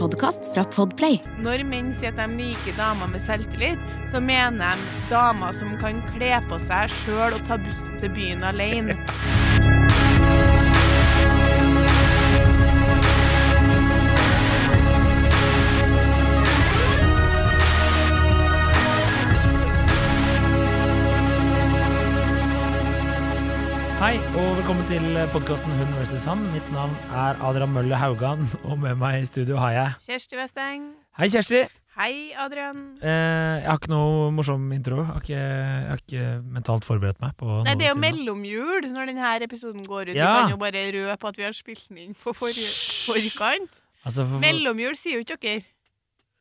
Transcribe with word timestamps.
podkast 0.00 0.46
fra 0.54 0.64
Podplay. 0.72 1.18
Når 1.44 1.64
menn 1.68 1.90
sier 2.00 2.14
at 2.14 2.30
de 2.30 2.38
liker 2.38 2.76
damer 2.78 3.10
med 3.12 3.20
selvtillit, 3.26 3.96
så 4.12 4.22
mener 4.24 4.78
de 4.80 5.00
damer 5.10 5.52
som 5.56 5.74
kan 5.82 6.00
kle 6.14 6.32
på 6.48 6.60
seg 6.64 6.94
sjøl 7.02 7.36
og 7.36 7.42
ta 7.44 7.60
bussen 7.60 8.00
til 8.00 8.14
byen 8.16 8.46
alene. 8.48 8.96
Hei, 24.00 24.14
og 24.32 24.54
velkommen 24.56 24.86
til 24.88 25.04
podkasten 25.28 25.74
Hun 25.76 25.90
vs. 25.98 26.24
han. 26.24 26.40
Mitt 26.54 26.66
navn 26.72 26.94
er 27.12 27.36
Adrian 27.44 27.72
Mølle 27.74 27.98
Haugan, 28.00 28.46
og 28.68 28.78
med 28.80 28.96
meg 29.00 29.20
i 29.20 29.26
studio 29.28 29.58
har 29.60 29.74
jeg 29.76 29.98
Kjersti 30.06 30.38
Westeng. 30.40 30.86
Hei, 31.20 31.28
Kjersti! 31.34 31.60
Hei, 32.00 32.12
Adrian. 32.40 32.78
Eh, 33.02 33.10
jeg 33.60 33.66
har 33.66 33.76
ikke 33.76 33.90
noe 33.92 34.30
morsom 34.32 34.62
intro. 34.72 35.02
Jeg 35.02 35.10
har 35.10 35.20
ikke, 35.26 35.40
jeg 35.42 35.90
har 35.90 36.00
ikke 36.00 36.28
mentalt 36.54 36.86
forberedt 36.88 37.20
meg 37.20 37.34
på 37.36 37.58
Nei, 37.66 37.74
det 37.76 37.90
er 37.90 37.92
jo 37.92 37.98
mellomjul 38.00 38.88
når 38.94 39.10
denne 39.12 39.34
episoden 39.44 39.84
går 39.84 40.14
ut. 40.14 40.16
Ja. 40.16 40.30
Vi 40.30 40.46
kan 40.46 40.54
jo 40.54 40.60
bare 40.62 40.86
røpe 40.96 41.32
at 41.34 41.42
vi 41.42 41.44
har 41.44 41.58
spilt 41.58 41.84
den 41.90 42.00
inn 42.06 42.16
på 42.16 42.32
forkant. 42.38 43.68
Altså, 44.00 44.24
for, 44.24 44.40
Mellomjul 44.40 44.96
sier 44.96 45.18
jo 45.18 45.26
ikke 45.26 45.36
dere. 45.44 45.66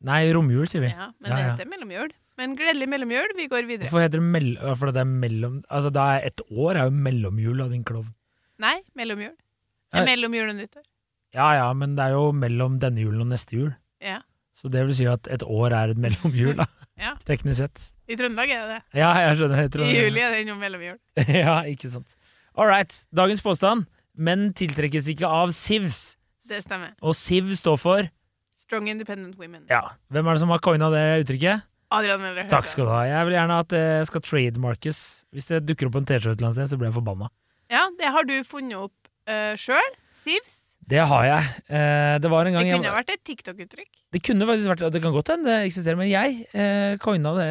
nei, 0.07 0.21
romjul, 0.31 0.63
sier 0.71 0.85
vi. 0.85 0.93
Ja, 0.95 1.09
men 1.19 1.33
Ja, 1.33 1.35
det 1.35 1.43
ja. 1.43 1.51
heter 1.57 1.67
mellomjul. 1.75 2.15
Men 2.39 2.55
gledelig 2.55 2.87
mellomjul. 2.87 3.33
Vi 3.35 3.49
går 3.51 3.67
videre. 3.67 3.89
Hvorfor 3.89 4.05
heter 4.05 4.21
det 4.21 4.29
mell... 4.37 4.53
ja, 4.55 4.73
For 4.79 4.93
det 4.95 5.03
er 5.03 5.09
mellom 5.11 5.59
Altså, 5.67 5.91
det 5.91 6.05
er 6.13 6.27
et 6.29 6.43
år 6.49 6.79
er 6.79 6.87
jo 6.87 6.95
mellomjul 7.07 7.65
av 7.65 7.73
din 7.75 7.83
klovn. 7.87 8.13
Nei, 8.63 8.77
mellomjul. 8.95 9.35
Det 9.89 10.01
er 10.01 10.07
mellom 10.07 10.35
jul 10.37 10.49
og 10.51 10.57
nyttår. 10.57 10.83
Ja 11.35 11.51
ja, 11.57 11.67
men 11.77 11.93
det 11.97 12.07
er 12.07 12.15
jo 12.15 12.31
mellom 12.33 12.79
denne 12.81 13.03
julen 13.03 13.21
og 13.25 13.29
neste 13.31 13.57
jul. 13.57 13.69
Ja. 14.01 14.21
Så 14.55 14.71
det 14.71 14.81
vil 14.87 14.95
si 14.97 15.05
at 15.09 15.27
et 15.31 15.43
år 15.45 15.75
er 15.75 15.93
et 15.93 15.99
mellomjul, 16.01 16.55
da. 16.63 16.67
Ja. 16.99 17.13
Teknisk 17.23 17.61
sett. 17.61 17.83
I 18.11 18.17
Trøndelag 18.19 18.49
er 18.51 18.63
det 18.67 18.73
det. 18.73 18.99
Ja, 18.99 19.13
jeg 19.23 19.37
skjønner. 19.39 19.61
Jeg 19.63 19.85
I 19.87 20.01
juli 20.01 20.19
er 20.19 20.33
det 20.35 20.41
noe 20.49 20.59
mellomjul. 20.59 20.97
ja, 21.45 21.53
ikke 21.63 21.87
sant. 21.93 22.17
All 22.59 22.67
right. 22.67 22.91
Dagens 23.15 23.39
påstand. 23.45 23.85
Menn 24.19 24.49
tiltrekkes 24.51 25.07
ikke 25.13 25.29
av 25.31 25.53
SIVs. 25.55 26.17
Det 26.49 26.59
stemmer. 26.65 26.91
Og 26.99 27.15
SIV 27.15 27.53
står 27.55 27.79
for 27.79 28.09
Strong 28.59 28.89
Independent 28.91 29.39
Women. 29.39 29.63
Ja. 29.71 29.93
Hvem 30.11 30.27
er 30.27 30.35
det 30.35 30.43
som 30.43 30.51
har 30.51 30.59
coina 30.65 30.91
det 30.91 31.05
uttrykket? 31.23 31.63
Adrian 31.89 32.21
Møller. 32.21 32.47
Takk 32.51 32.69
skal 32.69 32.85
du 32.85 32.93
ha. 32.93 33.01
Jeg 33.09 33.27
vil 33.27 33.37
gjerne 33.39 33.59
at 33.65 33.73
det 33.73 33.85
skal 34.09 34.23
trademarkes. 34.25 35.03
Hvis 35.33 35.49
det 35.49 35.63
dukker 35.65 35.89
opp 35.89 35.99
en 35.99 36.09
T-skjorte 36.09 36.37
et 36.37 36.41
eller 36.41 36.51
annet 36.51 36.61
sted, 36.61 36.73
så 36.73 36.79
blir 36.81 36.91
jeg 36.91 36.99
forbanna. 36.99 37.29
Ja, 37.73 37.85
det 37.97 38.13
har 38.13 38.25
du 38.29 38.35
funnet 38.47 38.77
opp 38.77 38.95
uh, 39.29 39.53
sjøl. 39.57 39.95
Sivs. 40.25 40.69
Det 40.89 41.01
har 41.05 41.25
jeg. 41.27 41.49
Uh, 41.69 42.15
det 42.21 42.29
var 42.31 42.47
en 42.49 42.55
Det 42.57 42.63
kunne 42.65 42.87
jeg, 42.87 42.93
vært 42.95 43.11
et 43.13 43.21
TikTok-uttrykk. 43.27 43.89
Det 44.09 44.21
kunne 44.25 44.47
faktisk 44.49 44.71
vært 44.71 44.93
Det 44.95 45.01
kan 45.03 45.13
godt 45.13 45.29
hende 45.35 45.45
det 45.45 45.57
eksisterer, 45.67 45.99
men 45.99 46.09
jeg 46.09 46.39
uh, 46.49 46.95
coina 47.03 47.33
det 47.37 47.49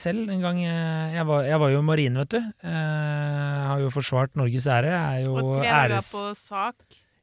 selv 0.00 0.28
en 0.32 0.44
gang. 0.44 0.60
Eh, 0.60 1.14
jeg, 1.16 1.24
var, 1.28 1.46
jeg 1.48 1.60
var 1.62 1.72
jo 1.72 1.80
marin, 1.86 2.20
vet 2.20 2.36
du. 2.36 2.50
Uh, 2.60 3.62
har 3.70 3.80
jo 3.80 3.92
forsvart 3.94 4.36
Norges 4.36 4.68
ære. 4.68 4.92
Er 4.92 5.24
jo 5.24 5.38
Og 5.40 5.50
tre 5.56 5.70
dager 5.70 5.96
æres... 5.96 6.12
på 6.12 6.34
sak. 6.36 6.76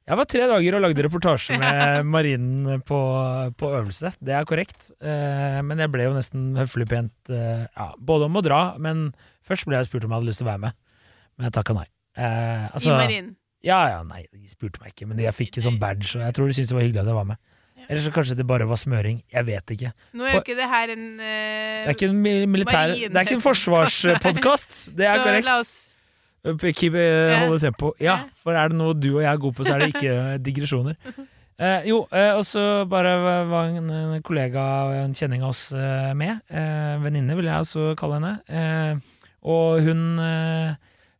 Jeg 0.03 0.19
var 0.19 0.27
tre 0.27 0.47
dager 0.51 0.75
og 0.75 0.83
lagde 0.83 1.03
reportasje 1.05 1.57
med 1.61 2.09
marinen 2.11 2.81
på, 2.83 2.99
på 3.59 3.69
øvelse. 3.79 4.11
Det 4.19 4.35
er 4.35 4.47
korrekt. 4.49 4.89
Eh, 4.99 5.59
men 5.63 5.79
jeg 5.79 5.91
ble 5.93 6.09
jo 6.09 6.15
nesten 6.17 6.51
høflig 6.59 6.89
pent 6.91 7.31
eh, 7.31 7.63
ja, 7.69 7.87
både 7.97 8.27
om 8.27 8.39
å 8.39 8.43
dra, 8.43 8.63
men 8.83 9.11
først 9.47 9.69
ble 9.69 9.79
jeg 9.79 9.87
spurt 9.87 10.03
om 10.07 10.11
jeg 10.11 10.19
hadde 10.19 10.31
lyst 10.31 10.43
til 10.43 10.49
å 10.49 10.51
være 10.51 10.63
med. 10.65 10.77
Men 11.37 11.47
jeg 11.47 11.55
takka 11.55 11.77
nei. 11.77 11.87
Eh, 12.19 12.67
altså, 12.67 12.91
I 12.91 12.99
marinen. 12.99 13.31
Ja, 13.63 13.79
ja, 13.93 14.01
nei, 14.03 14.25
de 14.27 14.51
spurte 14.51 14.83
meg 14.83 14.91
ikke, 14.91 15.07
men 15.07 15.21
jeg 15.23 15.31
fikk 15.37 15.61
en 15.61 15.69
sånn 15.69 15.79
badge, 15.79 16.17
og 16.17 16.25
jeg 16.25 16.35
tror 16.35 16.49
de 16.49 16.55
syntes 16.57 16.73
det 16.73 16.75
var 16.75 16.83
hyggelig 16.83 17.03
at 17.05 17.11
jeg 17.13 17.19
var 17.21 17.29
med. 17.31 17.39
Eller 17.83 18.03
så 18.03 18.11
kanskje 18.15 18.35
det 18.39 18.45
bare 18.47 18.67
var 18.67 18.79
smøring. 18.79 19.21
Jeg 19.31 19.47
vet 19.47 19.73
ikke. 19.75 19.89
Nå 20.15 20.27
er 20.27 20.37
jo 20.37 20.43
ikke 20.43 20.55
det 20.55 20.67
her 20.71 20.91
en 20.93 21.07
uh, 21.19 21.23
Det 21.23 21.91
er 21.91 21.97
ikke 21.97 22.11
en 22.11 22.21
militær 22.51 22.93
Det 22.95 23.09
er 23.09 23.25
ikke 23.27 23.39
en 23.39 23.43
forsvarspodkast. 23.43 24.77
Det 24.99 25.07
er 25.09 25.23
korrekt. 25.23 25.73
Keep, 26.43 26.95
eh, 26.99 27.45
holde 27.45 27.59
tempo. 27.63 27.93
Ja, 28.03 28.17
for 28.35 28.57
er 28.59 28.71
det 28.71 28.75
noe 28.75 28.95
du 28.97 29.13
og 29.13 29.21
jeg 29.23 29.31
er 29.31 29.39
gode 29.39 29.55
på, 29.55 29.63
så 29.63 29.77
er 29.77 29.85
det 29.85 29.93
ikke 29.95 30.11
eh, 30.11 30.41
digresjoner. 30.43 30.99
Eh, 31.63 31.83
jo, 31.85 31.99
eh, 32.09 32.31
og 32.33 32.41
så 32.49 32.81
bare 32.89 33.11
var 33.45 33.67
en, 33.69 33.85
en 33.93 34.23
kollega, 34.25 34.63
en 35.03 35.11
kjenning 35.13 35.43
av 35.45 35.51
oss, 35.51 35.67
eh, 35.77 36.09
med. 36.17 36.41
Eh, 36.49 36.95
Venninne, 37.03 37.35
vil 37.37 37.45
jeg 37.45 37.61
også 37.61 37.91
kalle 37.95 38.17
henne. 38.17 38.31
Eh, 38.49 39.19
og 39.53 39.85
hun 39.85 40.17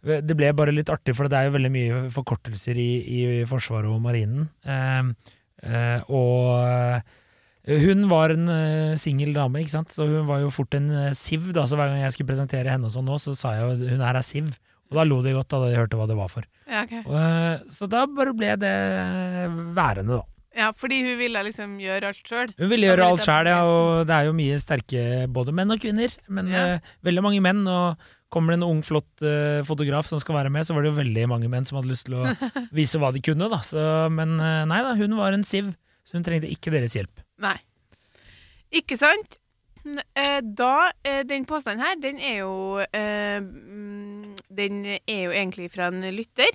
Det 0.04 0.36
ble 0.36 0.50
bare 0.58 0.74
litt 0.74 0.90
artig, 0.90 1.14
for 1.16 1.30
det 1.32 1.38
er 1.38 1.46
jo 1.48 1.54
veldig 1.54 1.72
mye 1.72 2.00
forkortelser 2.12 2.76
i, 2.82 2.90
i 3.08 3.22
Forsvaret 3.48 3.88
og 3.94 4.02
Marinen. 4.04 4.50
Og 6.10 7.06
hun 7.64 8.10
var 8.12 8.34
en 8.34 8.50
uh, 8.52 8.98
singel 9.00 9.32
dame, 9.38 9.62
ikke 9.62 9.72
sant? 9.78 9.94
så 9.94 10.04
hun 10.04 10.28
var 10.28 10.42
jo 10.42 10.52
fort 10.52 10.76
en 10.76 10.90
uh, 10.92 11.14
Siv. 11.16 11.54
da, 11.56 11.64
Så 11.64 11.80
hver 11.80 11.94
gang 11.94 12.02
jeg 12.02 12.12
skulle 12.12 12.34
presentere 12.34 12.74
henne 12.74 12.90
og 12.90 12.92
sånn 12.92 13.08
nå, 13.08 13.16
så 13.22 13.32
sa 13.38 13.54
jeg 13.56 13.64
jo 13.64 13.94
hun 13.94 14.04
her 14.04 14.20
er 14.20 14.26
Siv. 14.28 14.52
Og 14.94 15.00
da 15.02 15.08
lo 15.10 15.18
de 15.26 15.34
godt 15.34 15.50
da 15.50 15.60
de 15.66 15.74
hørte 15.76 15.98
hva 15.98 16.06
det 16.08 16.16
var 16.20 16.30
for. 16.30 16.46
ja, 16.70 16.84
okay. 16.86 17.02
Og, 17.04 17.18
eh, 17.18 17.66
så 17.74 17.90
da 17.90 18.06
bare 18.06 18.34
ble 18.38 18.54
det 18.62 18.74
værende, 19.76 20.20
da. 20.22 20.24
ja, 20.56 20.68
fordi 20.78 21.00
hun 21.04 21.18
ville 21.18 21.42
liksom 21.50 21.78
gjøre 21.82 22.12
alt 22.14 22.28
sjøl. 22.30 22.52
Hun 22.60 22.70
ville 22.70 22.86
gjøre 22.92 23.08
alt 23.10 23.24
sjøl, 23.26 23.50
ja, 23.50 23.62
og 23.66 24.04
det 24.10 24.14
er 24.20 24.28
jo 24.30 24.36
mye 24.38 24.60
sterke 24.62 25.06
både 25.34 25.54
menn 25.58 25.74
og 25.74 25.82
kvinner. 25.82 26.14
Men 26.30 26.52
Ja. 26.54 26.66
uh, 26.78 26.92
veldig 27.04 27.24
mange 27.26 27.42
menn, 27.42 27.64
og 27.68 27.98
kommer 28.34 28.54
det 28.54 28.60
en 28.62 28.68
ung, 28.70 28.82
flott 28.86 29.22
uh, 29.26 29.62
fotograf 29.66 30.08
som 30.10 30.22
skal 30.22 30.36
være 30.40 30.50
med, 30.54 30.66
så 30.66 30.74
var 30.78 30.86
det 30.86 30.92
jo 30.94 31.00
veldig 31.02 31.28
mange 31.30 31.50
menn 31.50 31.66
som 31.70 31.78
hadde 31.82 31.90
lyst 31.92 32.06
til 32.10 32.20
å 32.22 32.26
vise 32.80 33.02
hva 33.02 33.12
de 33.14 33.22
kunne, 33.26 33.50
da. 33.50 33.60
Så, 33.66 33.82
men 34.14 34.38
uh, 34.42 34.64
nei 34.70 34.82
da, 34.86 34.94
hun 35.02 35.18
var 35.18 35.34
en 35.34 35.44
Siv, 35.46 35.74
så 36.06 36.18
hun 36.20 36.26
trengte 36.26 36.50
ikke 36.54 36.74
deres 36.74 36.94
hjelp. 36.98 37.22
Nei. 37.42 37.58
Ikke 38.74 38.98
sant? 38.98 39.40
Eh, 40.16 40.40
Da, 40.42 40.92
eh, 41.04 41.24
Den 41.28 41.44
påstanden 41.46 41.84
her, 41.84 41.98
den 42.00 42.16
er 42.24 42.38
jo 42.40 42.80
eh, 42.96 43.42
Den 44.54 44.84
er 44.86 45.26
jo 45.26 45.34
egentlig 45.34 45.72
fra 45.74 45.90
en 45.92 46.04
lytter. 46.14 46.54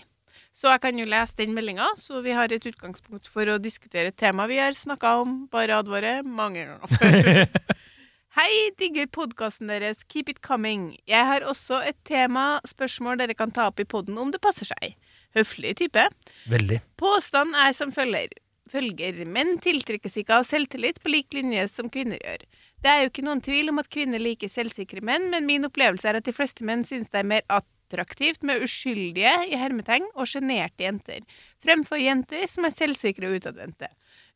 Så 0.54 0.72
jeg 0.72 0.82
kan 0.82 0.98
jo 0.98 1.06
lese 1.06 1.36
den 1.38 1.52
meldinga, 1.54 1.86
så 1.98 2.22
vi 2.24 2.32
har 2.34 2.50
et 2.50 2.64
utgangspunkt 2.66 3.28
for 3.30 3.46
å 3.46 3.60
diskutere 3.62 4.10
et 4.10 4.18
tema 4.18 4.48
vi 4.50 4.58
har 4.58 4.74
snakka 4.74 5.12
om, 5.20 5.36
bare 5.52 5.76
advare, 5.78 6.16
mange 6.26 6.64
ganger 6.66 6.96
før. 6.98 7.76
Hei, 8.38 8.70
digger 8.78 9.06
podkasten 9.10 9.70
deres. 9.70 10.04
Keep 10.10 10.28
it 10.30 10.40
coming. 10.46 10.92
Jeg 11.10 11.26
har 11.26 11.46
også 11.46 11.80
et 11.86 11.96
tema, 12.06 12.60
spørsmål 12.66 13.18
dere 13.18 13.34
kan 13.38 13.50
ta 13.54 13.68
opp 13.70 13.80
i 13.82 13.86
poden 13.88 14.18
om 14.20 14.30
det 14.34 14.38
passer 14.44 14.68
seg. 14.68 14.94
Høflig 15.34 15.72
type. 15.80 16.04
Veldig. 16.50 16.78
Påstanden 17.00 17.58
er 17.58 17.74
som 17.74 17.94
følger. 17.94 18.34
følger. 18.70 19.24
Menn 19.26 19.56
tiltrekkes 19.64 20.20
ikke 20.20 20.38
av 20.38 20.46
selvtillit 20.46 21.00
på 21.02 21.10
lik 21.10 21.34
linje 21.34 21.66
som 21.72 21.88
kvinner 21.90 22.20
gjør. 22.22 22.44
Det 22.82 22.92
er 22.92 23.02
jo 23.02 23.10
ikke 23.10 23.26
noen 23.26 23.42
tvil 23.42 23.72
om 23.72 23.82
at 23.82 23.90
kvinner 23.90 24.22
liker 24.22 24.50
selvsikre 24.52 25.02
menn, 25.02 25.30
men 25.32 25.46
min 25.48 25.66
opplevelse 25.66 26.06
er 26.06 26.20
at 26.20 26.26
de 26.28 26.34
fleste 26.36 26.66
menn 26.66 26.86
synes 26.86 27.10
det 27.10 27.22
er 27.22 27.30
mer 27.32 27.46
attraktivt 27.88 28.42
med 28.42 28.62
uskyldige 28.62 29.32
i 29.48 29.56
hermetegn 29.56 30.04
og 30.14 30.28
sjenerte 30.28 30.84
jenter, 30.84 31.24
fremfor 31.62 32.00
jenter 32.00 32.44
som 32.50 32.66
er 32.68 32.74
selvsikre 32.76 33.28
og 33.30 33.40
utadvendte. 33.40 33.88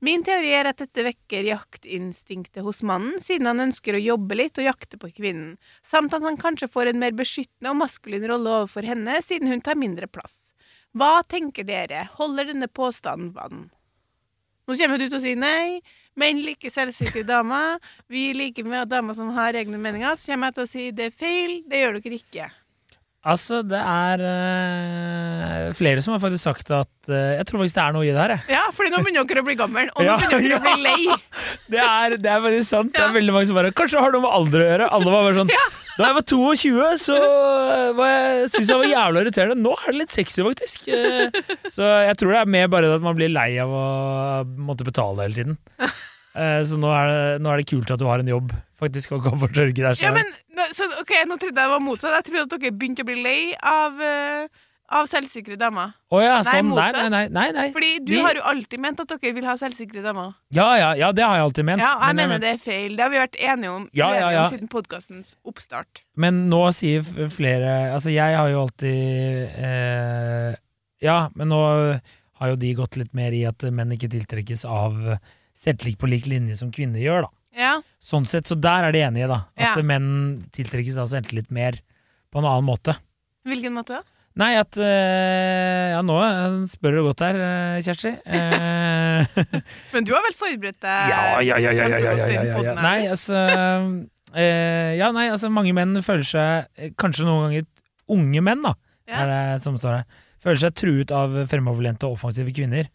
Min 0.03 0.25
teori 0.27 0.51
er 0.57 0.67
at 0.67 0.81
dette 0.83 1.05
vekker 1.07 1.47
jaktinstinktet 1.47 2.65
hos 2.65 2.83
mannen, 2.83 3.21
siden 3.23 3.47
han 3.47 3.62
ønsker 3.69 3.95
å 3.95 4.03
jobbe 4.03 4.39
litt 4.41 4.59
og 4.59 4.67
jakte 4.67 4.99
på 4.99 5.12
kvinnen, 5.15 5.59
samt 5.87 6.15
at 6.17 6.25
han 6.25 6.41
kanskje 6.41 6.71
får 6.73 6.91
en 6.91 7.03
mer 7.03 7.15
beskyttende 7.15 7.71
og 7.71 7.79
maskulin 7.85 8.27
rolle 8.27 8.57
overfor 8.62 8.89
henne, 8.89 9.21
siden 9.23 9.53
hun 9.53 9.62
tar 9.62 9.79
mindre 9.79 10.09
plass. 10.11 10.49
Hva 10.93 11.23
tenker 11.29 11.65
dere? 11.69 12.09
Holder 12.19 12.51
denne 12.51 12.69
påstanden 12.69 13.31
vann? 13.37 13.69
Nå 14.67 14.77
kommer 14.79 14.99
du 14.99 15.07
til 15.09 15.19
å 15.19 15.23
si 15.23 15.37
nei. 15.39 15.81
Menn 16.19 16.43
liker 16.45 16.71
selvsikre 16.71 17.23
damer. 17.25 17.79
Vi 18.12 18.29
liker 18.37 18.67
med 18.69 18.91
damer 18.91 19.17
som 19.17 19.33
har 19.37 19.57
egne 19.57 19.81
meninger. 19.81 20.19
Så 20.19 20.33
kommer 20.33 20.51
jeg 20.51 20.59
til 20.59 20.67
å 20.67 20.73
si 20.75 20.91
det 20.93 21.09
er 21.09 21.17
feil. 21.17 21.55
Det 21.71 21.81
gjør 21.81 21.99
dere 21.99 22.19
ikke. 22.21 22.51
Altså, 23.22 23.60
det 23.62 23.78
er 23.78 24.22
øh, 24.27 25.66
flere 25.78 26.00
som 26.03 26.10
har 26.16 26.19
faktisk 26.25 26.43
sagt 26.43 26.71
at 26.75 26.91
øh, 27.06 27.37
Jeg 27.38 27.44
tror 27.47 27.60
faktisk 27.60 27.77
det 27.77 27.83
er 27.84 27.93
noe 27.94 28.03
i 28.03 28.10
det 28.10 28.19
her, 28.19 28.33
jeg. 28.34 28.41
Ja, 28.56 28.62
fordi 28.75 28.91
nå 28.91 28.99
begynner 29.05 29.28
dere 29.31 29.44
å 29.44 29.47
bli 29.47 29.55
gammel, 29.60 29.93
og 29.94 30.03
nå 30.03 30.09
Ja, 30.09 30.16
begynner 30.19 30.43
dere 30.43 30.59
å 30.59 30.64
bli 30.67 30.88
lei. 30.88 31.19
Det 31.73 31.79
er, 31.81 32.17
det 32.20 32.29
er 32.32 32.43
faktisk 32.44 32.69
sant. 32.69 32.91
Det 32.97 33.00
er 33.05 33.14
veldig 33.14 33.32
mange 33.37 33.49
som 33.49 33.56
bare 33.56 33.70
Kanskje 33.79 33.97
det 33.97 34.02
har 34.05 34.12
noe 34.17 34.25
med 34.26 34.35
alder 34.41 34.64
å 34.64 34.67
gjøre. 34.67 34.88
Alle 34.99 35.12
var 35.14 35.25
bare 35.29 35.38
sånn 35.38 35.52
Da 35.52 36.08
jeg 36.08 36.17
var 36.19 36.26
22, 36.32 36.91
så 37.05 37.17
syntes 38.50 38.73
jeg 38.73 38.81
var 38.82 38.91
jævla 38.91 39.23
irriterende. 39.23 39.58
Nå 39.62 39.73
er 39.79 39.87
det 39.93 39.99
litt 40.02 40.14
sexy, 40.19 40.43
faktisk. 40.47 40.88
Eh, 40.91 41.41
Så 41.73 41.87
jeg 42.08 42.19
tror 42.20 42.35
det 42.35 42.41
er 42.43 42.50
mer 42.58 42.69
bare 42.75 42.91
at 42.97 43.05
man 43.06 43.17
blir 43.19 43.31
lei 43.32 43.50
av 43.62 43.70
å 43.70 43.85
måtte 44.67 44.87
betale 44.88 45.29
hele 45.29 45.37
tiden. 45.38 45.58
Så 46.67 46.79
nå 46.81 46.88
er, 46.97 47.11
det, 47.12 47.25
nå 47.44 47.50
er 47.52 47.61
det 47.61 47.69
kult 47.69 47.91
at 47.93 48.00
du 48.00 48.06
har 48.08 48.23
en 48.23 48.31
jobb, 48.35 48.55
faktisk, 48.81 49.12
og 49.19 49.26
kan 49.29 49.37
forsørge 49.41 49.75
deg 49.76 49.85
nå- 49.93 49.99
så, 50.76 50.84
ok, 51.00 51.12
Nå 51.28 51.38
trodde 51.40 51.54
jeg 51.56 51.69
det 51.69 51.70
var 51.76 51.81
motsatt. 51.81 52.19
Jeg 52.19 52.25
trodde 52.28 52.44
at 52.54 52.60
dere 52.60 52.72
begynte 52.76 53.02
å 53.04 53.08
bli 53.08 53.16
lei 53.22 53.40
av, 53.62 53.96
uh, 54.00 54.46
av 54.93 55.06
selvsikre 55.08 55.56
damer. 55.56 55.94
Oh, 56.12 56.20
ja, 56.20 56.34
Nei, 56.43 56.52
sånn. 56.60 56.72
Nei, 56.76 56.88
nei, 56.93 57.08
nei. 57.08 57.22
nei, 57.32 57.46
nei. 57.56 57.66
Fordi 57.72 57.93
du 58.04 58.12
Vi- 58.12 58.20
har 58.20 58.34
jo 58.37 58.43
alltid 58.50 58.81
ment 58.81 59.00
at 59.00 59.08
dere 59.14 59.32
vil 59.32 59.44
ha 59.49 59.54
selvsikre 59.56 60.02
damer. 60.04 60.34
Ja, 60.52 60.66
ja, 60.76 60.90
ja, 61.00 61.12
det 61.12 61.25
har 61.25 61.37
jeg 61.38 61.44
alltid 61.46 61.64
ment. 61.64 61.81
Ja, 61.81 61.94
jeg 62.06 62.14
men, 62.16 62.28
mener 62.28 62.38
det 62.44 62.50
er 62.54 62.58
feil. 62.60 62.96
Det 62.96 63.00
har 63.06 63.08
vi 63.14 63.16
vært 63.22 63.38
enige 63.40 63.70
om, 63.72 63.88
Ja, 63.96 64.10
ja, 64.12 64.28
ja. 64.31 64.49
siden 64.50 64.69
podkastens 64.69 65.34
oppstart. 65.49 66.02
men 66.16 66.49
nå 66.50 66.60
sier 66.76 67.02
flere 67.31 67.93
Altså, 67.94 68.12
jeg 68.12 68.37
har 68.37 68.49
jo 68.50 68.66
alltid 68.66 69.49
eh, 69.56 70.54
Ja, 71.00 71.28
men 71.34 71.49
nå 71.49 71.60
har 72.40 72.49
jo 72.52 72.56
de 72.56 72.75
gått 72.75 72.96
litt 73.00 73.14
mer 73.14 73.32
i 73.32 73.44
at 73.49 73.62
menn 73.72 73.90
ikke 73.96 74.10
tiltrekkes 74.12 74.64
av 74.69 75.19
selvtillit 75.56 75.99
på 75.99 76.08
lik 76.10 76.26
linje 76.26 76.56
som 76.58 76.70
kvinner 76.70 77.00
gjør, 77.00 77.22
da. 77.22 77.28
Ja. 77.56 77.75
Sånn 78.02 78.25
sett, 78.28 78.49
så 78.49 78.56
der 78.58 78.88
er 78.88 78.94
de 78.94 79.02
enige, 79.04 79.28
da. 79.28 79.43
At 79.56 79.76
Ja. 79.76 79.82
menn 79.82 80.49
tiltrekkes 80.52 80.99
av 80.99 81.10
selvtillit 81.10 81.50
mer 81.50 81.76
på 82.32 82.40
en 82.40 82.49
annen 82.49 82.64
måte. 82.64 82.96
Hvilken 83.44 83.75
måte 83.76 83.99
da? 83.99 84.02
Nei, 84.40 84.54
at 84.56 84.78
eh, 84.81 85.93
Ja, 85.93 86.00
nå 86.06 86.14
eh, 86.25 86.54
spør 86.70 86.96
du 86.96 87.00
godt 87.04 87.20
her, 87.20 87.37
eh, 87.37 87.82
Kjersti. 87.84 88.14
Men 89.93 90.06
du 90.08 90.14
har 90.14 90.25
vel 90.25 90.37
forberedt 90.38 90.81
deg 90.81 91.12
ja, 91.12 91.19
ja, 91.44 91.58
ja, 91.60 91.72
ja, 91.76 91.88
ja, 91.90 92.14
ja, 92.16 92.56
ja? 92.64 92.75
Nei, 92.81 93.08
altså 93.12 93.37
Ja, 94.32 95.10
nei, 95.12 95.26
altså 95.28 95.50
mange 95.52 95.75
menn 95.76 95.93
føler 96.00 96.25
seg 96.25 96.94
Kanskje 96.96 97.26
noen 97.28 97.50
ganger 97.50 97.69
unge 98.12 98.43
menn, 98.44 98.64
da, 98.64 98.72
er 99.08 99.28
det 99.28 99.60
som 99.62 99.76
står 99.78 100.00
her. 100.00 100.25
Føler 100.43 100.58
seg 100.64 100.75
truet 100.81 101.12
av 101.14 101.37
fremoverlente 101.49 102.08
og 102.08 102.16
offensive 102.19 102.52
kvinner. 102.52 102.88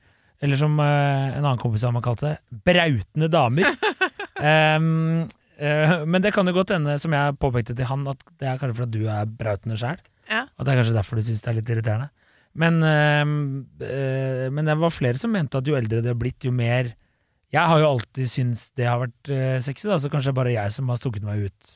Eller 0.43 0.59
som 0.59 0.75
en 0.77 1.39
annen 1.41 1.57
kompis 1.61 1.85
av 1.87 1.93
meg 1.95 2.03
kalte 2.05 2.33
det, 2.33 2.61
brautende 2.67 3.29
damer. 3.33 3.71
Em, 4.41 5.25
uh, 5.61 6.05
men 6.05 6.21
det 6.21 6.33
kan 6.35 6.45
jo 6.47 6.53
godt 6.53 6.75
hende, 6.75 6.97
som 7.01 7.13
jeg 7.15 7.37
påpekte 7.41 7.75
til 7.77 7.85
han, 7.89 8.05
at 8.11 8.21
det 8.37 8.47
er 8.51 8.59
kanskje 8.61 8.77
fordi 8.83 9.01
du 9.01 9.09
er 9.09 9.25
brautende 9.25 9.77
sjæl. 9.79 9.99
Ja. 10.29 10.45
At 10.57 10.65
det 10.67 10.73
er 10.73 10.79
kanskje 10.81 10.95
derfor 10.97 11.17
du 11.17 11.23
syns 11.25 11.41
det 11.41 11.51
er 11.51 11.57
litt 11.61 11.69
irriterende. 11.71 12.09
Men, 12.57 12.79
uh, 12.83 13.23
uh, 13.85 14.45
men 14.53 14.65
det 14.69 14.77
var 14.81 14.93
flere 14.93 15.19
som 15.21 15.31
mente 15.33 15.59
at 15.59 15.67
jo 15.69 15.75
eldre 15.77 16.01
det 16.01 16.13
har 16.13 16.19
blitt, 16.19 16.41
jo 16.47 16.51
mer 16.51 16.93
Jeg 17.53 17.63
har 17.63 17.79
jo 17.79 17.87
alltid 17.93 18.27
syntes 18.27 18.71
det 18.75 18.83
har 18.89 18.99
vært 18.99 19.29
eh, 19.31 19.57
sexy, 19.63 19.85
da, 19.87 19.95
så 19.95 20.09
kanskje 20.11 20.27
det 20.27 20.33
er 20.33 20.39
bare 20.41 20.51
jeg 20.51 20.71
som 20.75 20.89
har 20.91 20.97
stukket 20.99 21.23
meg 21.23 21.45
ut. 21.47 21.69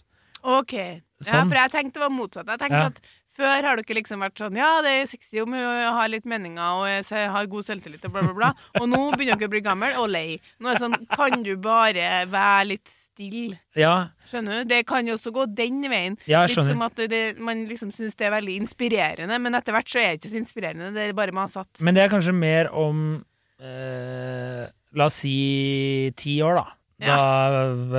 Ok. 0.43 0.73
Ja, 0.75 0.97
Sånn. 1.23 1.47
for 1.47 1.55
jeg 1.55 1.71
tenkte 1.71 1.95
det 1.95 2.03
var 2.03 2.11
motsatt. 2.11 2.49
Jeg 2.51 2.59
tenkte 2.59 2.81
Ja. 2.81 2.89
at 2.91 2.99
før 3.37 3.67
har 3.67 3.79
dere 3.79 3.97
liksom 3.97 4.23
vært 4.23 4.41
sånn 4.41 4.57
Ja, 4.59 4.71
det 4.85 4.95
er 4.95 5.11
sexy 5.11 5.41
om 5.43 5.53
hun 5.55 5.83
har 5.97 6.11
litt 6.11 6.25
meninger 6.29 6.81
og 6.81 7.13
har 7.35 7.51
god 7.51 7.67
selvtillit 7.67 8.03
og 8.07 8.15
bla, 8.15 8.25
bla, 8.27 8.33
bla. 8.37 8.49
Og 8.81 8.89
nå 8.91 9.03
begynner 9.15 9.39
dere 9.39 9.49
å 9.49 9.53
bli 9.53 9.63
gammel 9.65 9.99
og 10.01 10.09
lei. 10.11 10.39
Nå 10.59 10.71
er 10.71 10.77
det 10.79 10.83
sånn 10.83 10.97
Kan 11.15 11.45
du 11.47 11.53
bare 11.61 12.25
være 12.31 12.67
litt 12.73 12.91
stille? 12.91 13.59
Ja, 13.77 14.11
Skjønner 14.29 14.61
du? 14.61 14.69
Det 14.71 14.81
kan 14.89 15.07
jo 15.07 15.17
også 15.17 15.33
gå 15.35 15.45
den 15.57 15.81
veien. 15.91 16.17
ja 16.29 16.43
Litt 16.45 16.55
som 16.55 16.83
at 16.85 16.99
det, 17.11 17.21
man 17.39 17.65
liksom 17.69 17.91
syns 17.95 18.17
det 18.19 18.27
er 18.29 18.35
veldig 18.35 18.57
inspirerende, 18.63 19.39
men 19.43 19.57
etter 19.57 19.75
hvert 19.75 19.91
så 19.91 20.01
er 20.01 20.13
det 20.13 20.21
ikke 20.21 20.33
så 20.33 20.41
inspirerende. 20.41 20.91
Det 20.95 21.09
er 21.09 21.17
bare 21.17 21.47
satt. 21.51 21.81
Men 21.81 21.97
det 21.97 22.05
er 22.05 22.13
kanskje 22.13 22.35
mer 22.35 22.71
om 22.75 23.23
eh, 23.59 24.67
La 24.91 25.07
oss 25.07 25.21
si 25.23 26.11
ti 26.19 26.41
år, 26.43 26.59
da. 26.59 26.65
Da 27.01 27.19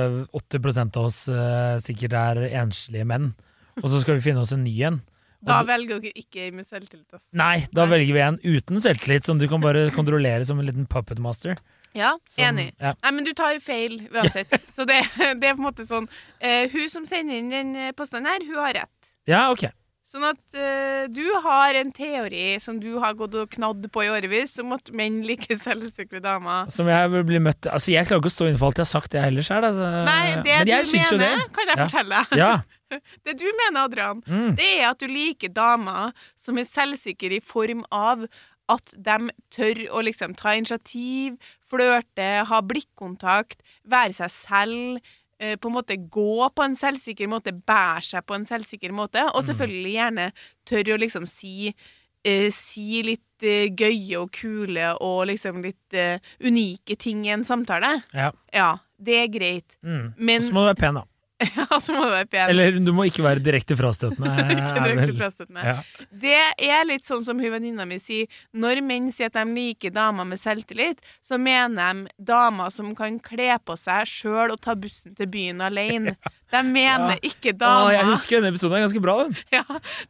eh, 0.03 0.19
80% 0.37 0.99
av 0.99 1.09
oss 1.09 1.23
eh, 1.31 1.79
sikkert 1.83 2.13
er 2.17 2.43
enslige 2.61 3.07
menn. 3.09 3.33
Og 3.81 3.89
så 3.89 4.03
skal 4.03 4.19
vi 4.19 4.27
finne 4.27 4.43
oss 4.43 4.53
en 4.53 4.63
ny 4.65 4.75
en. 4.85 5.01
Da 5.43 5.59
velger 5.67 5.99
dere 6.03 6.15
ikke 6.23 6.49
med 6.55 6.65
selvtillit. 6.67 7.07
Altså. 7.11 7.27
Nei, 7.35 7.65
da 7.75 7.83
Nei. 7.85 7.91
velger 7.97 8.15
vi 8.15 8.21
en 8.23 8.39
uten 8.43 8.79
selvtillit, 8.83 9.27
som 9.27 9.39
du 9.41 9.47
kan 9.51 9.63
bare 9.63 9.89
kontrollere 9.95 10.45
som 10.47 10.59
en 10.61 10.67
liten 10.69 10.87
puppet 10.89 11.19
master. 11.23 11.57
Ja, 11.93 12.15
Som, 12.25 12.41
enig. 12.47 12.71
Ja. 12.81 12.95
Nei, 13.03 13.11
men 13.13 13.27
du 13.27 13.33
tar 13.37 13.59
feil 13.61 13.99
uansett. 14.13 14.49
Så 14.75 14.87
det, 14.89 15.01
det 15.19 15.51
er 15.51 15.53
på 15.53 15.61
en 15.61 15.67
måte 15.67 15.85
sånn 15.85 16.07
uh, 16.09 16.63
Hun 16.73 16.87
som 16.89 17.05
sender 17.05 17.37
inn 17.37 17.51
den 17.53 17.75
eh, 17.77 17.91
påstanden 17.93 18.31
her, 18.31 18.45
hun 18.47 18.57
har 18.63 18.73
rett. 18.79 18.93
ja, 19.29 19.43
ok. 19.53 19.67
Sånn 20.13 20.27
at 20.29 20.37
uh, 20.53 21.07
du 21.09 21.23
har 21.41 21.73
en 21.79 21.89
teori 21.91 22.59
som 22.61 22.77
du 22.77 22.91
har 23.01 23.15
gått 23.17 23.33
og 23.39 23.49
knadd 23.55 23.87
på 23.89 24.03
i 24.05 24.11
årevis, 24.13 24.51
om 24.61 24.75
at 24.75 24.91
menn 24.93 25.23
liker 25.25 25.57
selvsikre 25.57 26.21
damer. 26.21 26.69
Som 26.69 26.85
jeg 26.91 27.09
vil 27.15 27.23
bli 27.31 27.39
møtt 27.41 27.65
Altså, 27.71 27.95
jeg 27.95 28.05
klarer 28.05 28.21
ikke 28.21 28.29
å 28.29 28.35
stå 28.35 28.45
innenfor 28.51 28.69
alt 28.69 28.81
jeg 28.83 28.85
har 28.85 28.91
sagt, 28.93 29.17
jeg 29.17 29.25
heller 29.25 29.47
sjøl. 29.47 29.65
Altså. 29.71 29.89
Nei, 30.05 30.35
det 30.45 30.59
Men 30.61 30.71
jeg 30.75 30.85
syns 30.91 31.11
jo 31.15 31.17
det. 31.23 31.31
kan 31.57 31.67
jeg 31.73 31.77
Ja. 31.81 31.87
fortelle. 31.89 32.21
Ja. 32.43 32.53
Det 33.25 33.33
du 33.41 33.47
mener, 33.57 33.87
Adrian, 33.87 34.19
Mm. 34.29 34.55
det 34.55 34.67
er 34.77 34.91
at 34.91 34.99
du 35.01 35.07
liker 35.09 35.49
damer 35.49 36.11
som 36.37 36.59
er 36.61 36.67
selvsikre 36.69 37.39
i 37.39 37.41
form 37.41 37.81
av 37.91 38.27
at 38.69 38.93
de 38.95 39.31
tør 39.51 39.81
å 39.97 40.03
liksom 40.05 40.35
ta 40.37 40.53
initiativ, 40.53 41.39
flørte, 41.67 42.45
ha 42.45 42.61
blikkontakt, 42.61 43.65
være 43.89 44.13
seg 44.13 44.29
selv, 44.29 45.01
på 45.61 45.69
en 45.69 45.75
måte 45.77 45.97
gå 46.09 46.49
på 46.55 46.63
en 46.65 46.75
selvsikker 46.79 47.29
måte, 47.31 47.53
bære 47.53 48.01
seg 48.07 48.25
på 48.29 48.35
en 48.37 48.45
selvsikker 48.49 48.91
måte, 48.95 49.23
og 49.33 49.43
Mm. 49.43 49.47
selvfølgelig 49.49 49.93
gjerne 49.97 50.31
tørre 50.69 50.95
å 50.95 51.01
liksom 51.03 51.27
si 51.27 51.73
eh, 52.25 52.49
si 52.55 53.01
litt 53.03 53.43
eh, 53.43 53.67
gøye 53.75 54.15
og 54.21 54.31
kule 54.31 54.93
og 55.03 55.25
liksom 55.27 55.61
litt 55.65 55.93
eh, 55.93 56.19
unike 56.39 56.95
ting 56.97 57.25
i 57.27 57.33
en 57.35 57.43
samtale. 57.43 58.03
ja. 58.13 58.31
Ja, 58.53 58.77
det 59.03 59.17
er 59.19 59.27
greit. 59.27 59.75
Mm. 59.83 60.13
Men 60.17 60.37
Og 60.41 60.47
så 60.47 60.53
må 60.53 60.61
du 60.63 60.69
være 60.71 60.79
pen, 60.79 60.93
da. 60.95 61.03
Ja, 61.57 61.79
så 61.81 61.93
må 61.95 62.05
du 62.05 62.11
være 62.13 62.27
pen. 62.31 62.49
Eller 62.53 62.77
du 62.83 62.91
må 62.95 63.05
ikke 63.09 63.23
være 63.25 63.41
direkte 63.43 63.75
frastøtende. 63.79 64.33
Ikke 64.53 64.83
direkte 64.87 65.15
frastøtende. 65.19 65.63
Ja. 65.67 65.75
Det 66.23 66.37
er 66.69 66.85
litt 66.87 67.07
sånn 67.09 67.23
som 67.25 67.41
hun 67.41 67.53
venninna 67.53 67.85
mi 67.89 67.99
sier. 68.01 68.29
Når 68.55 68.81
menn 68.85 69.09
sier 69.13 69.31
at 69.31 69.37
de 69.37 69.43
liker 69.53 69.93
damer 69.95 70.27
med 70.29 70.41
selvtillit, 70.41 71.01
så 71.25 71.39
mener 71.41 72.03
de 72.05 72.25
damer 72.31 72.71
som 72.73 72.93
kan 72.97 73.19
kle 73.23 73.51
på 73.65 73.77
seg 73.79 74.07
sjøl 74.09 74.53
og 74.55 74.61
ta 74.63 74.75
bussen 74.79 75.15
til 75.17 75.29
byen 75.33 75.61
alene. 75.65 76.15
De 76.53 76.59
mener 76.61 77.17
ikke 77.25 77.49
Å, 77.57 77.69
Åh, 77.87 77.91
jeg 77.95 78.05
husker 78.11 78.37
denne 78.37 78.51
episoden 78.53 78.75
er 78.77 78.83
ganske 78.83 78.99
bra, 79.01 79.15
den. 79.23 79.31
ja, 79.55 79.63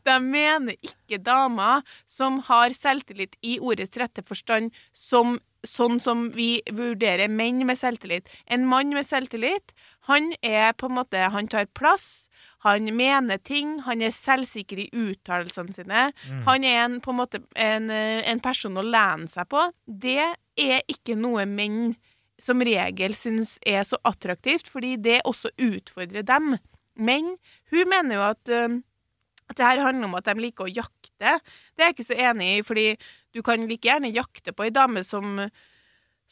De 0.04 0.16
mener 0.20 0.76
ikke 0.84 1.22
damer 1.24 1.86
som 2.12 2.42
har 2.50 2.74
selvtillit 2.76 3.38
i 3.48 3.54
ordets 3.64 3.96
rette 4.02 4.26
forstand, 4.28 4.74
som, 4.92 5.38
sånn 5.64 6.02
som 6.04 6.26
vi 6.36 6.58
vurderer 6.68 7.32
menn 7.32 7.64
med 7.70 7.80
selvtillit. 7.80 8.28
En 8.52 8.68
mann 8.68 8.92
med 8.92 9.08
selvtillit, 9.08 9.72
han 10.10 10.34
er 10.44 10.74
på 10.76 10.90
en 10.90 10.98
måte 10.98 11.30
Han 11.32 11.48
tar 11.48 11.66
plass. 11.76 12.28
Han 12.64 12.88
mener 12.96 13.38
ting, 13.38 13.82
han 13.84 14.02
er 14.02 14.12
selvsikker 14.16 14.80
i 14.80 14.90
uttalelsene 14.92 15.74
sine. 15.76 16.04
Mm. 16.30 16.44
Han 16.48 16.64
er 16.64 16.78
en, 16.86 17.02
på 17.04 17.12
en 17.12 17.20
måte 17.20 17.42
en, 17.60 17.90
en 17.92 18.40
person 18.40 18.80
å 18.80 18.86
lene 18.88 19.28
seg 19.28 19.50
på. 19.52 19.66
Det 19.84 20.32
er 20.60 20.86
ikke 20.88 21.18
noe 21.20 21.44
menn 21.46 21.96
som 22.40 22.64
regel 22.64 23.16
syns 23.20 23.58
er 23.68 23.84
så 23.88 24.00
attraktivt, 24.08 24.72
fordi 24.72 24.96
det 24.96 25.22
også 25.28 25.52
utfordrer 25.60 26.24
dem. 26.28 26.56
Men 26.96 27.36
hun 27.72 27.92
mener 27.92 28.16
jo 28.16 28.24
at, 28.30 28.44
uh, 28.48 28.80
at 29.52 29.60
det 29.60 29.68
her 29.68 29.84
handler 29.84 30.08
om 30.08 30.18
at 30.20 30.32
de 30.32 30.40
liker 30.40 30.68
å 30.68 30.72
jakte. 30.72 31.38
Det 31.76 31.84
er 31.84 31.92
jeg 31.92 31.98
ikke 31.98 32.10
så 32.12 32.20
enig 32.32 32.50
i, 32.54 32.66
fordi 32.66 32.88
du 33.36 33.44
kan 33.46 33.68
like 33.68 33.88
gjerne 33.88 34.12
jakte 34.14 34.56
på 34.56 34.68
ei 34.68 34.74
dame 34.74 35.04
som 35.04 35.40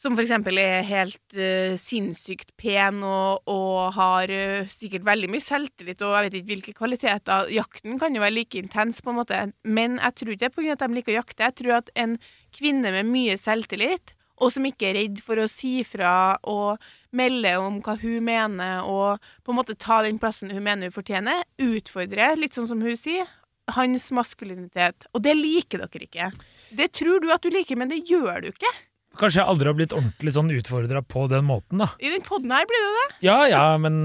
som 0.02 0.16
eksempel 0.18 0.58
er 0.58 0.86
helt 0.86 1.36
uh, 1.38 1.74
sinnssykt 1.78 2.50
pen 2.58 3.02
og, 3.06 3.44
og 3.50 3.92
har 3.94 4.32
uh, 4.32 4.70
sikkert 4.70 5.06
veldig 5.06 5.30
mye 5.30 5.44
selvtillit 5.44 6.02
og 6.02 6.16
jeg 6.16 6.26
vet 6.26 6.38
ikke 6.40 6.50
hvilke 6.50 6.74
kvaliteter. 6.80 7.52
Jakten 7.54 8.00
kan 8.00 8.16
jo 8.16 8.24
være 8.24 8.34
like 8.34 8.58
intens, 8.58 8.98
på 9.02 9.12
en 9.12 9.20
måte, 9.20 9.44
men 9.62 10.00
jeg 10.00 10.18
tror 10.18 10.34
ikke 10.34 10.50
det 10.50 10.50
er 10.50 10.72
av 10.72 10.74
at 10.74 10.82
de 10.82 10.98
liker 10.98 11.14
å 11.14 11.20
jakte. 11.20 11.46
Jeg 11.46 11.58
tror 11.60 11.78
at 11.78 11.94
en 12.02 12.18
kvinne 12.56 12.94
med 12.96 13.08
mye 13.12 13.38
selvtillit, 13.38 14.16
og 14.42 14.50
som 14.50 14.66
ikke 14.66 14.88
er 14.90 14.98
redd 14.98 15.20
for 15.22 15.38
å 15.38 15.46
si 15.50 15.84
fra 15.86 16.34
og 16.50 16.82
melde 17.14 17.54
om 17.62 17.78
hva 17.84 17.94
hun 18.00 18.24
mener, 18.26 18.82
og 18.82 19.22
på 19.46 19.52
en 19.52 19.60
måte 19.60 19.78
ta 19.78 20.00
den 20.02 20.18
plassen 20.18 20.50
hun 20.50 20.64
mener 20.66 20.90
hun 20.90 20.96
fortjener, 20.96 21.44
utfordrer, 21.62 22.40
litt 22.40 22.58
sånn 22.58 22.66
som 22.70 22.82
hun 22.82 22.98
sier, 22.98 23.28
hans 23.76 24.08
maskulinitet. 24.10 25.06
Og 25.14 25.22
det 25.22 25.36
liker 25.38 25.84
dere 25.84 26.08
ikke. 26.08 26.32
Det 26.74 26.90
tror 26.98 27.22
du 27.22 27.30
at 27.30 27.44
du 27.44 27.52
liker, 27.54 27.78
men 27.78 27.92
det 27.92 28.02
gjør 28.10 28.42
du 28.42 28.50
ikke. 28.50 28.72
Kanskje 29.20 29.42
jeg 29.42 29.48
aldri 29.52 29.68
har 29.68 29.74
blitt 29.76 29.92
ordentlig 29.92 30.32
sånn 30.32 30.48
utfordra 30.56 31.02
på 31.04 31.26
den 31.28 31.44
måten, 31.44 31.82
da. 31.82 31.88
I 32.00 32.08
den 32.14 32.22
poden 32.24 32.50
her 32.54 32.64
blir 32.70 32.80
det 32.86 32.92
det. 32.96 33.04
Ja 33.26 33.34
ja, 33.50 33.64
men 33.78 33.98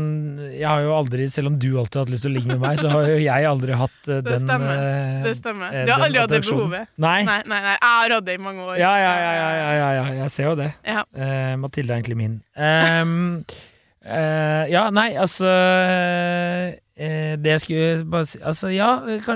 jeg 0.52 0.68
har 0.68 0.82
jo 0.84 0.92
aldri, 0.98 1.30
selv 1.32 1.48
om 1.54 1.56
du 1.64 1.70
alltid 1.80 1.96
har 1.96 2.04
hatt 2.06 2.12
lyst 2.12 2.26
til 2.28 2.34
å 2.34 2.36
ligge 2.36 2.52
med 2.52 2.60
meg, 2.66 2.76
så 2.82 2.92
har 2.92 3.08
jo 3.14 3.16
jeg 3.24 3.48
aldri 3.48 3.78
hatt 3.80 3.98
den 4.10 4.26
Det 4.28 4.40
stemmer. 4.44 4.82
eh, 4.84 5.24
Det 5.30 5.34
stemmer. 5.40 5.72
eh, 5.72 5.86
Du 5.88 5.94
har 5.96 6.06
aldri 6.10 6.20
hatt 6.26 6.36
det 6.36 6.42
behovet. 6.50 6.92
Nei. 7.08 7.16
Nei, 7.30 7.40
nei, 7.48 7.62
nei. 7.70 7.78
Jeg 7.78 7.94
har 7.96 8.16
hatt 8.18 8.28
det 8.28 8.36
i 8.36 8.44
mange 8.50 8.68
år. 8.68 8.76
Ja, 8.82 8.92
ja, 9.00 9.14
ja, 9.24 9.32
ja, 9.40 9.72
ja, 9.80 9.90
ja, 10.02 10.06
jeg 10.24 10.36
ser 10.36 10.52
jo 10.52 10.56
det. 10.60 10.70
Ja. 10.86 11.06
Uh, 11.16 11.56
Mathilde 11.64 11.96
er 11.96 12.02
egentlig 12.02 12.20
min. 12.20 12.36
Um, 12.58 13.46
ja, 14.08 14.86
nei, 14.96 15.10
altså 15.20 15.50
Det 16.98 17.52
jeg 17.52 17.60
skulle 17.60 18.06
bare 18.08 18.26
si 18.30 18.40
Altså, 18.40 18.70
ja, 18.72 18.92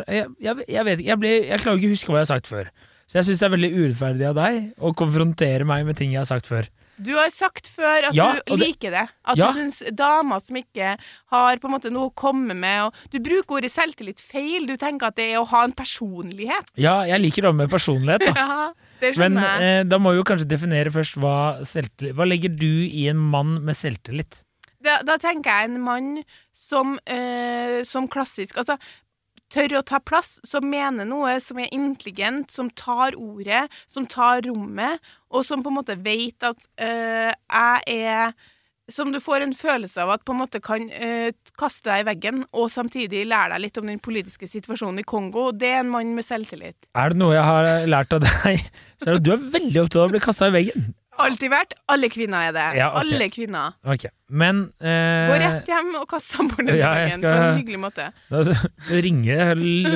jeg, 0.07 0.29
jeg, 0.39 0.55
jeg 0.67 0.85
vet 0.87 0.99
ikke 1.03 1.17
jeg, 1.27 1.43
jeg 1.49 1.59
klarer 1.59 1.77
ikke 1.81 1.89
å 1.89 1.95
huske 1.95 2.11
hva 2.13 2.21
jeg 2.21 2.27
har 2.27 2.31
sagt 2.35 2.47
før. 2.51 2.69
Så 3.11 3.19
jeg 3.19 3.27
syns 3.27 3.41
det 3.41 3.47
er 3.49 3.51
veldig 3.57 3.69
urettferdig 3.75 4.27
av 4.29 4.37
deg 4.37 4.59
å 4.79 4.93
konfrontere 4.95 5.65
meg 5.67 5.83
med 5.83 5.97
ting 5.99 6.13
jeg 6.13 6.21
har 6.21 6.29
sagt 6.29 6.47
før. 6.47 6.69
Du 7.01 7.09
har 7.17 7.31
sagt 7.33 7.67
før 7.73 8.05
at 8.07 8.15
Ja, 8.15 8.27
du 8.45 8.53
liker 8.61 8.93
det. 8.93 9.03
At 9.25 9.37
Ja. 9.37 9.49
du 9.51 9.57
syns 9.57 9.81
damer 9.97 10.39
som 10.39 10.55
ikke 10.55 10.93
har 11.33 11.57
på 11.57 11.67
en 11.67 11.73
måte 11.73 11.91
noe 11.91 12.07
å 12.07 12.13
komme 12.15 12.55
med 12.55 12.85
og 12.85 12.93
Du 13.11 13.19
bruker 13.19 13.57
ordet 13.57 13.71
selvtillit 13.73 14.21
feil. 14.21 14.65
Du 14.69 14.77
tenker 14.77 15.07
at 15.09 15.15
det 15.17 15.33
er 15.33 15.41
å 15.41 15.47
ha 15.49 15.63
en 15.65 15.73
personlighet. 15.73 16.71
Ja, 16.77 17.01
jeg 17.03 17.19
liker 17.19 17.41
det 17.49 17.55
med 17.55 17.69
personlighet, 17.73 18.21
da. 18.21 18.33
Ja, 18.47 18.73
det 19.01 19.17
Men 19.17 19.37
eh, 19.37 19.83
da 19.83 19.97
må 19.97 20.13
vi 20.13 20.21
jo 20.21 20.23
kanskje 20.23 20.47
definere 20.47 20.93
først 20.93 21.17
hva 21.19 21.35
selvtillit 21.65 22.15
Hva 22.15 22.27
legger 22.29 22.55
du 22.55 22.85
i 22.87 23.09
en 23.09 23.17
mann 23.17 23.57
med 23.65 23.75
selvtillit? 23.75 24.43
Da, 24.81 25.01
da 25.03 25.17
tenker 25.17 25.51
jeg 25.51 25.71
en 25.71 25.81
mann 25.81 26.23
som, 26.55 26.95
eh, 27.05 27.83
som 27.83 28.07
klassisk 28.07 28.55
Altså 28.61 28.77
tør 29.51 29.77
å 29.79 29.83
ta 29.87 29.99
plass, 30.03 30.37
som 30.47 30.67
mener 30.69 31.07
noe, 31.07 31.35
som 31.43 31.59
er 31.61 31.71
intelligent, 31.75 32.51
som 32.53 32.71
tar 32.71 33.17
ordet, 33.19 33.67
som 33.91 34.07
tar 34.09 34.45
rommet, 34.47 35.01
og 35.31 35.45
som 35.47 35.63
på 35.63 35.71
en 35.71 35.79
måte 35.81 35.99
vet 36.01 36.49
at 36.51 36.67
øh, 36.81 37.29
jeg 37.31 38.01
er 38.07 38.33
som 38.91 39.11
du 39.13 39.21
får 39.23 39.45
en 39.45 39.53
følelse 39.55 40.01
av 40.03 40.09
at 40.15 40.23
på 40.27 40.33
en 40.33 40.41
måte 40.41 40.59
kan 40.63 40.87
øh, 40.91 41.29
kaste 41.59 41.87
deg 41.87 42.03
i 42.03 42.07
veggen, 42.11 42.41
og 42.51 42.71
samtidig 42.73 43.23
lære 43.29 43.55
deg 43.55 43.65
litt 43.65 43.79
om 43.79 43.87
den 43.87 44.01
politiske 44.03 44.49
situasjonen 44.51 45.03
i 45.03 45.07
Kongo. 45.07 45.49
Det 45.55 45.69
er 45.69 45.83
en 45.83 45.93
mann 45.93 46.15
med 46.17 46.27
selvtillit. 46.27 46.89
Er 46.97 47.13
det 47.13 47.21
noe 47.21 47.35
jeg 47.37 47.47
har 47.47 47.69
lært 47.87 48.17
av 48.17 48.25
deg, 48.25 48.65
så 48.99 49.07
er 49.07 49.13
det 49.13 49.21
at 49.21 49.27
du 49.27 49.31
er 49.35 49.45
veldig 49.59 49.85
opptatt 49.85 50.01
av 50.01 50.09
å 50.09 50.15
bli 50.15 50.23
kasta 50.25 50.51
i 50.51 50.57
veggen. 50.57 50.91
Alltid 51.25 51.51
vært. 51.53 51.75
Alle 51.91 52.09
kvinner 52.11 52.47
er 52.49 52.55
det. 52.55 52.65
Ja, 52.79 52.87
okay. 52.91 53.01
Alle 53.15 53.27
kvinner. 53.33 53.75
Ok, 53.83 54.07
men 54.29 54.63
eh, 54.79 55.27
Gå 55.31 55.37
rett 55.43 55.69
hjem 55.71 55.91
og 55.99 56.07
kast 56.11 56.33
samboeren 56.33 56.71
din 56.71 56.79
ja, 56.81 56.93
på 57.17 57.33
en 57.33 57.59
hyggelig 57.61 57.81
måte. 57.81 58.09
Det 58.31 59.01
ringer 59.07 59.53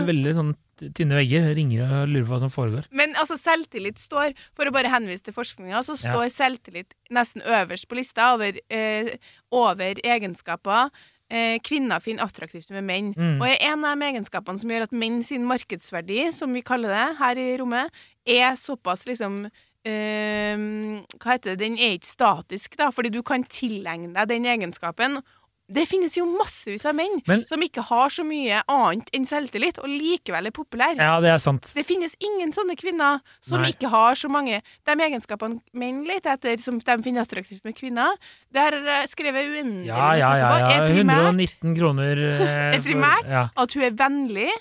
veldig 0.09 0.35
sånn 0.37 0.53
tynne 0.75 1.17
vegger. 1.21 1.49
Ringer 1.55 1.83
og 1.87 2.11
lurer 2.11 2.27
på 2.27 2.33
hva 2.33 2.41
som 2.43 2.53
foregår. 2.53 2.87
Men 2.95 3.15
altså, 3.21 3.37
selvtillit 3.39 4.01
står, 4.01 4.35
for 4.57 4.67
å 4.67 4.75
bare 4.75 4.91
henvise 4.91 5.23
til 5.25 5.35
forskninga, 5.35 5.81
så 5.87 5.95
Ja. 5.95 6.13
står 6.13 6.31
selvtillit 6.35 6.95
nesten 7.15 7.43
øverst 7.45 7.87
på 7.89 7.99
lista 7.99 8.33
over, 8.35 8.59
eh, 8.69 9.15
over 9.51 10.01
egenskaper 10.03 10.91
eh, 11.29 11.57
kvinner 11.65 12.01
finner 12.03 12.27
attraktivt 12.27 12.69
med 12.73 12.85
menn. 12.85 13.13
Mm. 13.17 13.39
Og 13.41 13.47
en 13.49 13.85
av 13.85 13.97
de 13.97 14.09
egenskapene 14.11 14.61
som 14.61 14.69
gjør 14.71 14.87
at 14.87 14.95
menn 14.95 15.21
sin 15.25 15.45
markedsverdi, 15.47 16.31
som 16.35 16.53
vi 16.53 16.61
kaller 16.65 16.93
det 16.93 17.17
her 17.21 17.41
i 17.41 17.47
rommet, 17.61 18.03
er 18.25 18.57
såpass 18.59 19.05
liksom 19.09 19.45
Hva 19.85 21.31
heter 21.35 21.53
det? 21.55 21.59
Den 21.61 21.77
er 21.79 21.95
ikke 21.99 22.09
statisk, 22.13 22.77
da, 22.79 22.91
fordi 22.95 23.11
du 23.13 23.21
kan 23.25 23.43
tilegne 23.45 24.13
deg 24.15 24.27
den 24.33 24.45
egenskapen. 24.49 25.19
Det 25.65 25.87
finnes 25.89 26.13
jo 26.13 26.27
massevis 26.29 26.83
av 26.85 26.93
menn 26.93 27.23
Men- 27.25 27.43
som 27.49 27.57
ikke 27.65 27.81
har 27.87 28.09
så 28.13 28.21
mye 28.23 28.59
annet 28.69 29.07
enn 29.17 29.25
selvtillit, 29.25 29.79
og 29.81 29.87
likevel 29.89 30.45
er 30.45 30.53
populære. 30.53 30.99
Ja, 31.01 31.15
det 31.19 31.31
er 31.31 31.39
sant. 31.41 31.71
Det 31.73 31.83
finnes 31.87 32.13
ingen 32.21 32.51
sånne 32.53 32.75
kvinner 32.77 33.19
som 33.41 33.61
Nei. 33.63 33.71
ikke 33.73 33.89
har 33.89 34.13
så 34.13 34.29
mange 34.29 34.61
De 34.85 34.91
egenskapene 34.93 35.61
menn 35.73 36.03
leter 36.05 36.33
etter, 36.37 36.61
som 36.61 36.77
de 36.77 36.97
finner 37.01 37.25
attraktivt 37.25 37.63
med 37.65 37.73
kvinner, 37.75 38.13
det 38.53 38.61
har 38.61 38.71
jeg 38.77 39.09
skrevet 39.09 39.49
uendelig 39.55 39.87
Ja, 39.87 40.13
ja, 40.13 40.29
ja. 40.37 40.57
ja. 40.59 40.69
er 40.69 40.93
primært 40.93 41.33
119 41.33 41.75
kroner 41.79 42.13
eh, 42.13 42.73
Er 42.77 42.81
primært? 42.85 43.25
Ja. 43.27 43.49
at 43.57 43.73
hun 43.73 43.83
er 43.83 43.91
vennlig, 43.97 44.51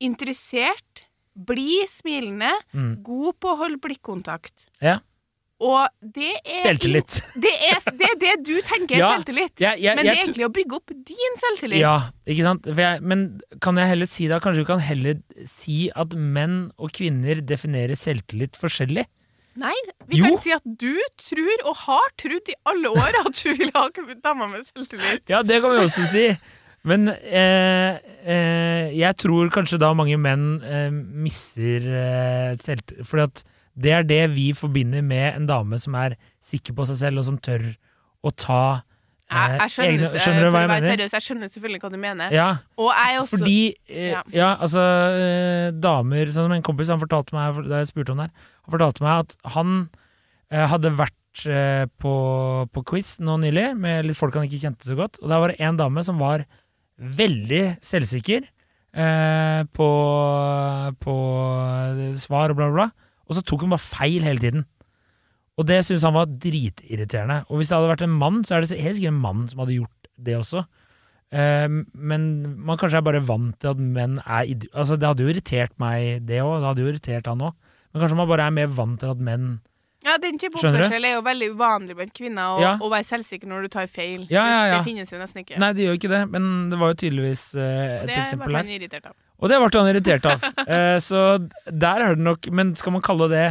interessert, 0.00 1.04
blid, 1.36 1.88
smilende, 1.88 2.52
Mm. 2.74 3.02
god 3.02 3.34
på 3.40 3.52
å 3.54 3.58
holde 3.64 3.78
blikkontakt. 3.80 4.52
Ja. 4.82 4.98
Og 5.62 5.86
det 6.02 6.32
er 6.42 6.64
Selvtillit. 6.64 7.20
Det 7.44 7.52
er 7.70 7.78
det, 7.94 8.06
er 8.10 8.16
det 8.18 8.32
du 8.48 8.56
tenker 8.66 8.96
er 8.96 8.98
Ja, 8.98 9.10
selvtillit. 9.14 9.52
Jeg, 9.62 9.78
jeg, 9.84 9.94
Men 9.94 10.04
det 10.08 10.12
er 10.16 10.22
egentlig 10.24 10.46
å 10.48 10.52
bygge 10.56 10.74
opp 10.80 10.90
din 11.06 11.36
selvtillit. 11.38 11.78
Ja, 11.78 11.92
ikke 12.26 12.42
sant? 12.48 12.66
Jeg, 12.66 13.02
men 13.06 13.22
kan 13.62 13.78
jeg 13.78 13.86
heller 13.92 14.10
si 14.10 14.26
da, 14.26 14.40
kanskje 14.42 14.64
du 14.64 14.70
kan 14.72 14.82
heller 14.82 15.20
si 15.46 15.84
at 15.94 16.16
menn 16.18 16.72
og 16.82 16.90
kvinner 16.98 17.38
definerer 17.46 17.94
selvtillit 17.94 18.58
forskjellig? 18.58 19.06
Nei, 19.62 19.74
vi 20.08 20.18
Jo. 20.18 20.32
kan 20.32 20.38
si 20.42 20.50
at 20.56 20.64
du 20.64 20.96
tror, 21.20 21.62
og 21.68 21.76
har 21.84 22.10
trodd 22.18 22.48
i 22.50 22.54
alle 22.66 22.88
år, 22.88 23.18
at 23.22 23.34
du 23.44 23.52
vil 23.54 23.70
ha 23.76 23.86
damer 24.24 24.48
med 24.48 24.66
selvtillit. 24.66 25.22
Ja, 25.30 25.42
det 25.46 25.60
kan 25.62 25.70
vi 25.76 25.84
også 25.86 26.08
si. 26.10 26.26
Men 26.88 27.06
eh, 27.14 27.98
eh, 28.26 28.88
jeg 28.98 29.14
tror 29.22 29.50
kanskje 29.54 29.78
da 29.78 29.92
mange 29.94 30.16
menn 30.18 30.46
eh, 30.66 30.88
misser 30.92 31.84
eh, 31.86 32.54
selvtillit 32.58 33.22
at 33.28 33.44
det 33.72 33.92
er 33.96 34.02
det 34.04 34.22
vi 34.34 34.50
forbinder 34.52 35.04
med 35.06 35.36
en 35.38 35.46
dame 35.48 35.78
som 35.80 35.94
er 35.96 36.16
sikker 36.44 36.74
på 36.76 36.84
seg 36.90 36.98
selv, 36.98 37.22
og 37.22 37.28
som 37.30 37.38
tør 37.40 37.62
å 38.26 38.32
ta 38.34 38.58
eh, 39.30 39.36
Jeg, 39.36 39.60
jeg 39.62 39.72
skjønner, 39.76 39.92
egne 39.94 40.10
eh, 40.10 40.18
Skjønner 40.26 40.44
du 40.44 40.50
hva 40.52 40.64
jeg 40.64 40.72
mener? 40.74 40.90
Seriøs, 40.92 41.14
jeg 41.16 41.26
skjønner 41.28 41.52
selvfølgelig 41.54 41.82
hva 41.84 41.90
du 41.94 41.98
mener. 42.02 42.34
Ja, 42.36 42.50
også 42.76 43.38
Fordi 43.38 43.56
eh, 43.88 44.10
Ja. 44.12 44.22
ja. 44.34 44.50
altså 44.58 44.84
eh, 45.22 45.70
damer 45.78 46.34
Sånn 46.34 46.50
som 46.50 46.56
en 46.58 46.66
kompis 46.66 46.92
han 46.92 47.00
fortalte 47.00 47.38
meg 47.38 47.62
da 47.70 47.80
jeg 47.80 47.92
spurte 47.94 48.12
om 48.16 48.20
det 48.24 48.28
her, 48.28 48.48
han 48.66 48.76
fortalte 48.76 49.06
meg 49.06 49.22
at 49.24 49.36
han 49.56 49.76
eh, 50.52 50.66
hadde 50.74 50.92
vært 50.98 51.46
eh, 51.48 51.86
på, 52.02 52.14
på 52.74 52.84
quiz 52.92 53.16
nå 53.24 53.38
nylig 53.46 53.70
med 53.80 54.10
litt 54.10 54.18
folk 54.18 54.36
han 54.36 54.50
ikke 54.50 54.66
kjente 54.66 54.90
så 54.90 54.98
godt, 54.98 55.22
og 55.22 55.30
der 55.32 55.40
var 55.46 55.54
det 55.54 55.62
en 55.64 55.80
dame 55.80 56.04
som 56.04 56.20
var 56.20 56.44
veldig 56.98 57.62
selvsikker 57.84 58.44
eh, 58.44 59.62
på, 59.72 59.88
på 61.02 61.16
svar 62.20 62.52
og 62.52 62.58
bla, 62.58 62.68
bla, 62.68 62.74
bla, 62.76 63.08
og 63.26 63.38
så 63.38 63.44
tok 63.46 63.64
hun 63.64 63.74
bare 63.74 63.84
feil 63.84 64.26
hele 64.26 64.42
tiden. 64.42 64.66
Og 65.60 65.66
det 65.68 65.82
syntes 65.84 66.04
han 66.06 66.16
var 66.16 66.30
dritirriterende. 66.30 67.42
Og 67.48 67.60
hvis 67.60 67.70
det 67.70 67.76
hadde 67.76 67.90
vært 67.92 68.06
en 68.06 68.20
mann, 68.22 68.40
så 68.44 68.56
er 68.56 68.64
det 68.64 68.78
helt 68.80 68.96
sikkert 68.98 69.14
en 69.14 69.24
mann 69.24 69.42
som 69.50 69.60
hadde 69.62 69.76
gjort 69.76 70.08
det 70.16 70.36
også. 70.38 70.62
Eh, 71.32 71.68
men 71.92 72.24
man 72.60 72.80
kanskje 72.80 73.00
er 73.00 73.06
bare 73.06 73.24
vant 73.24 73.56
til 73.60 73.72
at 73.72 73.80
menn 73.80 74.18
er 74.22 74.48
idioter. 74.48 74.72
Altså, 74.76 74.96
det 74.96 75.08
hadde 75.08 75.26
jo 75.26 75.32
irritert 75.32 75.76
meg, 75.82 76.24
det 76.28 76.40
òg. 76.44 76.56
Det 76.58 76.70
hadde 76.70 76.84
jo 76.84 76.92
irritert 76.92 77.28
han 77.30 77.44
òg. 77.48 77.76
Men 77.92 78.02
kanskje 78.02 78.18
man 78.20 78.30
bare 78.30 78.48
er 78.48 78.56
mer 78.56 78.72
vant 78.72 79.00
til 79.00 79.12
at 79.12 79.22
menn 79.28 79.52
Ja, 80.02 80.16
den 80.18 80.38
type 80.38 80.58
oppførsel 80.58 81.04
er 81.06 81.14
jo 81.16 81.22
veldig 81.26 81.48
uvanlig 81.54 81.96
blant 81.98 82.14
kvinner, 82.16 82.56
å 82.56 82.60
Ja. 82.60 82.72
å 82.82 82.90
være 82.90 83.06
selvsikker 83.06 83.46
når 83.46 83.62
du 83.62 83.68
tar 83.68 83.86
feil. 83.86 84.26
Ja, 84.30 84.44
ja, 84.50 84.62
ja. 84.66 84.78
Det 84.78 84.84
finnes 84.90 85.10
jo 85.12 85.18
nesten 85.18 85.44
ikke. 85.44 85.58
Nei, 85.62 85.72
de 85.78 85.86
gjør 85.86 85.98
ikke 85.98 86.10
det, 86.12 86.22
men 86.30 86.48
det 86.70 86.78
var 86.80 86.94
jo 86.94 86.98
tydeligvis 87.04 87.44
uh, 87.54 87.62
et 87.62 88.06
det 88.06 88.14
ble 88.14 88.22
eksempel 88.24 88.56
her. 88.56 88.64
han 88.64 88.72
irritert 88.78 89.06
av. 89.06 89.14
Og 89.42 89.48
det 89.50 89.58
ble 89.62 89.80
han 89.80 89.90
irritert 89.92 90.26
av. 90.26 90.48
uh, 90.66 90.98
så 91.08 91.22
der 91.66 92.06
er 92.06 92.14
det 92.16 92.24
nok 92.26 92.50
Men 92.50 92.74
skal 92.78 92.92
man 92.92 93.02
kalle 93.02 93.28
det 93.30 93.46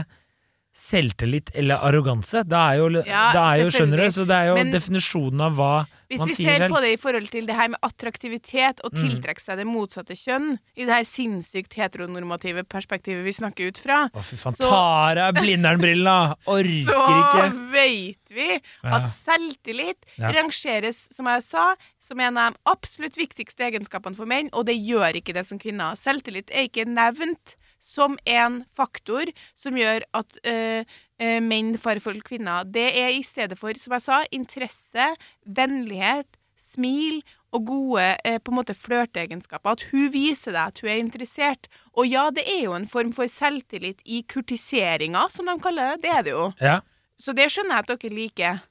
selvtillit 0.74 1.52
eller 1.54 1.76
arroganse? 1.84 2.44
Det 2.48 2.58
er 2.58 2.78
jo, 2.80 2.90
Ja, 3.06 3.26
det 3.36 3.42
er 3.42 3.64
jo 3.64 3.72
skjønner 3.76 3.98
du, 3.98 4.06
så 4.12 4.26
det 4.28 4.36
er 4.38 4.46
jo 4.52 4.56
Men- 4.56 4.72
definisjonen 4.72 5.42
av 5.42 5.54
hva 5.58 5.72
man 5.86 5.86
sier 5.86 6.18
selv. 6.18 6.28
Hvis 6.28 6.38
vi 6.38 6.46
ser 6.46 6.70
på 6.70 6.82
det 6.82 6.92
i 6.94 6.98
forhold 7.02 7.30
til 7.32 7.46
det 7.46 7.56
her 7.56 7.68
med 7.70 7.80
attraktivitet 7.84 8.80
og 8.84 8.92
Mm. 8.94 9.02
tiltrekke 9.04 9.40
seg 9.42 9.58
det 9.58 9.66
motsatte 9.68 10.16
kjønn, 10.16 10.58
i 10.76 10.86
det 10.86 10.94
her 10.94 11.04
sinnssykt 11.04 11.74
heteronormative 11.74 12.64
perspektivet 12.64 13.24
vi 13.24 13.32
snakker 13.32 13.68
ut 13.68 13.78
fra, 13.78 14.10
Å, 14.14 14.24
fy 14.24 14.36
faen. 14.36 14.56
Så- 14.56 14.70
Ta 14.70 15.28
av 15.28 15.34
Blindern-brillene! 15.36 16.36
Orker 16.48 16.86
så 16.94 17.52
ikke! 17.52 17.72
vet 17.72 18.18
vi 18.32 18.62
at 18.84 19.04
selvtillit 19.10 19.96
Ja. 20.18 20.32
rangeres, 20.32 21.14
som 21.14 21.26
jeg 21.28 21.44
sa, 21.44 21.76
som 22.02 22.20
en 22.20 22.38
av 22.38 22.54
de 22.54 22.60
absolutt 22.68 23.16
viktigste 23.16 23.60
egenskapene 23.72 24.16
for 24.16 24.26
menn, 24.26 24.50
og 24.54 24.66
det 24.66 24.76
gjør 24.76 25.16
ikke 25.16 25.34
det 25.34 25.46
som 25.48 25.60
kvinner. 25.60 25.96
Selvtillit 25.96 26.50
er 26.52 26.68
ikke 26.68 26.86
nevnt 26.86 27.56
som 27.82 28.18
en 28.30 28.62
faktor 28.78 29.32
som 29.58 29.78
gjør 29.78 30.06
at 30.18 30.38
uh, 30.46 30.86
uh, 31.22 31.40
menn 31.44 31.74
farer 31.82 32.04
for 32.04 32.18
kvinner. 32.26 32.68
Det 32.70 32.88
er 33.02 33.12
i 33.16 33.24
stedet 33.26 33.58
for, 33.60 33.76
som 33.82 33.98
jeg 33.98 34.06
sa, 34.06 34.22
interesse, 34.32 35.10
vennlighet, 35.44 36.30
smil 36.72 37.20
og 37.52 37.66
gode 37.68 38.04
eh, 38.24 38.38
på 38.40 38.52
en 38.52 38.58
måte 38.62 38.76
flørteegenskaper. 38.78 39.76
At 39.76 39.86
hun 39.92 40.12
viser 40.14 40.56
deg 40.56 40.72
at 40.72 40.82
hun 40.82 40.92
er 40.92 41.02
interessert. 41.02 41.68
Og 41.92 42.08
ja, 42.08 42.30
det 42.32 42.46
er 42.48 42.66
jo 42.66 42.76
en 42.78 42.88
form 42.88 43.12
for 43.16 43.28
selvtillit 43.32 44.00
i 44.06 44.22
kurtiseringa, 44.24 45.26
som 45.34 45.52
de 45.52 45.58
kaller 45.64 45.94
det. 45.94 46.06
Det 46.06 46.14
er 46.16 46.28
det 46.28 46.36
jo. 46.36 46.48
Ja. 46.64 46.80
Så 47.20 47.36
det 47.38 47.50
skjønner 47.52 47.82
jeg 47.82 47.86
at 47.86 47.92
dere 47.92 48.16
liker. 48.16 48.62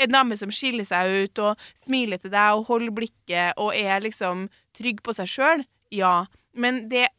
En 0.00 0.14
dame 0.14 0.36
som 0.40 0.52
skiller 0.54 0.86
seg 0.88 1.10
ut 1.10 1.42
og 1.44 1.64
smiler 1.82 2.20
til 2.22 2.32
deg 2.32 2.56
og 2.56 2.70
holder 2.70 2.94
blikket 2.96 3.58
og 3.60 3.74
er 3.76 4.00
liksom 4.00 4.46
trygg 4.78 5.02
på 5.04 5.12
seg 5.18 5.28
sjøl, 5.28 5.64
ja. 5.92 6.14
Men 6.56 6.86
det 6.88 7.10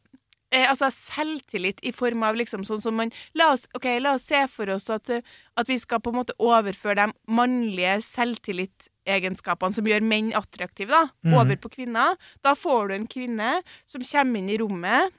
eh, 0.51 0.67
Altså 0.69 0.91
selvtillit 0.93 1.81
i 1.83 1.93
form 1.95 2.25
av 2.27 2.37
liksom 2.39 2.65
sånn 2.67 2.81
som 2.83 2.97
man 2.99 3.13
La 3.37 3.51
oss, 3.55 3.67
ok, 3.77 3.87
la 4.03 4.15
oss 4.17 4.27
se 4.29 4.43
for 4.51 4.71
oss 4.73 4.89
at, 4.93 5.09
eh, 5.09 5.25
at 5.59 5.69
vi 5.69 5.79
skal 5.81 6.01
på 6.03 6.13
en 6.13 6.21
måte 6.21 6.37
overføre 6.39 7.07
de 7.07 7.33
mannlige 7.33 7.97
selvtillitsegenskapene 8.07 9.77
som 9.77 9.87
gjør 9.87 10.05
menn 10.05 10.31
attraktive, 10.37 10.91
da, 10.91 11.09
mm. 11.25 11.35
over 11.37 11.59
på 11.61 11.73
kvinner. 11.77 12.17
Da 12.45 12.55
får 12.57 12.89
du 12.89 12.95
en 12.95 13.09
kvinne 13.11 13.57
som 13.89 14.05
kommer 14.05 14.41
inn 14.41 14.51
i 14.51 14.59
rommet, 14.61 15.13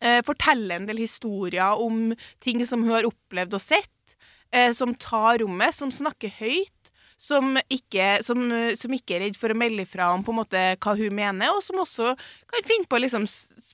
eh, 0.00 0.20
forteller 0.26 0.80
en 0.80 0.88
del 0.90 1.02
historier 1.04 1.80
om 1.80 2.14
ting 2.44 2.64
som 2.66 2.84
hun 2.84 2.96
har 2.98 3.08
opplevd 3.08 3.56
og 3.56 3.62
sett 3.62 4.16
eh, 4.54 4.72
som 4.72 4.94
tar 4.94 5.40
rommet, 5.42 5.74
som 5.74 5.92
snakker 5.92 6.32
høyt, 6.38 6.70
som 7.24 7.54
ikke, 7.72 8.18
som, 8.26 8.42
som 8.76 8.94
ikke 8.94 9.16
er 9.16 9.22
redd 9.26 9.38
for 9.40 9.52
å 9.52 9.56
melde 9.56 9.86
ifra 9.86 10.10
om 10.12 10.24
på 10.26 10.34
en 10.34 10.40
måte 10.42 10.62
hva 10.82 10.96
hun 10.98 11.14
mener, 11.16 11.54
og 11.54 11.62
som 11.64 11.80
også 11.80 12.12
kan 12.50 12.66
finne 12.68 12.88
på 12.90 13.00
liksom 13.00 13.24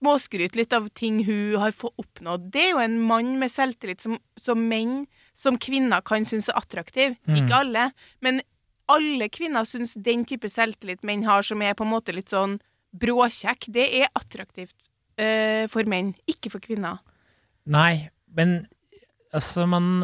s- 0.01 0.29
småskryt 0.29 0.57
litt 0.57 0.73
av 0.73 0.89
ting 0.95 1.25
hun 1.25 1.57
har 1.61 1.73
fått 1.73 1.93
oppnådd. 1.99 2.51
Det 2.51 2.61
er 2.63 2.71
jo 2.71 2.79
en 2.79 3.01
mann 3.01 3.39
med 3.39 3.51
selvtillit 3.51 4.01
som, 4.01 4.19
som 4.39 4.59
menn, 4.69 5.07
som 5.35 5.59
kvinner 5.59 6.01
kan 6.03 6.25
synes 6.25 6.49
er 6.49 6.55
attraktiv. 6.57 7.17
Mm. 7.29 7.37
Ikke 7.37 7.55
alle, 7.61 7.93
men 8.21 8.41
alle 8.89 9.29
kvinner 9.29 9.65
syns 9.65 9.95
den 9.95 10.25
type 10.25 10.49
selvtillit 10.49 11.03
menn 11.05 11.25
har, 11.25 11.43
som 11.43 11.61
er 11.63 11.75
på 11.75 11.85
en 11.85 11.93
måte 11.93 12.13
litt 12.15 12.31
sånn 12.31 12.59
bråkjekk, 12.97 13.69
det 13.69 13.85
er 14.03 14.09
attraktivt 14.19 14.75
eh, 15.17 15.67
for 15.71 15.85
menn, 15.85 16.15
ikke 16.27 16.51
for 16.51 16.61
kvinner. 16.61 16.99
Nei, 17.71 18.09
men 18.35 18.67
altså 19.33 19.67
man 19.69 20.01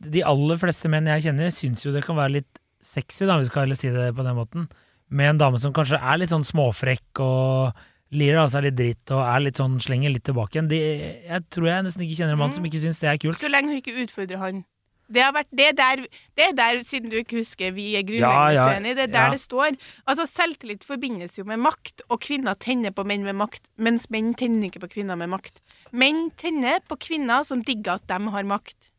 De 0.00 0.22
aller 0.26 0.56
fleste 0.58 0.88
menn 0.90 1.06
jeg 1.06 1.28
kjenner, 1.28 1.50
syns 1.54 1.84
jo 1.86 1.92
det 1.94 2.02
kan 2.04 2.16
være 2.16 2.40
litt 2.40 2.58
sexy, 2.82 3.26
da, 3.26 3.36
vi 3.38 3.44
skal 3.46 3.76
si 3.76 3.90
det 3.90 4.14
på 4.16 4.24
den 4.26 4.34
måten, 4.34 4.68
med 5.08 5.28
en 5.34 5.38
dame 5.38 5.58
som 5.60 5.72
kanskje 5.72 6.00
er 6.00 6.18
litt 6.18 6.30
sånn 6.32 6.42
småfrekk 6.46 7.20
og 7.22 7.76
lirer 8.14 8.44
av 8.44 8.52
seg 8.52 8.68
litt 8.68 8.78
dritt 8.78 9.12
og 9.14 9.24
er 9.24 9.42
litt 9.42 9.58
sånn 9.58 9.76
slenger 9.82 10.12
litt 10.14 10.26
tilbake 10.28 10.58
igjen. 10.58 10.70
De, 10.70 10.78
jeg 11.26 11.44
tror 11.52 11.68
jeg 11.70 11.86
nesten 11.88 12.06
ikke 12.06 12.18
kjenner 12.20 12.36
en 12.36 12.42
mann 12.44 12.56
som 12.56 12.66
ikke 12.68 12.82
syns 12.82 13.02
det 13.02 13.10
er 13.10 13.20
kult. 13.22 13.40
Så 13.42 13.50
lenge 13.50 13.74
hun 13.74 13.80
ikke 13.80 13.96
utfordrer 14.04 14.42
han. 14.42 14.64
Det, 15.06 15.22
har 15.22 15.30
vært, 15.36 15.50
det, 15.54 15.68
er 15.70 15.74
der, 15.78 16.00
det 16.34 16.44
er 16.48 16.54
der, 16.58 16.80
siden 16.86 17.12
du 17.12 17.20
ikke 17.20 17.38
husker, 17.38 17.70
vi 17.76 17.92
er 17.94 18.08
Ja, 18.10 18.32
ja, 18.50 18.64
uenige, 18.72 18.96
det 18.98 19.04
er 19.04 19.12
der 19.12 19.28
ja. 19.28 19.34
det 19.36 19.40
står. 19.40 19.76
Altså, 20.04 20.26
Selvtillit 20.26 20.82
forbindes 20.86 21.38
jo 21.38 21.44
med 21.46 21.62
makt, 21.62 22.02
og 22.10 22.20
kvinner 22.26 22.58
tenner 22.58 22.90
på 22.90 23.04
menn 23.06 23.22
med 23.22 23.38
makt, 23.38 23.62
mens 23.78 24.08
menn 24.10 24.34
tenner 24.34 24.66
ikke 24.66 24.82
på 24.82 24.96
kvinner 24.98 25.18
med 25.18 25.30
makt. 25.30 25.62
Menn 25.94 26.32
tenner 26.38 26.82
på 26.90 26.98
kvinner 27.06 27.46
som 27.46 27.62
digger 27.62 28.00
at 28.00 28.10
de 28.10 28.34
har 28.34 28.50
makt. 28.50 28.90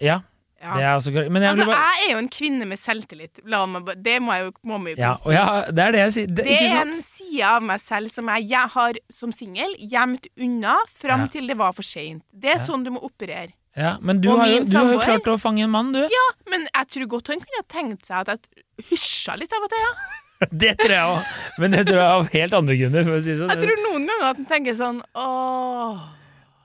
Ja, 0.00 0.22
Ja. 0.60 0.74
det 0.76 0.82
er 0.84 0.94
også 0.98 1.12
jeg 1.14 1.30
altså, 1.32 1.64
bare 1.64 1.84
jeg 1.88 2.02
er 2.04 2.10
jo 2.12 2.18
en 2.20 2.28
kvinne 2.28 2.66
med 2.68 2.76
selvtillit. 2.78 3.38
Meg, 3.48 3.86
det 4.04 4.18
må 4.20 4.34
jeg 4.36 4.44
jo 4.44 4.50
må 4.68 4.76
meg 4.82 4.98
ja, 5.00 5.14
og 5.24 5.32
ja, 5.32 5.44
Det 5.72 5.86
er 5.86 5.94
det 5.96 6.02
jeg 6.02 6.12
sier. 6.16 6.26
Det, 6.28 6.44
Det 6.44 6.58
er 6.66 6.80
en 6.82 6.92
side 6.92 7.46
av 7.48 7.64
meg 7.64 7.80
selv 7.80 8.12
som 8.12 8.28
jeg, 8.28 8.48
jeg 8.50 8.72
har 8.74 8.98
som 9.16 9.32
singel 9.32 9.72
gjemt 9.80 10.28
unna 10.36 10.76
fram 11.00 11.24
Ja. 11.24 11.30
til 11.32 11.48
det 11.48 11.56
var 11.56 11.72
for 11.72 11.82
seint. 11.82 12.22
Det 12.32 12.52
er 12.52 12.58
Ja. 12.58 12.66
sånn 12.66 12.84
du 12.84 12.90
må 12.92 13.00
operere. 13.02 13.54
Ja, 13.76 13.96
men 14.02 14.20
du 14.20 14.28
har, 14.36 14.48
jo, 14.50 14.64
du 14.66 14.76
har 14.76 14.92
jo 14.92 14.98
klart 14.98 15.28
å 15.30 15.38
fange 15.40 15.62
en 15.62 15.70
mann, 15.70 15.92
du. 15.92 16.02
Men 16.50 16.66
jeg 16.74 16.88
tror 16.90 17.06
godt 17.06 17.28
han 17.28 17.40
kunne 17.40 17.60
ha 17.62 17.66
tenkt 17.70 18.04
seg 18.04 18.28
at 18.28 18.42
jeg 18.52 18.86
hysja 18.90 19.38
litt 19.38 19.52
av 19.54 19.62
og 19.64 19.70
til. 19.70 19.78
Ja. 19.86 19.92
Det 20.52 20.72
tror 20.80 20.92
jeg 20.94 21.04
òg. 21.04 21.32
Men 21.60 21.70
det 21.74 21.82
tror 21.86 21.98
jeg 22.00 22.10
av 22.16 22.28
helt 22.32 22.54
andre 22.56 22.76
grunner. 22.80 23.08
Si 23.20 23.34
sånn. 23.36 23.50
Jeg 23.52 23.60
tror 23.60 23.80
noen 23.84 24.06
ganger 24.08 24.30
at 24.30 24.38
han 24.40 24.46
tenker 24.48 24.76
sånn 24.78 25.02
åh 25.14 25.98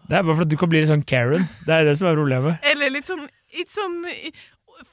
Det 0.07 0.15
er 0.15 0.23
bare 0.23 0.37
fordi 0.39 0.49
du 0.53 0.57
kan 0.61 0.69
bli 0.71 0.79
litt 0.79 0.87
sånn 0.91 1.03
Karen. 1.05 1.47
Det 1.67 1.73
er 1.75 1.83
det 1.89 1.97
som 1.99 2.07
er 2.07 2.15
problemet. 2.15 2.59
Eller 2.71 2.93
litt 2.93 3.09
sånn, 3.09 3.25
litt 3.57 3.71
sånn 3.73 4.03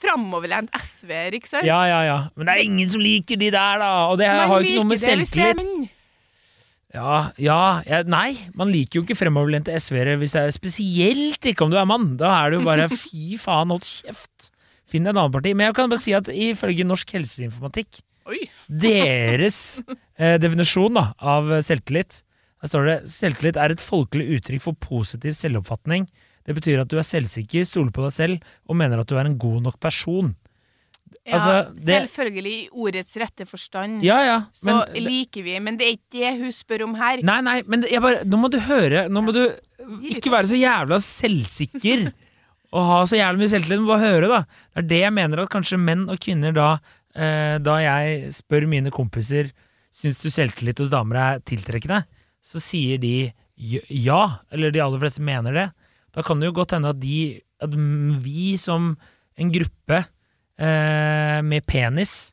framoverlent 0.03 0.71
SV-er, 0.77 1.37
ikke 1.39 1.51
sant? 1.51 1.67
Ja, 1.67 1.81
ja, 1.91 2.03
ja. 2.07 2.19
Men 2.37 2.49
det 2.49 2.55
er 2.55 2.69
ingen 2.69 2.89
som 2.91 3.03
liker 3.03 3.39
de 3.41 3.51
der, 3.51 3.83
da. 3.83 3.91
Og 4.13 4.21
det 4.21 4.31
Man 4.31 4.49
har 4.51 4.63
jo 4.63 4.69
ikke 4.71 4.79
noe 4.83 4.91
med 4.93 5.03
selvtillit. 5.03 5.93
Ja, 6.93 7.33
ja, 7.41 7.81
ja, 7.89 8.03
Nei, 8.05 8.35
man 8.59 8.69
liker 8.69 9.01
jo 9.01 9.05
ikke 9.07 9.17
fremoverlente 9.17 9.73
SV-ere 9.81 10.19
hvis 10.21 10.35
det 10.37 10.43
er 10.45 10.53
spesielt 10.53 11.47
ikke 11.49 11.65
om 11.65 11.73
du 11.73 11.79
er 11.81 11.89
mann. 11.89 12.11
Da 12.21 12.35
er 12.43 12.53
det 12.53 12.61
jo 12.61 12.67
bare 12.67 12.89
fy 13.03 13.39
faen, 13.41 13.73
hold 13.73 13.87
kjeft. 13.87 14.51
Finn 14.93 15.09
et 15.09 15.15
annet 15.17 15.33
parti. 15.33 15.55
Men 15.57 15.71
jeg 15.71 15.79
kan 15.79 15.93
bare 15.93 16.03
si 16.03 16.13
at 16.17 16.29
ifølge 16.29 16.85
Norsk 16.85 17.15
helseinformatikk, 17.17 18.03
Oi. 18.29 18.43
deres 18.85 19.57
eh, 19.89 20.37
definisjon 20.43 21.01
da, 21.01 21.09
av 21.17 21.49
selvtillit, 21.65 22.21
der 22.63 22.71
står 22.71 22.85
det 22.87 22.99
selvtillit 23.11 23.57
er 23.59 23.73
et 23.75 23.83
folkelig 23.83 24.29
uttrykk 24.37 24.67
for 24.69 24.79
positiv 24.85 25.35
selvoppfatning. 25.35 26.07
Det 26.47 26.55
betyr 26.57 26.81
at 26.83 26.89
du 26.91 26.97
er 26.99 27.07
selvsikker, 27.07 27.67
stoler 27.69 27.93
på 27.95 28.03
deg 28.07 28.13
selv 28.17 28.47
og 28.69 28.79
mener 28.79 29.03
at 29.03 29.11
du 29.11 29.17
er 29.19 29.29
en 29.29 29.39
god 29.39 29.63
nok 29.63 29.79
person. 29.83 30.35
Ja, 31.27 31.37
Altså, 31.37 31.75
det- 31.75 32.09
Selvfølgelig 32.11 32.53
i 32.53 32.69
ordets 32.73 33.17
rette 33.17 33.45
forstand. 33.47 34.03
Ja, 34.03 34.19
ja. 34.25 34.39
så 34.59 34.65
Men, 34.65 35.05
liker 35.05 35.43
vi, 35.45 35.59
men 35.61 35.77
det 35.77 35.87
er 35.87 35.93
ikke 35.99 36.19
det 36.19 36.41
hun 36.41 36.51
spør 36.53 36.85
om 36.89 36.95
her. 36.99 37.23
nei, 37.23 37.41
nei, 37.41 37.63
men 37.67 37.83
bare, 38.01 38.25
nå 38.25 38.39
må 38.41 38.51
du 38.51 38.59
høre 38.59 39.09
Nå 39.09 39.23
må 39.23 39.33
du 39.33 39.45
ikke 40.09 40.31
være 40.33 40.49
så 40.51 40.59
jævla 40.59 40.99
selvsikker 40.99 42.13
og 42.75 42.85
ha 42.89 43.03
så 43.05 43.19
jævla 43.21 43.39
mye 43.39 43.53
selvtillit. 43.53 43.81
Må 43.85 43.93
bare 43.93 44.09
høre, 44.09 44.29
da. 44.29 44.41
Det 44.75 44.83
er 44.85 44.89
det 44.89 45.01
jeg 45.05 45.13
mener 45.13 45.43
at 45.43 45.51
kanskje 45.53 45.79
menn 45.79 46.09
og 46.09 46.19
kvinner 46.19 46.53
da 46.57 46.69
eh, 47.15 47.59
Da 47.59 47.77
jeg 47.83 48.33
spør 48.33 48.67
mine 48.67 48.91
kompiser 48.91 49.53
Syns 49.93 50.19
du 50.23 50.31
selvtillit 50.33 50.79
hos 50.81 50.89
damer 50.91 51.17
er 51.21 51.41
tiltrekkende, 51.45 52.07
så 52.43 52.59
sier 52.59 52.97
de 52.99 53.31
ja, 53.93 54.39
eller 54.51 54.73
de 54.73 54.81
aller 54.81 54.99
fleste 54.99 55.21
mener 55.21 55.53
det. 55.53 55.67
Da 56.13 56.23
kan 56.27 56.41
det 56.41 56.51
jo 56.51 56.57
godt 56.61 56.75
hende 56.77 56.93
at 56.93 57.01
de 57.01 57.41
At 57.63 57.75
vi 58.25 58.57
som 58.59 58.97
en 59.39 59.51
gruppe 59.55 60.01
eh, 60.59 61.39
med 61.47 61.65
penis 61.71 62.33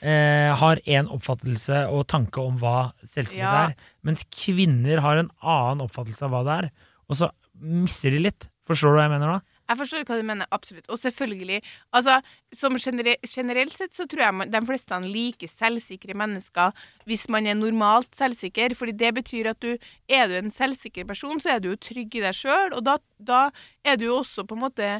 eh, 0.00 0.50
har 0.56 0.80
en 0.86 1.10
oppfattelse 1.12 1.82
og 1.92 2.06
tanke 2.08 2.40
om 2.40 2.56
hva 2.58 2.92
selvtillit 3.04 3.44
Ja. 3.44 3.68
er, 3.68 3.74
mens 4.02 4.24
kvinner 4.32 5.02
har 5.04 5.20
en 5.20 5.30
annen 5.42 5.84
oppfattelse 5.84 6.24
av 6.24 6.32
hva 6.32 6.40
det 6.46 6.56
er. 6.56 6.70
Og 7.12 7.20
så 7.20 7.28
misser 7.60 8.16
de 8.16 8.22
litt. 8.24 8.48
Forstår 8.66 8.96
du 8.96 8.98
hva 8.98 9.04
jeg 9.04 9.12
mener 9.12 9.34
da? 9.36 9.40
Jeg 9.70 9.78
forstår 9.78 10.02
hva 10.08 10.16
du 10.18 10.26
mener, 10.26 10.48
absolutt. 10.50 10.88
Og 10.90 10.98
selvfølgelig, 10.98 11.60
altså, 11.94 12.16
som 12.58 12.74
genere 12.82 13.14
generelt 13.22 13.76
sett 13.78 13.94
så 13.94 14.06
tror 14.10 14.24
jeg 14.24 14.34
man, 14.34 14.50
de 14.50 14.60
fleste 14.66 14.98
liker 15.04 15.50
selvsikre 15.50 16.16
mennesker 16.18 16.74
hvis 17.06 17.28
man 17.30 17.46
er 17.46 17.54
normalt 17.54 18.10
selvsikker, 18.18 18.74
fordi 18.74 18.96
det 18.98 19.12
betyr 19.20 19.52
at 19.52 19.62
du 19.62 19.76
er 20.10 20.26
du 20.26 20.34
en 20.40 20.50
selvsikker 20.50 21.06
person, 21.06 21.38
så 21.40 21.54
er 21.54 21.62
du 21.62 21.70
jo 21.70 21.78
trygg 21.78 22.18
i 22.18 22.24
deg 22.24 22.34
sjøl, 22.34 22.74
og 22.74 22.82
da, 22.88 22.98
da 23.18 23.40
er 23.86 24.00
du 24.00 24.08
jo 24.08 24.18
også 24.24 24.42
på 24.42 24.58
en 24.58 24.64
måte 24.66 24.90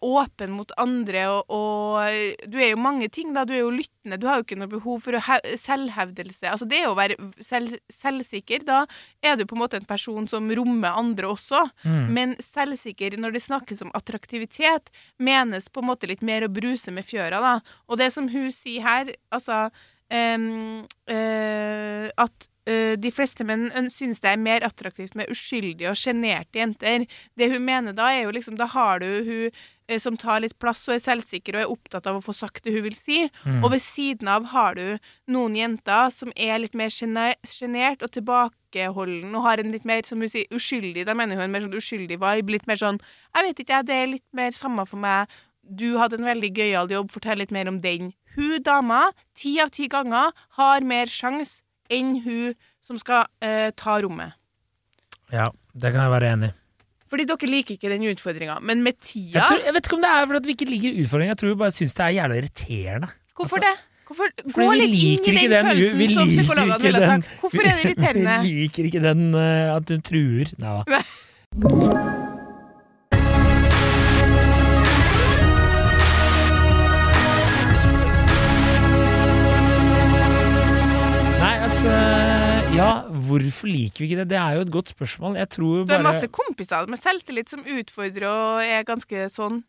åpen 0.00 0.54
mot 0.56 0.70
andre, 0.80 1.26
og, 1.28 1.50
og 1.52 2.08
eh, 2.08 2.38
du 2.48 2.56
er 2.56 2.70
jo 2.72 2.80
mange 2.80 3.08
ting, 3.12 3.34
da. 3.36 3.44
Du 3.44 3.52
er 3.52 3.60
jo 3.60 3.74
lyttende, 3.74 4.16
du 4.16 4.26
har 4.28 4.38
jo 4.38 4.46
ikke 4.46 4.56
noe 4.60 4.70
behov 4.72 5.02
for 5.04 5.18
selvhevdelse. 5.60 6.48
Altså, 6.48 6.68
det 6.68 6.80
å 6.88 6.94
være 6.96 7.18
selv 7.44 7.76
selvsikker. 7.92 8.64
Da 8.68 8.84
er 9.20 9.36
du 9.36 9.44
på 9.44 9.58
en 9.58 9.62
måte 9.64 9.80
en 9.80 9.88
person 9.88 10.28
som 10.30 10.48
rommer 10.56 10.96
andre 10.96 11.28
også. 11.34 11.66
Mm. 11.84 12.08
Men 12.16 12.34
selvsikker, 12.42 13.18
når 13.20 13.36
det 13.36 13.44
snakkes 13.44 13.84
om 13.84 13.92
attraktivitet, 13.98 14.92
menes 15.20 15.68
på 15.68 15.84
en 15.84 15.90
måte 15.92 16.08
litt 16.08 16.24
mer 16.24 16.46
å 16.46 16.52
bruse 16.52 16.94
med 16.94 17.06
fjøra, 17.08 17.42
da. 17.44 17.54
Og 17.88 18.00
det 18.00 18.12
som 18.14 18.28
hun 18.32 18.48
sier 18.54 18.84
her, 18.84 19.12
altså 19.34 19.66
ehm, 20.14 20.86
eh, 21.10 22.08
At 22.16 22.48
eh, 22.48 22.57
de 22.68 23.10
fleste 23.14 23.44
menn 23.48 23.70
synes 23.92 24.20
det 24.20 24.32
er 24.32 24.40
mer 24.40 24.64
attraktivt 24.66 25.14
med 25.16 25.30
uskyldige 25.32 25.88
og 25.90 25.96
sjenerte 25.96 26.60
jenter. 26.60 27.06
Det 27.38 27.50
hun 27.52 27.64
mener 27.64 27.96
da, 27.96 28.10
er 28.12 28.26
jo 28.26 28.34
liksom 28.36 28.58
Da 28.58 28.66
har 28.68 29.00
du 29.00 29.08
hun 29.24 29.50
eh, 29.88 29.98
som 29.98 30.16
tar 30.20 30.42
litt 30.44 30.58
plass 30.60 30.84
og 30.88 30.96
er 30.96 31.02
selvsikker 31.04 31.56
og 31.56 31.62
er 31.62 31.72
opptatt 31.72 32.08
av 32.10 32.18
å 32.18 32.24
få 32.24 32.34
sagt 32.36 32.64
det 32.64 32.74
hun 32.76 32.84
vil 32.86 32.98
si. 32.98 33.24
Mm. 33.44 33.62
Og 33.62 33.72
ved 33.74 33.82
siden 33.84 34.28
av 34.28 34.50
har 34.52 34.78
du 34.78 34.98
noen 35.32 35.56
jenter 35.56 36.12
som 36.14 36.32
er 36.36 36.60
litt 36.62 36.76
mer 36.78 36.92
sjenert 36.92 38.04
og 38.04 38.12
tilbakeholden 38.14 39.34
og 39.34 39.46
har 39.46 39.62
en 39.62 39.72
litt 39.74 39.86
mer, 39.88 40.04
som 40.06 40.20
hun 40.20 40.30
sier, 40.30 40.48
uskyldig 40.54 41.06
Da 41.08 41.16
mener 41.16 41.38
hun 41.38 41.48
en 41.48 41.54
mer 41.54 41.66
sånn 41.66 41.78
uskyldig 41.78 42.20
vibe. 42.20 42.56
Litt 42.56 42.68
mer 42.70 42.80
sånn 42.80 43.00
Jeg 43.34 43.48
vet 43.48 43.62
ikke, 43.64 43.80
jeg, 43.80 43.88
det 43.88 43.96
er 43.96 44.12
litt 44.16 44.28
mer 44.36 44.56
samme 44.56 44.86
for 44.88 45.00
meg. 45.00 45.38
Du 45.62 45.98
hadde 46.00 46.16
en 46.16 46.28
veldig 46.28 46.52
gøyal 46.56 46.88
jobb, 46.92 47.12
fortell 47.12 47.42
litt 47.42 47.52
mer 47.52 47.68
om 47.68 47.80
den. 47.84 48.12
Hun 48.36 48.62
dama, 48.64 49.08
ti 49.36 49.58
av 49.60 49.72
ti 49.74 49.88
ganger, 49.90 50.32
har 50.56 50.84
mer 50.86 51.10
sjanse 51.12 51.60
enn 51.90 52.16
hun 52.24 52.54
som 52.84 53.00
skal 53.00 53.26
eh, 53.44 53.70
ta 53.76 53.98
rommet. 54.02 54.36
Ja, 55.32 55.50
det 55.74 55.92
kan 55.92 56.04
jeg 56.04 56.14
være 56.14 56.32
enig 56.32 56.52
i. 56.52 56.56
Fordi 57.08 57.24
dere 57.24 57.48
liker 57.48 57.76
ikke 57.76 57.90
den 57.92 58.04
utfordringa. 58.10 58.58
Men 58.60 58.82
med 58.84 58.98
Jeg, 58.98 59.04
tida 59.08 59.46
tror, 59.48 59.60
jeg 59.64 59.74
vet 59.74 59.86
ikke 59.86 59.96
om 59.96 60.02
det 60.04 60.10
er 60.12 60.26
fordi 60.28 60.50
vi 60.50 60.56
ikke 60.56 60.68
liker 60.68 61.02
utfordringen, 61.02 61.32
jeg 61.32 61.40
tror 61.40 61.48
vi 61.48 61.60
bare 61.62 61.76
syns 61.76 61.94
det 61.96 62.04
er 62.04 62.16
jævla 62.18 62.40
irriterende. 62.42 63.08
Hvorfor 63.36 63.56
altså, 63.56 63.68
det? 63.68 64.04
Hvorfor, 64.08 64.24
Fordi 64.52 64.66
gå 64.66 64.70
vi 64.72 64.80
litt 64.80 64.94
liker 64.94 65.32
inn 65.32 65.38
i 65.38 65.48
den 65.48 65.52
den, 65.52 65.66
følelsen 65.68 65.98
vi 65.98 66.06
som 66.14 66.30
psykologene 66.32 66.78
ville 66.84 67.02
den. 67.04 67.26
sagt. 67.26 67.34
Hvorfor 67.40 67.64
er 67.64 67.76
det 67.76 67.84
irriterende? 67.90 68.38
Vi 68.44 68.56
liker 68.62 68.88
ikke 68.88 69.04
den 69.04 69.28
uh, 69.34 69.76
at 69.76 69.92
hun 69.92 70.08
truer. 70.12 70.56
Nei 70.64 70.80
da. 70.80 72.24
Hvorfor 83.28 83.68
liker 83.70 84.02
vi 84.02 84.08
ikke 84.10 84.22
det? 84.22 84.28
Det 84.32 84.38
er 84.40 84.56
jo 84.58 84.64
et 84.66 84.72
godt 84.74 84.90
spørsmål. 84.94 85.36
Jeg 85.40 85.48
tror 85.54 85.74
Du 85.84 85.92
har 85.92 85.98
bare 86.00 86.06
masse 86.08 86.28
kompiser 86.34 86.88
med 86.90 87.00
selvtillit 87.02 87.52
som 87.52 87.62
utfordrer 87.62 88.26
og 88.28 88.64
er 88.64 88.88
ganske 88.88 89.28
sånn 89.34 89.62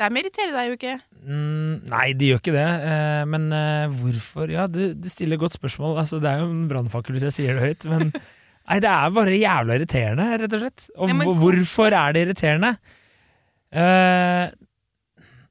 Dem 0.00 0.16
irriterer 0.16 0.54
deg 0.54 0.68
jo 0.70 0.76
ikke. 0.78 0.92
Mm, 1.26 1.72
nei, 1.90 2.04
de 2.16 2.28
gjør 2.30 2.38
ikke 2.40 2.52
det. 2.54 2.68
eh, 2.88 3.24
men 3.28 3.42
eh, 3.52 3.96
hvorfor? 4.00 4.48
Ja, 4.48 4.62
du, 4.70 4.94
du 4.96 5.08
stiller 5.12 5.36
et 5.36 5.42
godt 5.42 5.56
spørsmål. 5.58 5.98
Altså, 6.00 6.20
det 6.22 6.30
er 6.30 6.40
jo 6.40 6.46
en 6.54 6.68
brannfakkel 6.70 7.18
hvis 7.18 7.26
jeg 7.28 7.34
sier 7.36 7.58
det 7.58 7.66
høyt, 7.66 7.84
men 7.90 8.06
Nei, 8.70 8.78
det 8.80 8.86
er 8.86 9.10
bare 9.10 9.34
jævla 9.34 9.76
irriterende, 9.76 10.24
rett 10.38 10.52
og 10.54 10.60
slett. 10.62 10.84
Og 10.94 11.10
nei, 11.10 11.16
men 11.18 11.38
hvorfor 11.40 11.90
er 11.90 12.14
det 12.14 12.20
irriterende? 12.28 12.70
Eh, 13.74 14.44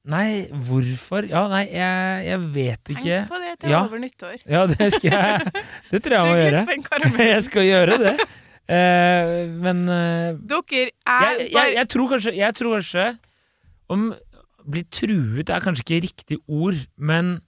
nei, 0.05 0.47
hvorfor? 0.51 1.25
Ja, 1.29 1.47
nei, 1.51 1.65
jeg, 1.73 2.25
jeg 2.29 2.39
vet 2.55 2.91
ikke. 2.95 3.01
Tenk 3.03 3.31
på 3.33 3.39
det 3.43 3.55
til 3.59 3.69
Ja. 3.73 3.81
over 3.85 3.99
nyttår. 3.99 4.37
Ja, 4.49 4.65
det 4.69 4.91
skal 4.95 5.11
jeg 5.11 5.51
Det 5.91 6.03
tror 6.05 6.15
jeg 6.15 6.29
må 6.29 6.37
gjøre. 6.39 7.17
Jeg 7.33 7.43
skal 7.43 7.63
gjøre 7.67 7.97
det. 8.01 8.15
Eh, 8.69 9.33
men 9.59 9.83
eh, 9.89 10.37
Dere 10.45 10.91
er 11.09 11.23
jeg, 11.39 11.49
jeg, 11.51 11.75
jeg, 11.79 11.87
tror 11.89 12.09
kanskje, 12.11 12.33
jeg 12.37 12.53
tror 12.53 12.75
kanskje 12.77 13.05
Om 13.89 14.03
bli 14.69 14.83
truet 14.93 15.49
er 15.49 15.63
kanskje 15.63 15.81
ikke 15.87 16.01
riktig 16.05 16.37
ord, 16.45 16.77
men 17.01 17.39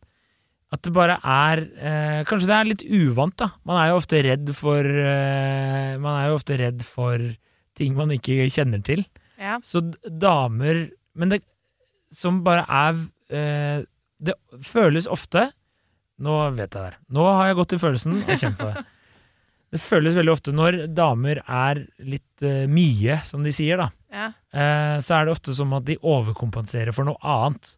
at 0.73 0.81
det 0.81 0.93
bare 0.95 1.19
er 1.21 1.61
eh, 1.77 2.23
Kanskje 2.25 2.49
det 2.49 2.55
er 2.57 2.69
litt 2.71 2.85
uvant, 2.87 3.35
da. 3.37 3.51
Man 3.69 3.77
er 3.83 3.91
jo 3.91 3.99
ofte 4.01 4.23
redd 4.25 4.49
for 4.57 4.81
eh, 4.81 5.93
Man 6.01 6.17
er 6.17 6.31
jo 6.31 6.39
ofte 6.39 6.57
redd 6.57 6.81
for 6.87 7.21
ting 7.77 7.93
man 7.95 8.09
ikke 8.17 8.49
kjenner 8.51 8.81
til. 8.83 9.05
ja. 9.37 9.59
Så 9.61 9.83
damer 10.09 10.87
Men 11.13 11.29
det 11.35 11.43
som 12.11 12.41
bare 12.45 12.65
er 12.67 12.97
eh, 13.31 13.83
Det 14.21 14.35
føles 14.67 15.07
ofte 15.09 15.47
Nå 16.21 16.33
vet 16.53 16.75
jeg 16.77 16.91
det. 16.91 16.97
Nå 17.17 17.23
har 17.25 17.47
jeg 17.49 17.55
gått 17.57 17.73
i 17.73 17.79
følelsen 17.81 18.19
og 18.21 18.35
kjent 18.37 18.59
på 18.59 18.67
det. 18.69 18.83
Det 19.71 19.79
føles 19.81 20.13
veldig 20.19 20.33
ofte 20.35 20.51
når 20.53 20.75
damer 20.93 21.39
er 21.47 21.79
litt 22.05 22.43
eh, 22.45 22.67
mye, 22.69 23.15
som 23.25 23.41
de 23.41 23.53
sier, 23.55 23.79
da. 23.81 23.87
ja. 24.13 24.27
Eh, 24.53 24.97
så 25.01 25.15
er 25.17 25.25
det 25.25 25.33
ofte 25.33 25.55
som 25.57 25.71
at 25.73 25.87
de 25.87 25.95
overkompenserer 26.03 26.93
for 26.93 27.07
noe 27.09 27.17
annet. 27.23 27.71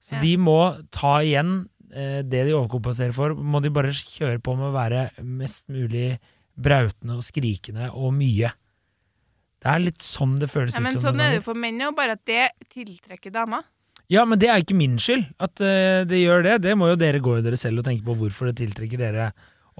Så 0.00 0.14
Ja. 0.16 0.20
de 0.22 0.32
må 0.40 0.56
ta 0.94 1.18
igjen 1.26 1.66
eh, 1.92 2.22
det 2.22 2.46
de 2.48 2.54
overkompenserer 2.56 3.12
for, 3.16 3.34
må 3.36 3.60
de 3.64 3.74
bare 3.74 3.92
kjøre 3.92 4.40
på 4.40 4.54
med 4.56 4.70
å 4.70 4.74
være 4.78 5.04
mest 5.20 5.68
mulig 5.68 6.14
brautende 6.56 7.18
og 7.18 7.26
skrikende 7.26 7.90
og 7.92 8.14
mye. 8.16 8.54
Det 9.64 9.72
er 9.72 9.80
litt 9.80 10.04
sånn 10.04 10.34
det 10.36 10.50
føles 10.52 10.76
ja, 10.76 10.82
men 10.84 10.92
ut 10.92 11.00
som. 11.00 11.08
sånn 11.08 11.22
er 11.24 11.38
det 11.38 11.44
for 11.46 11.56
menn 11.56 11.80
òg, 11.86 11.94
bare 11.96 12.18
at 12.18 12.24
det 12.28 12.50
tiltrekker 12.74 13.32
damer. 13.32 13.64
Ja, 14.12 14.26
men 14.28 14.36
det 14.36 14.50
er 14.52 14.60
ikke 14.60 14.76
min 14.76 14.98
skyld 15.00 15.24
at 15.40 15.56
uh, 15.64 16.04
det 16.04 16.20
gjør 16.20 16.44
det. 16.44 16.58
Det 16.66 16.74
må 16.76 16.90
jo 16.90 17.00
dere 17.00 17.22
gå 17.24 17.38
i 17.38 17.44
dere 17.44 17.56
selv 17.56 17.80
og 17.80 17.88
tenke 17.88 18.04
på 18.04 18.16
hvorfor 18.18 18.50
det 18.50 18.58
tiltrekker 18.60 19.00
dere 19.00 19.30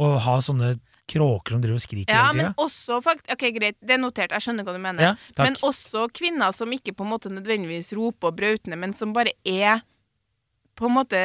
å 0.01 0.15
ha 0.25 0.39
sånne 0.43 0.73
kråker 1.11 1.53
som 1.53 1.61
driver 1.61 1.77
og 1.77 1.85
skriker 1.85 2.15
Ja, 2.17 2.31
hele 2.31 2.39
men 2.39 2.61
også 2.61 2.97
fakt 3.05 3.29
Ok, 3.33 3.45
greit, 3.53 3.77
det 3.85 3.99
er 3.99 4.01
notert, 4.01 4.33
jeg 4.33 4.47
skjønner 4.47 4.65
hva 4.65 4.73
du 4.73 4.81
mener. 4.81 5.11
Ja, 5.11 5.45
men 5.45 5.59
også 5.67 6.07
kvinner 6.17 6.55
som 6.57 6.73
ikke 6.73 6.97
på 6.97 7.05
en 7.05 7.13
måte 7.13 7.33
nødvendigvis 7.33 7.93
roper 7.99 8.33
og 8.33 8.41
brautende, 8.41 8.81
men 8.81 8.97
som 8.97 9.13
bare 9.13 9.37
er 9.45 9.85
på 10.75 10.89
en 10.89 10.97
måte 10.97 11.21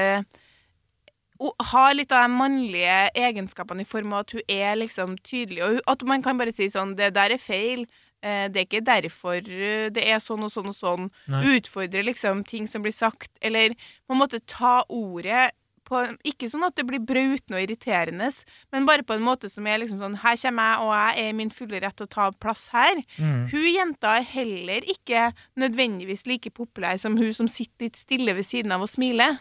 har 1.40 1.94
litt 1.96 2.12
av 2.12 2.26
de 2.28 2.36
mannlige 2.36 2.98
egenskapene 3.16 3.86
i 3.86 3.88
form 3.88 4.12
av 4.12 4.26
at 4.26 4.36
hun 4.36 4.52
er 4.52 4.76
liksom 4.82 5.16
tydelig, 5.24 5.64
og 5.64 5.80
at 5.88 6.04
man 6.04 6.24
kan 6.26 6.38
bare 6.38 6.52
si 6.52 6.68
sånn 6.68 6.98
'Det 6.98 7.14
der 7.16 7.32
er 7.32 7.40
feil'. 7.40 7.88
Eh, 8.22 8.48
det 8.52 8.62
er 8.62 8.68
ikke 8.68 8.86
derfor 8.88 9.38
eh, 9.40 9.88
det 9.94 10.04
er 10.06 10.20
sånn 10.24 10.46
og 10.48 10.54
sånn 10.54 10.72
og 10.72 10.78
sånn. 10.78 11.10
Nei. 11.32 11.46
Utfordre 11.58 12.04
liksom 12.06 12.44
ting 12.48 12.68
som 12.70 12.86
blir 12.86 12.96
sagt, 12.96 13.32
eller 13.42 13.76
på 13.78 14.16
en 14.16 14.22
måte 14.22 14.44
ta 14.48 14.82
ordet 14.88 15.50
på, 15.90 16.02
Ikke 16.28 16.50
sånn 16.52 16.68
at 16.68 16.78
det 16.78 16.86
blir 16.86 17.02
brautende 17.02 17.58
og 17.58 17.64
irriterende, 17.66 18.30
men 18.74 18.86
bare 18.86 19.06
på 19.08 19.16
en 19.18 19.26
måte 19.26 19.50
som 19.50 19.66
er 19.66 19.82
liksom 19.82 20.02
sånn 20.04 20.20
Her 20.22 20.38
kommer 20.44 20.68
jeg, 20.70 20.84
og 20.86 20.92
jeg 20.94 21.24
er 21.24 21.32
i 21.32 21.38
min 21.40 21.54
fulle 21.54 21.82
rett 21.82 21.98
til 21.98 22.06
å 22.06 22.14
ta 22.14 22.30
plass 22.46 22.68
her. 22.74 23.02
Mm. 23.18 23.48
Hun 23.50 23.68
jenta 23.68 24.16
er 24.20 24.28
heller 24.36 24.86
ikke 24.94 25.30
nødvendigvis 25.60 26.28
like 26.30 26.54
populær 26.54 27.00
som 27.02 27.18
hun 27.18 27.34
som 27.34 27.50
sitter 27.50 27.88
litt 27.88 27.98
stille 27.98 28.36
ved 28.38 28.46
siden 28.46 28.76
av 28.76 28.86
og 28.86 28.92
smiler. 28.92 29.40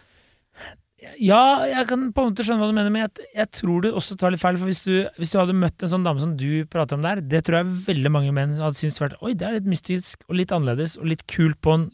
Ja, 0.98 1.62
jeg 1.68 1.87
kan 1.87 2.08
på 2.11 2.22
en 2.24 2.32
måte 2.32 2.42
skjønne 2.42 2.64
hva 2.64 2.72
du 2.72 2.74
mener, 2.74 2.90
men 2.90 3.04
jeg, 3.04 3.28
jeg 3.37 3.50
tror 3.54 3.84
du 3.84 3.92
også 3.92 4.16
tar 4.18 4.32
litt 4.34 4.42
feil. 4.42 4.58
For 4.58 4.66
hvis 4.66 4.82
du, 4.82 4.94
hvis 5.20 5.30
du 5.30 5.38
hadde 5.38 5.54
møtt 5.54 5.84
en 5.84 5.92
sånn 5.92 6.06
dame 6.06 6.22
som 6.22 6.32
du 6.38 6.64
prater 6.70 6.98
om 6.98 7.04
der, 7.06 7.22
det 7.22 7.44
tror 7.46 7.61
jeg 7.61 7.78
veldig 7.87 8.12
mange 8.14 8.34
menn 8.34 8.56
hadde 8.58 8.80
syntes 8.80 8.98
vært 9.02 9.18
Oi, 9.22 9.37
det 9.38 9.46
er 9.46 9.58
litt 9.61 9.70
mystisk 9.70 10.26
og 10.26 10.40
litt 10.40 10.54
annerledes 10.54 10.96
og 10.98 11.06
litt 11.12 11.22
kult 11.30 11.61
på 11.62 11.76
en 11.76 11.88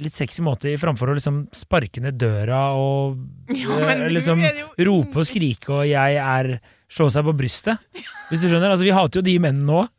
litt 0.00 0.16
sexy 0.16 0.40
måte, 0.40 0.72
framfor 0.80 1.12
å 1.12 1.16
liksom 1.18 1.42
sparke 1.52 2.00
ned 2.00 2.16
døra 2.20 2.62
og 2.80 3.18
Ja, 3.62 3.76
eh, 3.92 4.06
liksom 4.08 4.40
jo 4.40 4.70
rope 4.88 5.20
og 5.20 5.28
skrike 5.28 5.74
og 5.82 5.82
'jeg 5.84 6.16
er' 6.16 6.54
slå 6.92 7.08
seg 7.12 7.24
på 7.28 7.36
brystet. 7.36 7.80
Hvis 8.30 8.40
du 8.40 8.48
skjønner? 8.48 8.72
Altså, 8.72 8.88
vi 8.88 8.96
hater 8.96 9.20
jo 9.20 9.28
de 9.28 9.36
mennene 9.40 9.82
òg. 9.82 9.92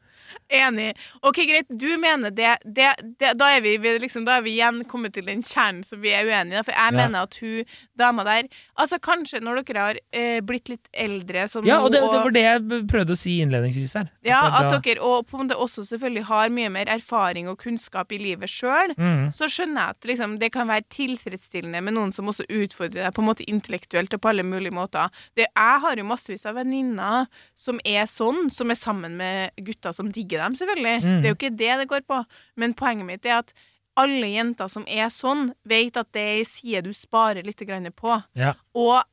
Enig. 0.53 0.91
Ok, 1.25 1.39
greit, 1.49 1.69
du 1.69 1.87
mener 1.97 2.29
det, 2.33 2.51
det, 2.63 2.91
det 3.19 3.31
da, 3.39 3.47
er 3.57 3.63
vi, 3.65 3.75
vi 3.81 3.95
liksom, 4.03 4.25
da 4.27 4.37
er 4.37 4.45
vi 4.45 4.53
igjen 4.57 4.83
kommet 4.89 5.15
til 5.15 5.25
den 5.25 5.41
kjernen 5.45 5.81
som 5.87 6.01
vi 6.03 6.11
er 6.13 6.27
uenige 6.29 6.61
i. 6.61 6.65
For 6.67 6.75
jeg 6.75 6.93
Ja. 6.93 6.97
mener 6.97 7.25
at 7.25 7.37
hun 7.41 7.65
dama 7.97 8.23
der 8.27 8.47
Altså, 8.77 8.97
kanskje 9.01 9.39
når 9.41 9.63
dere 9.65 9.81
har 9.87 9.97
eh, 10.13 10.39
blitt 10.45 10.69
litt 10.69 10.87
eldre 10.93 11.47
som 11.49 11.65
Ja, 11.65 11.79
og 11.81 11.91
det, 11.93 12.01
det 12.01 12.21
var 12.23 12.33
det 12.33 12.43
jeg 12.43 12.81
prøvde 12.89 13.13
å 13.13 13.19
si 13.19 13.35
innledningsvis 13.43 13.93
her. 13.97 14.09
Ja, 14.25 14.39
er 14.47 14.69
at 14.71 14.83
dere 14.85 15.01
og 15.03 15.27
på 15.29 15.37
en 15.37 15.45
måte 15.47 15.57
også 15.57 15.85
selvfølgelig 15.87 16.25
har 16.29 16.49
mye 16.53 16.69
mer 16.73 16.89
erfaring 16.91 17.47
og 17.51 17.59
kunnskap 17.61 18.11
i 18.13 18.19
livet 18.21 18.49
sjøl. 18.49 18.93
mm. 18.97 19.31
Så 19.37 19.49
skjønner 19.49 19.81
jeg 19.87 19.95
at 19.97 20.09
liksom, 20.09 20.37
det 20.41 20.51
kan 20.53 20.69
være 20.69 20.85
tilfredsstillende 20.93 21.81
med 21.85 21.95
noen 21.97 22.13
som 22.15 22.29
også 22.31 22.45
utfordrer 22.49 23.05
deg 23.07 23.13
på 23.15 23.23
en 23.23 23.29
måte 23.29 23.47
intellektuelt 23.49 24.13
og 24.17 24.21
på 24.23 24.31
alle 24.33 24.45
mulige 24.47 24.73
måter. 24.75 25.09
Det, 25.37 25.47
jeg 25.49 25.81
har 25.85 25.97
jo 26.01 26.05
massevis 26.09 26.45
av 26.49 26.57
venninner 26.59 27.27
som 27.59 27.79
er 27.85 28.05
sånn, 28.09 28.49
som 28.53 28.71
er 28.73 28.79
sammen 28.79 29.17
med 29.19 29.53
gutter 29.65 29.93
som 29.95 30.11
digger 30.13 30.42
dem, 30.43 30.57
selvfølgelig. 30.59 30.97
Mm. 31.03 31.15
Det 31.21 31.29
er 31.29 31.31
jo 31.31 31.39
ikke 31.39 31.55
det 31.61 31.77
det 31.83 31.87
går 31.91 32.03
på. 32.09 32.19
Men 32.59 32.75
poenget 32.77 33.09
mitt 33.09 33.25
er 33.29 33.39
at 33.41 33.53
alle 33.99 34.29
jenter 34.33 34.69
som 34.71 34.85
er 34.89 35.09
sånn, 35.13 35.51
vet 35.69 35.97
at 35.99 36.09
det 36.15 36.21
er 36.21 36.37
ei 36.41 36.45
side 36.49 36.83
du 36.87 36.93
sparer 36.97 37.45
litt 37.45 37.61
på. 37.95 38.21
Ja. 38.37 38.53
Og 38.73 39.03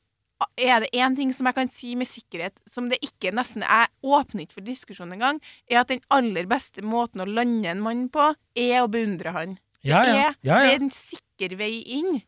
er 0.57 0.81
det 0.81 0.91
én 0.97 1.17
ting 1.17 1.33
som 1.37 1.49
jeg 1.49 1.57
kan 1.57 1.69
si 1.69 1.95
med 1.99 2.09
sikkerhet, 2.09 2.57
som 2.67 2.89
det 2.89 3.01
ikke 3.05 3.33
nesten 3.37 3.63
er 3.63 3.91
åpner 4.03 4.47
ikke 4.47 4.61
for 4.61 4.65
diskusjon 4.65 5.13
engang, 5.13 5.41
er 5.69 5.83
at 5.83 5.89
den 5.93 6.01
aller 6.09 6.49
beste 6.49 6.83
måten 6.83 7.21
å 7.21 7.29
lande 7.29 7.69
en 7.69 7.83
mann 7.85 8.09
på, 8.13 8.33
er 8.57 8.81
å 8.81 8.89
beundre 8.89 9.35
han. 9.37 9.59
Ja, 9.85 10.05
ja. 10.05 10.33
Det 10.41 10.49
ja, 10.49 10.59
er 10.73 10.79
en 10.79 10.93
sikker 10.93 11.57
vei 11.61 11.81
inn. 11.87 12.23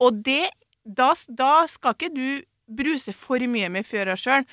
Og 0.00 0.24
det 0.24 0.50
Da, 0.80 1.12
da 1.28 1.66
skal 1.68 1.92
ikke 1.92 2.08
du 2.08 2.40
bruse 2.72 3.12
for 3.12 3.42
mye 3.52 3.68
med 3.68 3.84
fjøra 3.84 4.14
sjøl. 4.16 4.46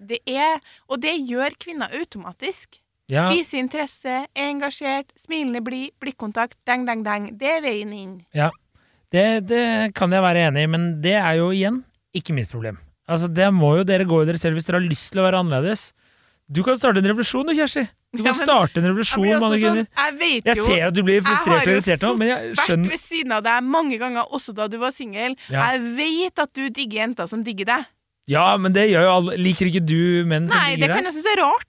Det 0.00 0.22
er 0.24 0.62
Og 0.88 1.02
det 1.02 1.12
gjør 1.28 1.54
kvinner 1.60 1.92
automatisk. 1.92 2.80
Ja. 3.12 3.28
Vise 3.34 3.58
interesse, 3.60 4.24
er 4.26 4.48
engasjert, 4.48 5.10
smilende 5.20 5.60
blid, 5.64 5.92
blikkontakt, 6.00 6.56
deng, 6.66 6.86
deng, 6.88 7.02
deng. 7.04 7.26
Det 7.38 7.50
er 7.58 7.64
veien 7.64 7.92
inn. 7.92 8.14
Det, 9.12 9.26
det 9.46 9.64
kan 9.94 10.12
jeg 10.12 10.24
være 10.24 10.48
enig 10.48 10.64
i, 10.64 10.70
men 10.70 10.88
det 11.04 11.18
er 11.20 11.36
jo 11.38 11.50
igjen 11.54 11.82
ikke 12.16 12.34
mitt 12.36 12.50
problem. 12.50 12.78
Altså, 13.10 13.28
Det 13.28 13.50
må 13.52 13.74
jo 13.78 13.84
dere 13.84 14.06
gå 14.08 14.22
i 14.22 14.28
dere 14.28 14.40
selv 14.40 14.56
hvis 14.58 14.66
dere 14.66 14.80
har 14.80 14.88
lyst 14.88 15.12
til 15.12 15.20
å 15.20 15.26
være 15.26 15.42
annerledes. 15.44 15.92
Du 16.44 16.60
kan 16.64 16.76
starte 16.76 17.00
en 17.00 17.08
revolusjon, 17.08 17.46
du, 17.48 17.54
Kjersti. 17.56 17.86
Du 18.14 18.20
kan 18.20 18.30
Ja, 18.30 18.34
starte 18.36 18.80
en 18.80 18.88
revolusjon, 18.90 19.42
og 19.42 19.54
sånn, 19.58 19.80
jeg 19.88 20.14
vet 20.20 20.48
Jeg 20.50 20.60
ser 20.60 20.82
at 20.90 20.94
du 20.94 21.00
blir 21.02 21.22
frustrert 21.24 21.64
og 21.64 21.72
irritert 21.72 22.04
nå, 22.04 22.10
men 22.20 22.28
jeg 22.30 22.52
vært 22.60 22.84
ved 22.92 23.00
siden 23.00 23.32
av 23.32 23.42
deg 23.46 23.64
mange 23.64 23.98
ganger, 24.00 24.28
også 24.28 24.54
da 24.54 24.68
du 24.68 24.76
var 24.82 24.92
singel. 24.92 25.36
Ja. 25.48 25.72
Jeg 25.72 25.80
vet 25.96 26.42
at 26.44 26.52
du 26.52 26.68
digger 26.68 27.00
jenter 27.00 27.30
som 27.30 27.42
digger 27.46 27.70
deg. 27.70 27.88
Ja, 28.30 28.44
men 28.56 28.72
det 28.72 28.86
gjør 28.88 29.04
jo 29.04 29.14
alle. 29.18 29.36
Liker 29.40 29.68
ikke 29.68 29.82
du 29.84 30.24
menn 30.28 30.46
som 30.48 30.60
Nei, 30.60 30.76
det 30.80 30.88
kan 30.88 31.04
jeg 31.04 31.16
synes 31.16 31.28
er 31.32 31.40
rart. 31.42 31.68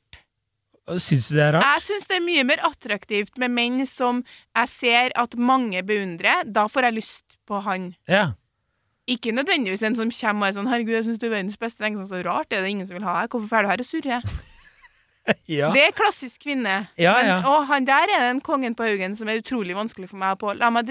Syns 0.85 1.31
du 1.31 1.39
det 1.39 1.43
er 1.47 1.55
rart? 1.57 1.65
Jeg 1.65 1.85
syns 1.87 2.09
det 2.09 2.17
er 2.19 2.25
mye 2.25 2.45
mer 2.45 2.61
attraktivt 2.67 3.39
med 3.41 3.53
menn 3.55 3.85
som 3.89 4.21
jeg 4.53 4.69
ser 4.69 5.15
at 5.17 5.37
mange 5.37 5.81
beundrer. 5.85 6.45
Da 6.45 6.67
får 6.69 6.89
jeg 6.89 6.97
lyst 6.99 7.39
på 7.49 7.61
han. 7.65 7.93
Ja. 8.09 8.33
Ikke 9.09 9.33
nødvendigvis 9.33 9.83
en 9.85 9.97
som 9.97 10.11
kommer 10.13 10.47
og 10.47 10.49
er 10.49 10.57
sånn 10.59 10.69
'Herregud, 10.69 10.97
jeg 10.97 11.05
syns 11.05 11.21
du 11.21 11.27
er 11.27 11.37
verdens 11.37 11.57
beste.' 11.57 11.81
Jeg 11.81 11.93
tenker 11.93 12.05
sånn, 12.05 12.21
så 12.21 12.25
rart, 12.25 12.53
er 12.53 12.61
det 12.61 12.69
ingen 12.69 12.87
som 12.87 12.97
vil 12.97 13.05
ha 13.05 13.21
deg? 13.21 13.29
Hvorfor 13.33 13.57
er 13.57 13.61
du 13.61 13.69
her 13.69 13.81
og 13.81 13.85
surrer? 13.85 14.21
ja. 15.59 15.69
Det 15.73 15.81
er 15.81 15.93
klassisk 15.97 16.41
kvinne. 16.45 16.87
Ja, 16.97 17.13
Men, 17.17 17.25
ja. 17.25 17.37
Og 17.49 17.67
han 17.69 17.85
der 17.85 18.09
er 18.13 18.27
den 18.29 18.41
kongen 18.41 18.75
på 18.77 18.85
haugen 18.85 19.15
som 19.17 19.29
er 19.29 19.41
utrolig 19.41 19.75
vanskelig 19.77 20.09
for 20.09 20.17
meg 20.21 20.37
på. 20.41 20.53
La 20.57 20.69
meg 20.69 20.89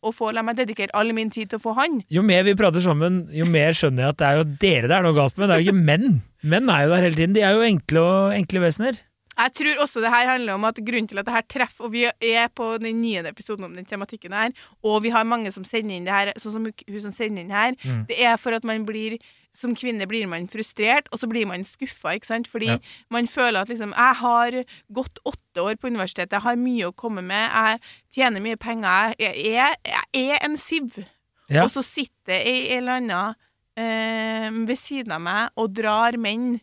å 0.00 0.12
få, 0.12 0.32
la 0.32 0.42
meg 0.42 0.56
dedikere 0.56 0.92
all 0.96 1.12
min 1.12 1.30
tid 1.30 1.52
til 1.52 1.60
å 1.60 1.64
få 1.64 1.76
han. 1.76 2.00
Jo 2.08 2.24
mer 2.24 2.44
vi 2.44 2.56
prater 2.56 2.80
sammen, 2.80 3.26
jo 3.32 3.44
mer 3.44 3.76
skjønner 3.76 4.08
jeg 4.08 4.16
at 4.16 4.20
det 4.20 4.26
er 4.28 4.36
jo 4.36 4.46
dere 4.64 4.88
det 4.88 4.96
er 4.96 5.02
noe 5.04 5.16
galt 5.16 5.36
med. 5.36 5.48
Det 5.48 5.56
er 5.56 5.60
jo 5.60 5.68
ikke 5.72 5.86
menn. 5.92 6.22
Menn 6.42 6.72
er 6.72 6.86
jo 6.86 6.94
der 6.94 7.04
hele 7.08 7.20
tiden. 7.20 7.36
De 7.36 7.44
er 7.44 7.56
jo 7.56 7.68
enkle 7.68 8.00
og 8.04 8.36
enkle 8.36 8.64
vesener. 8.64 9.00
Jeg 9.36 9.52
tror 9.52 9.80
også 9.84 10.00
det 10.00 10.10
her 10.10 10.28
handler 10.30 10.54
om 10.54 10.64
at 10.64 10.78
grunnen 10.80 11.08
til 11.08 11.18
at 11.20 11.26
det 11.26 11.34
her 11.34 11.42
treffer, 11.52 11.84
og 11.84 11.92
vi 11.92 12.04
er 12.08 12.48
på 12.48 12.78
den 12.80 13.02
niende 13.02 13.28
episoden 13.28 13.64
om 13.64 13.74
den 13.76 13.84
tematikken 13.84 14.32
her, 14.32 14.50
og 14.82 15.02
vi 15.04 15.10
har 15.12 15.24
mange 15.28 15.52
som 15.52 15.64
sender 15.68 15.96
inn 15.98 16.06
det 16.08 16.14
her, 16.14 16.30
sånn 16.40 16.52
som 16.54 16.64
hun 16.70 17.00
som 17.04 17.12
sender 17.12 17.42
inn 17.44 17.50
her, 17.52 17.74
Mm. 17.84 18.06
det 18.08 18.16
er 18.24 18.36
for 18.40 18.52
at 18.56 18.64
man 18.64 18.86
blir 18.86 19.18
som 19.56 19.74
kvinne 19.74 20.04
blir 20.08 20.26
man 20.28 20.48
frustrert, 20.48 21.06
og 21.12 21.18
så 21.18 21.28
blir 21.28 21.46
man 21.46 21.64
skuffa, 21.64 22.12
ikke 22.16 22.26
sant? 22.26 22.48
Fordi 22.48 22.66
Ja. 22.66 22.78
man 23.10 23.26
føler 23.26 23.60
at 23.60 23.68
liksom 23.68 23.92
Jeg 23.96 24.14
har 24.16 24.50
gått 24.92 25.18
åtte 25.24 25.62
år 25.62 25.76
på 25.76 25.88
universitetet, 25.88 26.32
jeg 26.32 26.40
har 26.42 26.56
mye 26.56 26.84
å 26.90 26.94
komme 26.94 27.22
med, 27.22 27.50
jeg 27.50 27.80
tjener 28.14 28.40
mye 28.40 28.56
penger, 28.56 29.14
jeg 29.18 29.46
er, 29.56 29.74
jeg 30.14 30.30
er 30.30 30.38
en 30.44 30.56
siv. 30.56 31.04
Ja. 31.48 31.62
Og 31.64 31.70
så 31.70 31.82
sitter 31.84 32.34
ei 32.40 32.76
eller 32.76 32.92
anna 33.00 33.34
eh, 33.76 34.50
ved 34.50 34.76
siden 34.76 35.12
av 35.12 35.20
meg 35.20 35.50
og 35.56 35.72
drar 35.74 36.12
menn 36.18 36.60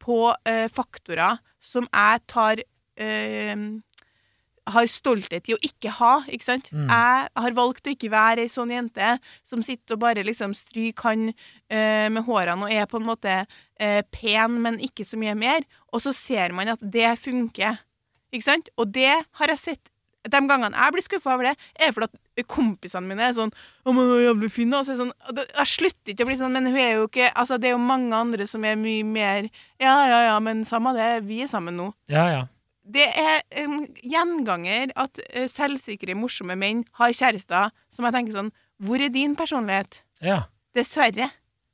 på 0.00 0.34
eh, 0.46 0.68
faktorer 0.68 1.38
som 1.62 1.86
jeg 1.88 2.22
tar 2.30 2.62
øh, 2.62 3.64
har 4.70 4.88
stolthet 4.90 5.48
i 5.50 5.56
å 5.56 5.60
ikke 5.64 5.90
ha, 5.98 6.12
ikke 6.30 6.46
sant? 6.46 6.68
Mm. 6.74 6.86
Jeg 6.86 7.30
har 7.44 7.56
valgt 7.56 7.88
å 7.88 7.94
ikke 7.94 8.12
være 8.12 8.44
ei 8.44 8.50
sånn 8.50 8.72
jente 8.74 9.16
som 9.48 9.62
sitter 9.66 9.96
og 9.96 10.02
bare 10.04 10.24
liksom 10.26 10.54
stryker 10.54 11.08
han 11.08 11.24
øh, 11.32 12.08
med 12.14 12.22
hårene 12.28 12.68
og 12.68 12.74
er 12.74 12.86
på 12.90 13.00
en 13.00 13.08
måte 13.08 13.38
øh, 13.42 14.02
pen, 14.14 14.60
men 14.62 14.78
ikke 14.82 15.06
så 15.08 15.18
mye 15.18 15.34
mer. 15.38 15.66
Og 15.90 16.04
så 16.04 16.14
ser 16.16 16.54
man 16.54 16.74
at 16.76 16.82
det 16.82 17.16
funker, 17.22 17.80
ikke 18.32 18.48
sant? 18.52 18.70
Og 18.78 18.94
det 18.94 19.10
har 19.10 19.54
jeg 19.54 19.64
sett 19.64 19.91
de 20.30 20.40
gangene 20.48 20.76
jeg 20.76 20.92
blir 20.94 21.02
skuffa 21.02 21.34
over 21.34 21.48
det, 21.50 21.56
er 21.80 21.92
fordi 21.92 22.08
at 22.38 22.46
kompisene 22.48 23.06
mine 23.08 23.24
er 23.26 23.32
sånn 23.36 23.50
'Å, 23.52 23.92
men 23.92 24.06
hun 24.06 24.12
er 24.14 24.26
jævlig 24.28 24.50
fin'. 24.54 24.74
Og 24.74 24.86
så 24.86 24.92
er 24.92 25.00
sånn 25.02 25.12
Jeg 25.56 25.66
slutter 25.66 26.12
ikke 26.12 26.24
å 26.24 26.28
bli 26.30 26.36
sånn, 26.38 26.52
men 26.52 26.66
hun 26.66 26.76
er 26.76 26.92
jo 26.94 27.08
ikke 27.08 27.32
Altså, 27.34 27.58
det 27.60 27.68
er 27.68 27.74
jo 27.76 27.78
mange 27.82 28.12
andre 28.14 28.46
som 28.46 28.64
er 28.64 28.76
mye 28.76 29.02
mer 29.04 29.50
Ja, 29.80 30.06
ja, 30.06 30.20
ja, 30.30 30.38
men 30.38 30.64
samme 30.64 30.94
det, 30.94 31.26
vi 31.26 31.42
er 31.42 31.46
sammen 31.48 31.76
nå. 31.76 31.92
Ja, 32.08 32.26
ja. 32.28 32.46
Det 32.84 33.08
er 33.16 33.42
en 33.52 33.86
gjenganger 34.02 34.90
at 34.96 35.18
eh, 35.30 35.46
selvsikre, 35.46 36.14
morsomme 36.14 36.56
menn 36.58 36.84
har 36.98 37.10
kjærester 37.12 37.70
som 37.92 38.04
jeg 38.04 38.12
tenker 38.14 38.32
sånn 38.32 38.52
Hvor 38.82 39.00
er 39.00 39.08
din 39.08 39.34
personlighet? 39.36 40.02
ja. 40.20 40.44
Dessverre. 40.74 41.30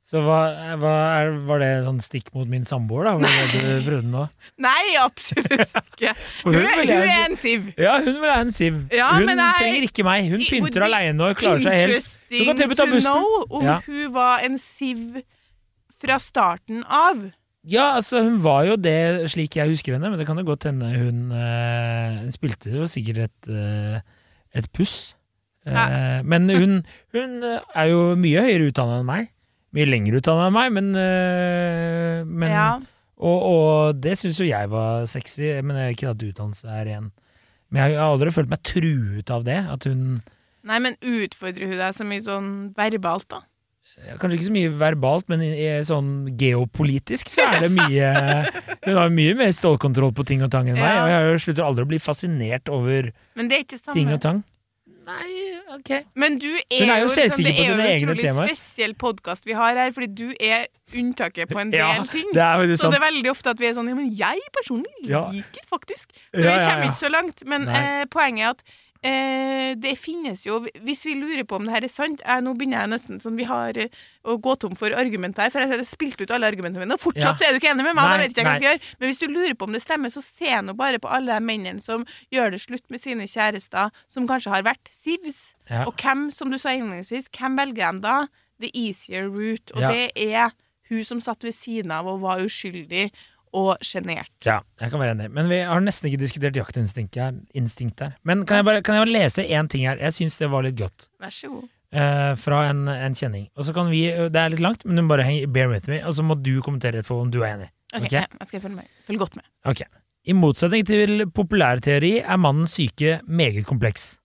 Så 0.09 0.23
hva, 0.25 0.37
hva 0.81 0.91
er, 1.19 1.27
var 1.45 1.59
det 1.61 1.67
sånn 1.85 1.99
stikk 2.01 2.31
mot 2.33 2.47
min 2.49 2.63
samboer, 2.65 3.05
da? 3.05 3.11
Var 3.19 3.51
det 3.51 3.59
du 3.61 3.83
prøvde 3.85 4.09
nå? 4.09 4.23
Nei, 4.65 4.95
absolutt 4.97 5.61
ikke. 5.69 6.15
Hun, 6.47 6.55
hun 6.57 6.63
hun 6.65 6.93
er 6.95 7.11
en 7.27 7.37
siv. 7.37 7.67
Ja, 7.77 7.99
hun 8.01 8.17
vil 8.17 8.31
ha 8.31 8.39
en 8.41 8.49
Siv. 8.55 8.79
Ja, 8.89 9.11
hun 9.19 9.29
jeg- 9.29 9.59
trenger 9.59 9.85
ikke 9.85 10.07
meg. 10.07 10.31
Hun 10.33 10.41
pynter 10.49 10.87
aleine 10.87 11.29
og 11.29 11.37
klarer 11.37 11.61
seg 11.61 11.77
helt. 11.83 12.09
Du 12.25 12.39
kan 12.41 12.57
til 12.57 12.65
og 12.65 12.73
med 12.73 12.81
ta 12.81 12.89
bussen. 12.89 13.21
know 13.21 13.59
om 13.59 13.69
Ja. 13.69 13.77
hun 13.85 14.09
var 14.17 14.41
en 14.49 14.57
siv 14.57 15.21
fra 16.01 16.17
starten 16.17 16.81
av. 16.89 17.27
Ja, 17.69 17.91
altså, 17.99 18.23
hun 18.25 18.41
var 18.41 18.65
jo 18.65 18.77
det 18.81 19.29
slik 19.29 19.61
jeg 19.61 19.69
husker 19.69 19.93
henne, 19.93 20.09
men 20.09 20.17
det 20.17 20.25
kan 20.25 20.37
jo 20.41 20.47
godt 20.47 20.65
hende 20.71 20.89
hun 20.95 21.29
uh, 21.35 22.25
spilte 22.33 22.71
jo 22.73 22.87
sikkert 22.89 23.27
et, 23.29 23.49
uh, 23.53 23.99
et 24.57 24.71
puss. 24.73 25.13
Uh, 25.69 26.23
men 26.25 26.49
hun, 26.49 26.79
hun 27.13 27.43
er 27.45 27.91
jo 27.91 28.15
mye 28.17 28.41
høyere 28.47 28.71
utdanna 28.71 29.03
enn 29.03 29.05
meg. 29.11 29.35
Mye 29.75 29.85
lenger 29.85 30.17
utdanna 30.17 30.47
enn 30.49 30.55
meg, 30.55 30.71
men, 30.73 30.87
eh, 30.97 32.23
men 32.25 32.53
ja. 32.55 32.69
Og, 33.19 33.39
og 33.43 33.99
det 34.01 34.15
syns 34.17 34.39
jo 34.39 34.47
jeg 34.47 34.69
var 34.71 35.03
sexy, 35.11 35.51
men 35.61 35.77
ikke 35.91 36.09
at 36.13 36.23
utdannelse 36.23 36.69
er 36.71 36.87
igjen. 36.89 37.09
Men 37.69 37.83
jeg 37.83 37.99
har 37.99 38.13
aldri 38.15 38.31
følt 38.33 38.49
meg 38.49 38.63
truet 38.65 39.29
av 39.35 39.43
det. 39.45 39.59
At 39.69 39.85
hun 39.89 40.21
Nei, 40.69 40.77
men 40.83 40.97
utfordrer 41.05 41.69
hun 41.69 41.79
deg 41.79 41.95
så 41.95 42.05
mye 42.07 42.23
sånn 42.25 42.49
verbalt, 42.77 43.27
da? 43.31 43.43
Kanskje 44.19 44.37
ikke 44.37 44.47
så 44.47 44.53
mye 44.55 44.71
verbalt, 44.79 45.25
men 45.31 45.41
i, 45.43 45.49
i 45.59 45.71
sånn 45.83 46.09
geopolitisk 46.39 47.27
så 47.33 47.45
er 47.49 47.65
det 47.65 47.69
mye 47.75 48.11
Hun 48.85 48.95
har 48.95 49.11
mye 49.11 49.33
mer 49.39 49.51
stålkontroll 49.55 50.13
på 50.15 50.23
ting 50.27 50.43
og 50.45 50.51
tang 50.53 50.69
enn 50.71 50.79
meg, 50.79 50.87
Ja. 50.87 51.03
og 51.03 51.09
jeg 51.33 51.41
slutter 51.43 51.65
aldri 51.67 51.83
å 51.83 51.89
bli 51.91 51.99
fascinert 51.99 52.71
over 52.71 53.09
Men 53.39 53.51
det 53.51 53.57
er 53.59 53.65
ikke 53.65 53.81
ting 53.91 54.11
og 54.15 54.21
tang. 54.23 54.39
Nei, 55.09 55.59
ok. 55.73 55.89
Men 56.21 56.37
du 56.41 56.47
er, 56.53 56.79
Hun 56.83 56.89
er 56.93 56.99
jo 56.99 57.05
liksom- 57.07 57.23
selvsikker 57.23 57.55
på 57.55 57.77
Det 57.79 57.85
er 57.85 57.97
jo 57.97 58.05
en 58.05 58.09
utrolig 58.09 58.25
temaer. 58.27 58.47
spesiell 58.55 58.93
podkast 58.93 59.45
vi 59.45 59.53
har 59.57 59.75
her, 59.75 59.91
fordi 59.95 60.07
du 60.15 60.33
er 60.39 60.67
unntaket 60.95 61.49
på 61.49 61.59
en 61.61 61.71
del 61.73 61.79
Ja, 61.79 62.03
ting. 62.05 62.27
det 62.33 62.41
er 62.41 62.75
Så 62.77 62.91
det 62.91 62.99
er 63.01 63.05
veldig 63.11 63.31
ofte 63.31 63.49
at 63.49 63.57
vi 63.59 63.65
er 63.67 63.73
sånn 63.73 63.89
Ja, 63.89 63.95
men 63.95 64.11
jeg 64.15 64.39
personlig 64.53 64.93
Ja. 65.09 65.23
liker 65.31 65.65
faktisk. 65.71 66.13
Så 66.33 66.43
Ja, 66.43 66.57
vi 66.57 66.65
kommer 66.65 66.83
ja. 66.85 66.91
ikke 66.91 67.03
så 67.05 67.09
langt. 67.09 67.43
Men 67.45 67.67
eh, 67.67 68.05
poenget 68.05 68.45
er 68.45 68.49
at 68.51 68.63
eh, 69.03 69.75
det 69.79 69.93
finnes 69.99 70.41
jo 70.45 70.59
Hvis 70.83 71.05
vi 71.05 71.13
lurer 71.15 71.45
på 71.47 71.55
om 71.59 71.65
det 71.67 71.73
her 71.75 71.85
er 71.87 71.91
sant 71.91 72.21
jeg, 72.25 72.43
Nå 72.43 72.53
begynner 72.57 72.81
jeg 72.83 72.91
nesten 72.93 73.19
sånn 73.23 73.37
Vi 73.39 73.45
har 73.47 73.77
eh, 73.77 73.87
å 74.25 74.35
gå 74.41 74.55
tom 74.59 74.75
for 74.75 74.91
argument 74.97 75.37
her, 75.39 75.49
for 75.53 75.63
jeg 75.63 75.71
har 75.71 75.83
spilt 75.87 76.19
ut 76.21 76.31
alle 76.35 76.49
argumentene 76.51 76.83
mine, 76.83 76.97
og 76.97 77.03
fortsatt 77.03 77.31
Ja. 77.31 77.35
så 77.39 77.47
er 77.47 77.53
du 77.55 77.59
ikke 77.61 77.71
enig 77.71 77.85
med 77.87 77.95
meg. 77.95 78.03
Nei, 78.03 78.11
da 78.11 78.17
vet 78.23 78.31
ikke 78.33 78.41
jeg 78.41 78.45
hva 78.45 78.53
jeg 78.53 78.59
skal 78.59 78.69
gjøre. 78.69 78.95
Men 78.99 79.09
hvis 79.09 79.21
du 79.21 79.27
lurer 79.31 79.55
på 79.55 79.67
om 79.69 79.73
det 79.77 79.81
stemmer, 79.81 80.09
så 80.13 80.21
se 80.25 80.61
nå 80.67 80.75
bare 80.77 80.99
på 80.99 81.09
alle 81.09 81.37
de 81.39 81.45
mennene 81.47 81.81
som 81.81 82.05
gjør 82.35 82.51
det 82.51 82.59
slutt 82.61 82.85
med 82.91 82.99
sine 83.01 83.25
kjærester, 83.29 83.89
som 84.11 84.27
kanskje 84.27 84.51
har 84.53 84.63
vært 84.67 84.91
sivs. 84.93 85.53
Ja. 85.71 85.85
Og 85.87 85.95
hvem, 85.97 86.27
som 86.35 86.51
du 86.51 86.57
sa 86.59 86.75
innledningsvis, 86.75 87.29
hvem 87.39 87.55
velger 87.57 87.89
en 87.89 88.01
da? 88.03 88.17
The 88.59 88.69
easier 88.75 89.29
route. 89.31 89.71
Og 89.73 89.81
Ja. 89.81 89.91
det 89.95 90.11
er 90.17 90.51
hun 90.89 91.03
som 91.05 91.21
satt 91.21 91.43
ved 91.47 91.53
siden 91.55 91.91
av 91.95 92.05
og 92.07 92.19
var 92.21 92.39
uskyldig 92.43 93.11
og 93.55 93.81
sjenert. 93.85 94.31
Ja, 94.45 94.59
jeg 94.81 94.91
kan 94.91 95.01
være 95.01 95.15
enig. 95.15 95.29
Men 95.33 95.49
vi 95.49 95.59
har 95.65 95.81
nesten 95.81 96.09
ikke 96.09 96.21
diskutert 96.21 96.57
jaktinstinkt 96.59 97.17
her. 97.17 98.13
Men 98.23 98.45
kan 98.45 98.61
jeg 98.61 98.67
bare 98.67 98.83
kan 98.85 98.99
jeg 98.99 99.07
bare 99.07 99.15
lese 99.15 99.45
én 99.47 99.69
ting 99.71 99.87
her? 99.89 99.97
Jeg 99.97 100.17
syns 100.17 100.37
det 100.37 100.49
var 100.51 100.65
litt 100.67 100.77
godt. 100.79 101.09
Vær 101.21 101.33
så 101.33 101.49
god. 101.49 101.67
eh, 101.91 102.35
fra 102.37 102.61
en, 102.69 102.87
en 102.87 103.15
kjenning. 103.17 103.47
Og 103.57 103.65
så 103.65 103.73
kan 103.73 103.89
vi 103.89 104.03
Det 104.07 104.35
er 104.35 104.53
litt 104.53 104.61
langt, 104.61 104.85
men 104.85 104.95
du 104.95 105.01
må 105.05 105.15
bare 105.15 105.25
henge, 105.25 105.47
bear 105.47 105.69
with 105.71 105.89
me, 105.89 106.03
og 106.05 106.13
så 106.13 106.23
må 106.25 106.37
du 106.37 106.59
kommentere 106.61 107.01
etterpå 107.01 107.21
om 107.23 107.31
du 107.33 107.41
er 107.41 107.55
enig. 107.55 107.71
Ok, 107.95 108.05
okay? 108.05 108.25
jeg 108.25 108.47
skal 108.51 108.61
følge 108.61 108.75
med. 108.75 108.89
Følge 109.07 109.19
godt 109.25 109.35
med. 109.39 109.45
Ok. 109.65 109.81
I 110.29 110.33
motsetning 110.37 110.85
til 110.85 111.25
populærteori 111.33 112.19
er 112.19 112.37
mannens 112.37 112.75
syke 112.77 113.19
meget 113.25 113.65
kompleks. 113.65 114.19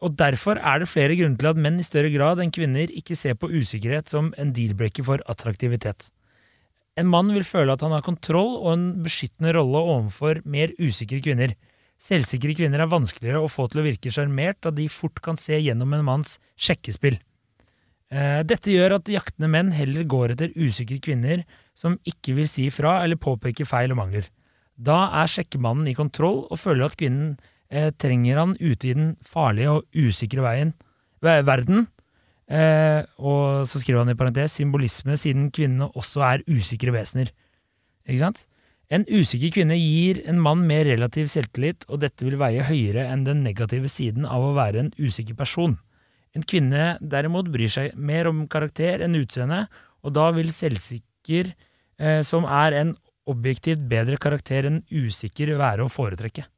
Og 0.00 0.14
derfor 0.16 0.56
er 0.56 0.80
det 0.80 0.88
flere 0.88 1.16
grunner 1.18 1.36
til 1.36 1.50
at 1.50 1.58
menn 1.60 1.76
i 1.80 1.84
større 1.84 2.08
grad 2.14 2.40
enn 2.40 2.52
kvinner 2.54 2.88
ikke 2.88 3.16
ser 3.18 3.36
på 3.36 3.50
usikkerhet 3.52 4.08
som 4.08 4.30
en 4.40 4.54
deal-breaker 4.56 5.04
for 5.04 5.20
attraktivitet. 5.28 6.08
En 6.98 7.08
mann 7.08 7.30
vil 7.32 7.46
føle 7.46 7.72
at 7.72 7.82
han 7.84 7.94
har 7.94 8.04
kontroll 8.04 8.56
og 8.58 8.72
en 8.74 8.86
beskyttende 9.04 9.54
rolle 9.56 9.82
overfor 9.94 10.42
mer 10.44 10.72
usikre 10.82 11.20
kvinner. 11.24 11.54
Selvsikre 12.00 12.54
kvinner 12.56 12.82
er 12.82 12.90
vanskeligere 12.90 13.42
å 13.44 13.50
få 13.52 13.66
til 13.70 13.82
å 13.82 13.86
virke 13.86 14.12
sjarmert, 14.12 14.58
da 14.64 14.72
de 14.74 14.88
fort 14.90 15.20
kan 15.22 15.38
se 15.40 15.58
gjennom 15.60 15.92
en 15.94 16.06
manns 16.06 16.38
sjekkespill. 16.56 17.18
Eh, 18.10 18.40
Dette 18.42 18.72
gjør 18.72 18.96
at 18.96 19.10
jaktende 19.12 19.50
menn 19.52 19.70
heller 19.76 20.06
går 20.08 20.34
etter 20.34 20.54
usikre 20.58 20.98
kvinner 21.04 21.44
som 21.78 21.98
ikke 22.08 22.34
vil 22.40 22.48
si 22.50 22.66
ifra 22.66 22.98
eller 23.04 23.20
påpeke 23.20 23.68
feil 23.68 23.94
og 23.94 24.00
mangler. 24.00 24.26
Da 24.80 25.10
er 25.20 25.30
sjekkemannen 25.30 25.90
i 25.92 25.96
kontroll 25.96 26.46
og 26.48 26.58
føler 26.58 26.88
at 26.88 26.96
kvinnen 26.98 27.36
eh, 27.70 27.92
trenger 28.00 28.40
han 28.40 28.56
ute 28.58 28.90
i 28.90 28.96
den 28.96 29.12
farlige 29.22 29.76
og 29.76 29.86
usikre 29.94 30.42
veien, 30.44 30.74
verden. 31.20 31.86
Eh, 32.50 33.06
og 33.22 33.68
så 33.70 33.78
skriver 33.78 34.02
han 34.02 34.10
i 34.10 34.18
parentes 34.18 34.56
symbolisme 34.58 35.14
siden 35.18 35.50
kvinnene 35.54 35.90
også 35.94 36.24
er 36.26 36.46
usikre 36.50 36.94
vesener. 36.94 37.30
Ikke 38.08 38.24
sant? 38.24 38.42
En 38.90 39.04
usikker 39.06 39.52
kvinne 39.54 39.76
gir 39.78 40.18
en 40.26 40.40
mann 40.42 40.64
mer 40.66 40.82
relativ 40.88 41.28
selvtillit, 41.30 41.86
og 41.86 42.02
dette 42.02 42.26
vil 42.26 42.40
veie 42.40 42.64
høyere 42.66 43.06
enn 43.12 43.22
den 43.28 43.44
negative 43.46 43.90
siden 43.90 44.26
av 44.26 44.48
å 44.48 44.56
være 44.56 44.82
en 44.82 44.90
usikker 44.98 45.38
person. 45.38 45.76
En 46.34 46.42
kvinne 46.46 46.96
derimot 46.98 47.46
bryr 47.54 47.70
seg 47.70 47.94
mer 47.94 48.26
om 48.30 48.42
karakter 48.50 49.04
enn 49.06 49.18
utseende, 49.18 49.64
og 50.02 50.14
da 50.18 50.30
vil 50.34 50.50
selvsikker, 50.54 51.52
eh, 52.02 52.22
som 52.26 52.46
er 52.50 52.80
en 52.80 52.96
objektivt 53.30 53.86
bedre 53.86 54.18
karakter 54.18 54.66
enn 54.66 54.82
usikker, 54.90 55.54
være 55.58 55.86
å 55.86 55.92
foretrekke. 55.92 56.48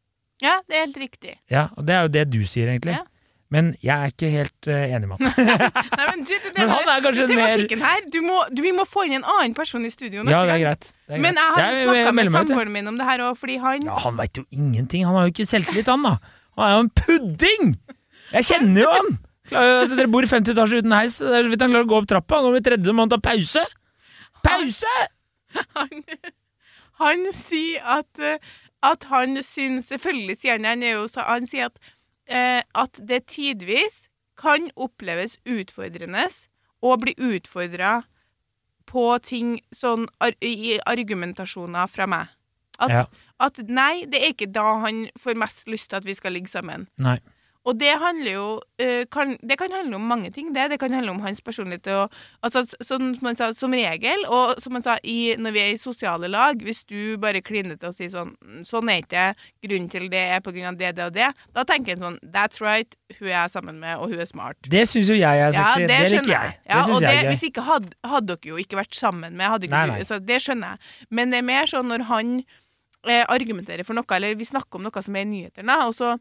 Ja, 0.43 0.57
det 0.69 0.79
er 0.79 0.87
helt 0.87 1.01
riktig. 1.05 1.37
Ja, 1.53 1.69
og 1.77 1.85
det 1.87 1.95
er 1.95 2.07
jo 2.07 2.15
det 2.17 2.25
du 2.33 2.41
sier, 2.49 2.73
egentlig. 2.73 2.97
Ja. 2.97 3.05
Men 3.53 3.67
jeg 3.85 3.93
er 3.93 4.13
ikke 4.15 4.29
helt 4.33 4.69
uh, 4.71 4.77
enig 4.97 5.09
med 5.11 5.21
han. 5.21 5.49
Nei, 5.99 6.05
men 6.09 6.23
du, 6.25 6.31
det, 6.33 6.39
det, 6.47 6.53
Men 6.57 6.71
han 6.73 6.91
er 6.95 7.03
kanskje 7.05 7.27
mer- 7.29 7.65
her. 7.85 8.05
Du 8.15 8.19
må, 8.25 8.39
du, 8.49 8.63
vi 8.65 8.71
må 8.73 8.87
få 8.89 9.05
inn 9.09 9.19
en 9.19 9.27
annen 9.29 9.53
person 9.59 9.85
i 9.85 9.91
studio 9.93 10.23
neste 10.25 10.33
Ja, 10.39 10.45
det 10.49 10.55
er 10.55 10.63
greit. 10.63 10.89
Det 11.11 11.19
er 11.19 11.21
Men 11.27 11.37
greit. 11.37 11.59
jeg 11.61 11.67
har 11.67 11.91
snakka 11.93 12.15
med 12.17 12.31
samboeren 12.37 12.73
min 12.79 12.89
om 12.93 12.97
det 13.01 13.09
her 13.11 13.25
òg, 13.27 13.37
fordi 13.43 13.59
han 13.61 13.85
Ja, 13.91 13.99
han 14.07 14.17
veit 14.23 14.41
jo 14.41 14.47
ingenting. 14.57 15.05
Han 15.05 15.19
har 15.21 15.29
jo 15.29 15.35
ikke 15.35 15.47
selvtillit, 15.51 15.91
han 15.93 16.07
da. 16.09 16.15
Han 16.57 16.65
er 16.69 16.73
jo 16.79 16.81
en 16.87 16.91
pudding! 17.03 17.75
Jeg 18.33 18.49
kjenner 18.49 18.87
jo 18.87 18.95
han! 18.97 19.13
Klarer, 19.53 19.79
altså, 19.83 19.97
dere 19.99 20.09
bor 20.15 20.25
i 20.25 20.31
50 20.31 20.55
etasjer 20.55 20.81
uten 20.87 20.93
heis. 20.97 21.19
Det 21.21 21.33
er 21.37 21.45
så 21.45 21.51
vidt 21.53 21.63
han 21.67 21.73
klarer 21.75 21.85
å 21.85 21.91
gå 21.93 21.97
opp 22.01 22.09
trappa. 22.09 22.39
Nå 22.45 22.55
blir 22.55 22.63
tredje, 22.65 22.93
må 22.97 23.05
han 23.05 23.13
ta 23.13 23.19
pause. 23.21 23.65
Pause! 24.47 24.93
han, 25.77 25.91
han 27.03 27.25
sier 27.37 27.83
at, 27.99 28.23
eh, 28.23 28.39
at 28.87 29.05
han 29.11 29.37
syns 29.45 29.91
Selvfølgelig 29.93 30.39
sier 30.41 30.57
han 30.57 30.65
han, 30.71 30.85
jo, 30.87 31.03
så- 31.13 31.27
han 31.29 31.45
sier 31.51 31.69
at, 31.69 31.77
eh, 32.33 32.63
at 32.75 33.01
det 33.09 33.27
tidvis 33.33 34.07
kan 34.41 34.71
oppleves 34.81 35.37
utfordrende 35.47 36.25
å 36.83 36.97
bli 36.99 37.15
utfordra 37.21 38.03
på 38.91 39.05
ting 39.23 39.59
sånn 39.75 40.09
ar 40.25 40.35
i 40.43 40.79
argumentasjoner 40.89 41.91
fra 41.93 42.09
meg. 42.11 42.33
At, 42.81 42.91
Ja. 42.91 43.05
at 43.39 43.59
nei, 43.69 44.05
det 44.11 44.23
er 44.23 44.33
ikke 44.33 44.51
da 44.53 44.81
han 44.83 45.05
får 45.21 45.37
mest 45.39 45.69
lyst 45.71 45.91
til 45.91 46.01
at 46.01 46.09
vi 46.09 46.15
skal 46.19 46.33
ligge 46.35 46.51
sammen. 46.51 46.89
Nei. 46.99 47.19
Og 47.65 47.79
det 47.79 47.93
handler 48.01 48.33
jo 48.33 48.47
eh, 48.83 49.05
kan, 49.13 49.37
Det 49.49 49.59
kan 49.59 49.73
handle 49.73 49.97
om 49.97 50.07
mange 50.11 50.31
ting, 50.35 50.51
det. 50.55 50.71
Det 50.71 50.79
kan 50.83 50.93
handle 50.93 51.13
om 51.15 51.21
hans 51.21 51.41
personlighet. 51.41 51.87
Og, 51.95 52.11
altså, 52.43 52.65
som 52.83 53.15
man 53.23 53.37
sa, 53.39 53.53
som 53.55 53.73
regel, 53.73 54.27
og 54.27 54.59
som 54.63 54.75
man 54.75 54.83
sa, 54.83 54.97
i, 55.05 55.35
når 55.39 55.55
vi 55.55 55.63
er 55.63 55.75
i 55.75 55.79
sosiale 55.79 56.29
lag, 56.29 56.59
hvis 56.63 56.83
du 56.85 57.17
bare 57.23 57.43
kliner 57.43 57.79
til 57.79 57.93
å 57.93 57.97
si 57.97 58.09
sånn 58.13 58.35
Sånn 58.67 58.89
er 58.91 59.03
ikke 59.03 59.23
grunnen 59.65 59.89
til 59.91 60.09
det 60.13 60.21
er 60.37 60.41
på 60.43 60.53
grunn 60.55 60.73
av 60.73 60.79
det, 60.79 60.93
det 60.97 61.05
og 61.07 61.15
det. 61.15 61.29
Da 61.55 61.65
tenker 61.69 61.95
en 61.95 62.03
sånn 62.03 62.19
That's 62.35 62.63
right, 62.63 62.97
hun 63.19 63.29
er 63.29 63.35
jeg 63.35 63.53
sammen 63.55 63.79
med, 63.83 63.99
og 63.99 64.13
hun 64.13 64.23
er 64.23 64.29
smart. 64.29 64.59
Det 64.71 64.85
syns 64.91 65.11
jo 65.13 65.19
jeg 65.19 65.45
er 65.47 65.55
sexy. 65.55 65.87
det, 65.87 65.99
liker 66.03 66.13
skjønner 66.17 66.35
jeg. 66.35 66.57
Ja, 66.67 66.73
det 66.73 66.81
og 66.81 66.89
syns 66.89 67.05
det, 67.05 67.15
jeg 67.15 67.29
hvis 67.31 67.47
ikke 67.51 67.67
hadde, 67.67 67.95
hadde 68.15 68.33
dere 68.33 68.53
jo 68.53 68.59
ikke 68.63 68.81
vært 68.81 68.99
sammen 68.99 69.39
med 69.39 69.53
hadde 69.53 69.69
ikke 69.69 69.79
Nei, 69.79 70.01
nei. 70.03 70.09
Så 70.09 70.19
det 70.23 70.41
skjønner 70.45 70.75
jeg. 70.75 71.07
Men 71.11 71.33
det 71.33 71.41
er 71.43 71.47
mer 71.47 71.71
sånn 71.71 71.89
når 71.93 72.07
han 72.11 72.35
eh, 73.07 73.25
argumenterer 73.25 73.87
for 73.87 73.99
noe, 73.99 74.19
eller 74.19 74.37
vi 74.39 74.49
snakker 74.49 74.79
om 74.79 74.87
noe 74.87 75.05
som 75.05 75.17
er 75.19 75.27
i 75.27 75.31
nyhetene, 75.31 75.79
og 75.87 75.97
så 75.97 76.15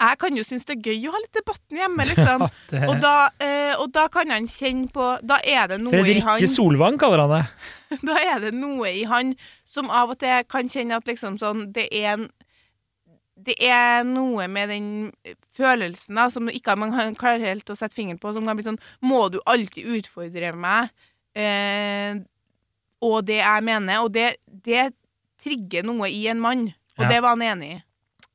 Jeg 0.00 0.18
kan 0.18 0.36
jo 0.36 0.42
synes 0.44 0.64
det 0.68 0.76
er 0.78 0.90
gøy 0.92 1.08
å 1.08 1.12
ha 1.14 1.20
litt 1.22 1.32
debatten 1.38 1.78
hjemme, 1.80 2.06
liksom. 2.10 2.46
Ja, 2.72 2.86
Og 2.90 3.00
da, 3.02 3.14
eh, 3.40 3.74
og 3.80 3.92
da 3.92 4.06
kan 4.12 4.30
han 4.30 4.46
kjenne 4.50 4.90
på 4.92 5.10
Da 5.26 5.38
er 5.44 5.68
det 5.72 5.80
noe 5.84 5.92
i 5.92 6.16
han 6.20 6.22
Fredrikke 6.38 6.50
Solvang 6.52 6.98
kaller 6.98 7.24
han 7.26 7.34
det. 7.36 7.44
Da 8.10 8.16
er 8.18 8.40
det 8.46 8.54
noe 8.54 8.90
i 8.90 9.04
han 9.06 9.34
som 9.64 9.90
av 9.90 10.10
og 10.14 10.18
til 10.18 10.42
kan 10.50 10.68
kjenne 10.68 10.96
at 10.98 11.06
liksom 11.06 11.38
sånn 11.38 11.68
Det 11.76 11.86
er 11.92 12.12
en 12.16 12.28
det 13.46 13.54
er 13.60 14.00
noe 14.08 14.46
med 14.48 14.70
den 14.72 14.86
følelsen 15.54 16.16
da, 16.16 16.24
som 16.32 16.48
ikke 16.48 16.72
man 16.80 16.90
kan- 16.90 17.14
klarer 17.20 17.44
helt 17.52 17.68
å 17.68 17.76
sette 17.76 17.94
fingeren 17.94 18.18
på, 18.18 18.32
som 18.32 18.46
kan 18.48 18.56
bli 18.56 18.64
sånn 18.64 18.78
Må 19.04 19.26
du 19.30 19.36
alltid 19.46 19.84
utfordre 19.84 20.54
meg? 20.56 20.88
Eh, 21.36 22.16
og 23.04 23.26
det 23.28 23.36
jeg 23.42 23.62
mener. 23.68 24.00
Og 24.02 24.10
det, 24.16 24.38
det 24.48 24.86
trigger 25.38 25.84
noe 25.84 26.08
i 26.08 26.24
en 26.32 26.40
mann. 26.40 26.64
Og 26.96 27.04
Ja. 27.04 27.08
det 27.12 27.20
var 27.22 27.36
han 27.36 27.44
enig 27.44 27.68
i. 27.76 27.82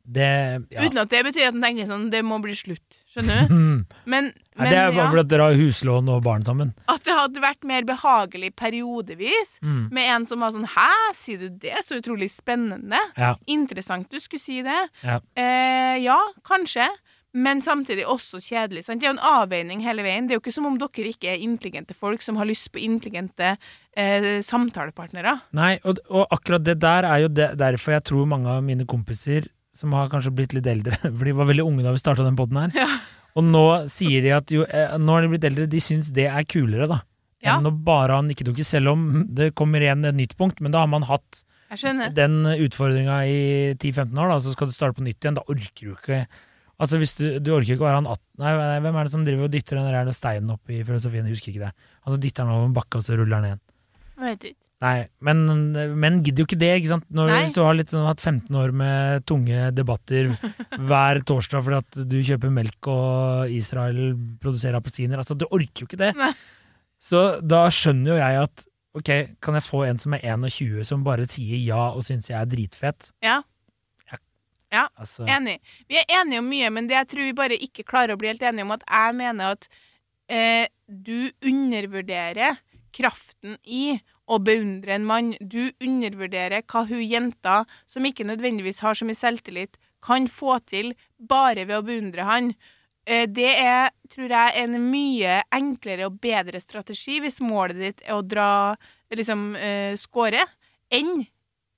Det, 0.04 0.28
ja. 0.74 0.82
Uten 0.88 0.98
at 1.04 1.10
det 1.14 1.20
betyr 1.28 1.48
at 1.48 1.54
han 1.54 1.62
tenker 1.64 1.86
sånn 1.88 2.08
Det 2.12 2.22
må 2.26 2.40
bli 2.42 2.56
slutt. 2.58 2.98
Skjønner 3.12 3.44
du? 3.48 3.54
Hmm. 3.62 3.86
Men, 4.06 4.32
men 4.58 4.70
det 4.72 4.78
er 4.78 4.92
bare 4.92 5.04
ja, 5.04 5.10
fordi 5.12 5.24
dere 5.34 5.46
har 5.50 5.58
huslån 5.60 6.10
og 6.14 6.24
barn 6.26 6.44
sammen. 6.48 6.72
at 6.92 7.04
det 7.06 7.14
hadde 7.18 7.42
vært 7.44 7.64
mer 7.68 7.84
behagelig 7.88 8.54
periodevis 8.60 9.58
Mm. 9.62 9.88
med 9.94 10.10
en 10.16 10.26
som 10.26 10.40
var 10.44 10.52
sånn 10.56 10.68
Hæ, 10.74 10.90
sier 11.20 11.38
du 11.44 11.50
det? 11.62 11.76
Så 11.86 12.00
utrolig 12.02 12.30
spennende. 12.34 13.00
Ja. 13.18 13.36
Interessant 13.48 14.10
du 14.12 14.20
skulle 14.20 14.42
si 14.44 14.62
det. 14.66 14.80
Ja. 15.04 15.20
Eh, 15.36 15.98
ja, 16.04 16.18
kanskje. 16.48 16.88
Men 17.34 17.62
samtidig 17.64 18.04
også 18.12 18.42
kjedelig. 18.44 18.84
Sant? 18.86 19.00
Det 19.00 19.08
er 19.08 19.14
jo 19.14 19.18
en 19.20 19.24
avveining 19.44 19.80
hele 19.86 20.04
veien. 20.04 20.26
Det 20.28 20.34
er 20.36 20.40
jo 20.40 20.44
ikke 20.44 20.52
som 20.58 20.66
om 20.68 20.76
dere 20.82 21.14
ikke 21.14 21.30
er 21.32 21.40
intelligente 21.46 21.96
folk 21.96 22.22
som 22.26 22.36
har 22.36 22.46
lyst 22.50 22.72
på 22.74 22.82
intelligente 22.84 23.54
eh, 23.96 24.42
samtalepartnere. 24.44 25.38
Nei, 25.56 25.78
og, 25.88 26.02
og 26.12 26.28
akkurat 26.36 26.66
det 26.68 26.76
der 26.84 27.08
er 27.08 27.24
jo 27.24 27.32
det, 27.32 27.50
derfor 27.62 27.96
jeg 27.96 28.04
tror 28.12 28.28
mange 28.28 28.52
av 28.52 28.64
mine 28.68 28.84
kompiser 28.90 29.48
som 29.76 29.94
har 29.96 30.10
kanskje 30.12 30.34
blitt 30.36 30.54
litt 30.58 30.68
eldre, 30.68 30.98
for 31.18 31.24
de 31.28 31.36
var 31.38 31.48
veldig 31.50 31.66
unge 31.68 31.86
da 31.86 31.94
vi 31.96 32.02
starta 32.02 32.26
den 32.28 32.38
poden 32.40 32.60
her, 32.64 32.74
Ja. 32.76 32.90
og 33.40 33.48
nå 33.48 33.64
sier 33.92 34.22
de 34.26 34.34
at 34.36 34.52
jo, 34.52 34.66
eh, 34.68 34.98
nå 35.00 35.16
har 35.16 35.24
de 35.26 35.32
blitt 35.32 35.48
eldre, 35.48 35.70
de 35.72 35.80
syns 35.84 36.12
det 36.16 36.28
er 36.32 36.44
kulere, 36.50 36.90
da. 36.92 37.00
Ja. 37.42 37.56
Enn 37.58 37.66
å 37.66 37.72
bare 37.74 38.20
ha 38.20 38.22
nikkedukke, 38.22 38.62
selv 38.68 38.92
om 38.94 39.08
det 39.34 39.54
kommer 39.58 39.82
igjen 39.82 40.04
et 40.06 40.14
nytt 40.18 40.36
punkt, 40.38 40.60
men 40.62 40.74
da 40.76 40.84
har 40.84 40.92
man 40.92 41.08
hatt 41.10 41.42
den 42.14 42.42
utfordringa 42.52 43.22
i 43.26 43.40
10-15 43.80 44.12
år, 44.20 44.28
da, 44.34 44.40
så 44.44 44.52
skal 44.54 44.68
du 44.68 44.74
starte 44.76 44.98
på 45.00 45.06
nytt 45.08 45.24
igjen. 45.24 45.38
Da 45.40 45.46
orker 45.48 45.86
du 45.88 45.94
ikke 45.96 46.26
Altså, 46.82 46.98
hvis 46.98 47.12
du, 47.14 47.26
du 47.38 47.52
orker 47.54 47.76
ikke 47.76 47.84
å 47.84 47.88
være 47.92 48.00
han 48.00 48.08
18 48.10 48.42
Nei, 48.42 48.52
nei, 48.58 48.78
hvem 48.82 48.96
er 48.98 49.06
det 49.06 49.12
som 49.14 49.22
driver 49.26 49.46
og 49.46 49.52
dytter 49.54 49.78
den 49.78 49.90
der 49.94 50.08
steinen 50.18 50.50
opp 50.56 50.72
i 50.74 50.80
filosofien? 50.82 51.28
Jeg 51.30 51.36
husker 51.38 51.52
ikke 51.54 51.68
det. 51.68 51.90
Altså 52.02 52.18
dytter 52.24 52.48
den 52.48 52.54
over 52.56 52.66
en 52.66 52.74
bakke, 52.74 52.98
og 52.98 53.06
så 53.06 53.18
ruller 53.20 53.36
den 53.38 53.52
igjen. 53.52 53.62
Jeg 54.18 54.24
vet 54.26 54.48
ikke. 54.50 54.58
Nei, 54.82 54.96
men 55.22 55.44
menn 56.02 56.24
gidder 56.26 56.42
jo 56.42 56.48
ikke 56.50 56.58
det, 56.58 56.72
ikke 56.80 56.90
sant? 56.96 57.06
Når, 57.14 57.30
hvis 57.44 57.54
du 57.54 57.60
har 57.62 57.76
litt, 57.78 57.92
hatt 57.94 58.24
15 58.24 58.56
år 58.58 58.72
med 58.74 59.26
tunge 59.30 59.68
debatter 59.78 60.32
hver 60.90 61.22
torsdag 61.30 61.62
fordi 61.68 61.78
at 61.84 62.00
du 62.10 62.18
kjøper 62.26 62.54
melk 62.56 62.90
og 62.90 63.54
Israel 63.54 64.16
produserer 64.42 64.80
appelsiner 64.80 65.22
Altså, 65.22 65.38
du 65.38 65.46
orker 65.52 65.86
jo 65.86 65.90
ikke 65.90 66.02
det. 66.02 66.16
Nei. 66.18 66.32
Så 67.02 67.22
da 67.46 67.68
skjønner 67.74 68.16
jo 68.16 68.18
jeg 68.18 68.42
at 68.48 68.66
ok, 68.98 69.12
kan 69.42 69.58
jeg 69.58 69.68
få 69.68 69.84
en 69.86 70.02
som 70.02 70.18
er 70.18 70.26
21 70.34 70.82
som 70.90 71.06
bare 71.06 71.30
sier 71.30 71.62
ja 71.62 71.92
og 71.94 72.02
syns 72.06 72.32
jeg 72.34 72.40
er 72.42 72.50
dritfet? 72.50 73.14
Ja. 73.26 73.40
Ja, 74.72 74.86
Altså, 74.96 75.26
Enig. 75.28 75.58
Vi 75.92 75.98
er 76.00 76.08
enige 76.22 76.40
om 76.40 76.48
mye, 76.48 76.70
men 76.72 76.88
det 76.88 76.96
jeg 76.96 77.10
tror 77.12 77.26
vi 77.28 77.36
bare 77.36 77.58
ikke 77.60 77.84
klarer 77.84 78.16
å 78.16 78.20
bli 78.20 78.30
helt 78.32 78.44
enige 78.48 78.64
om, 78.64 78.72
at 78.72 78.86
jeg 78.88 79.16
mener 79.20 79.58
at 79.58 79.68
eh, 80.32 80.68
du 80.88 81.28
undervurderer 81.44 82.62
kraften 82.96 83.58
i 83.68 83.98
å 84.32 84.40
beundre 84.44 84.96
en 84.96 85.08
mann. 85.08 85.34
Du 85.42 85.72
undervurderer 85.84 86.64
hva 86.72 86.86
hun 86.90 87.02
jenta, 87.04 87.64
som 87.90 88.06
ikke 88.08 88.28
nødvendigvis 88.28 88.82
har 88.86 88.98
så 88.98 89.08
mye 89.08 89.20
selvtillit, 89.20 89.76
kan 90.02 90.28
få 90.32 90.58
til 90.70 90.94
bare 91.20 91.68
ved 91.68 91.78
å 91.78 91.86
beundre 91.86 92.26
han. 92.26 92.54
Eh, 93.06 93.28
det 93.30 93.52
er, 93.60 93.92
tror 94.14 94.32
jeg, 94.34 94.56
en 94.64 94.78
mye 94.92 95.42
enklere 95.54 96.08
og 96.10 96.20
bedre 96.22 96.62
strategi 96.62 97.20
hvis 97.22 97.42
målet 97.44 97.82
ditt 97.82 98.06
er 98.08 98.18
å 98.18 98.26
dra 98.26 98.50
liksom 99.14 99.52
eh, 99.58 99.94
score, 100.00 100.46
enn 100.94 101.26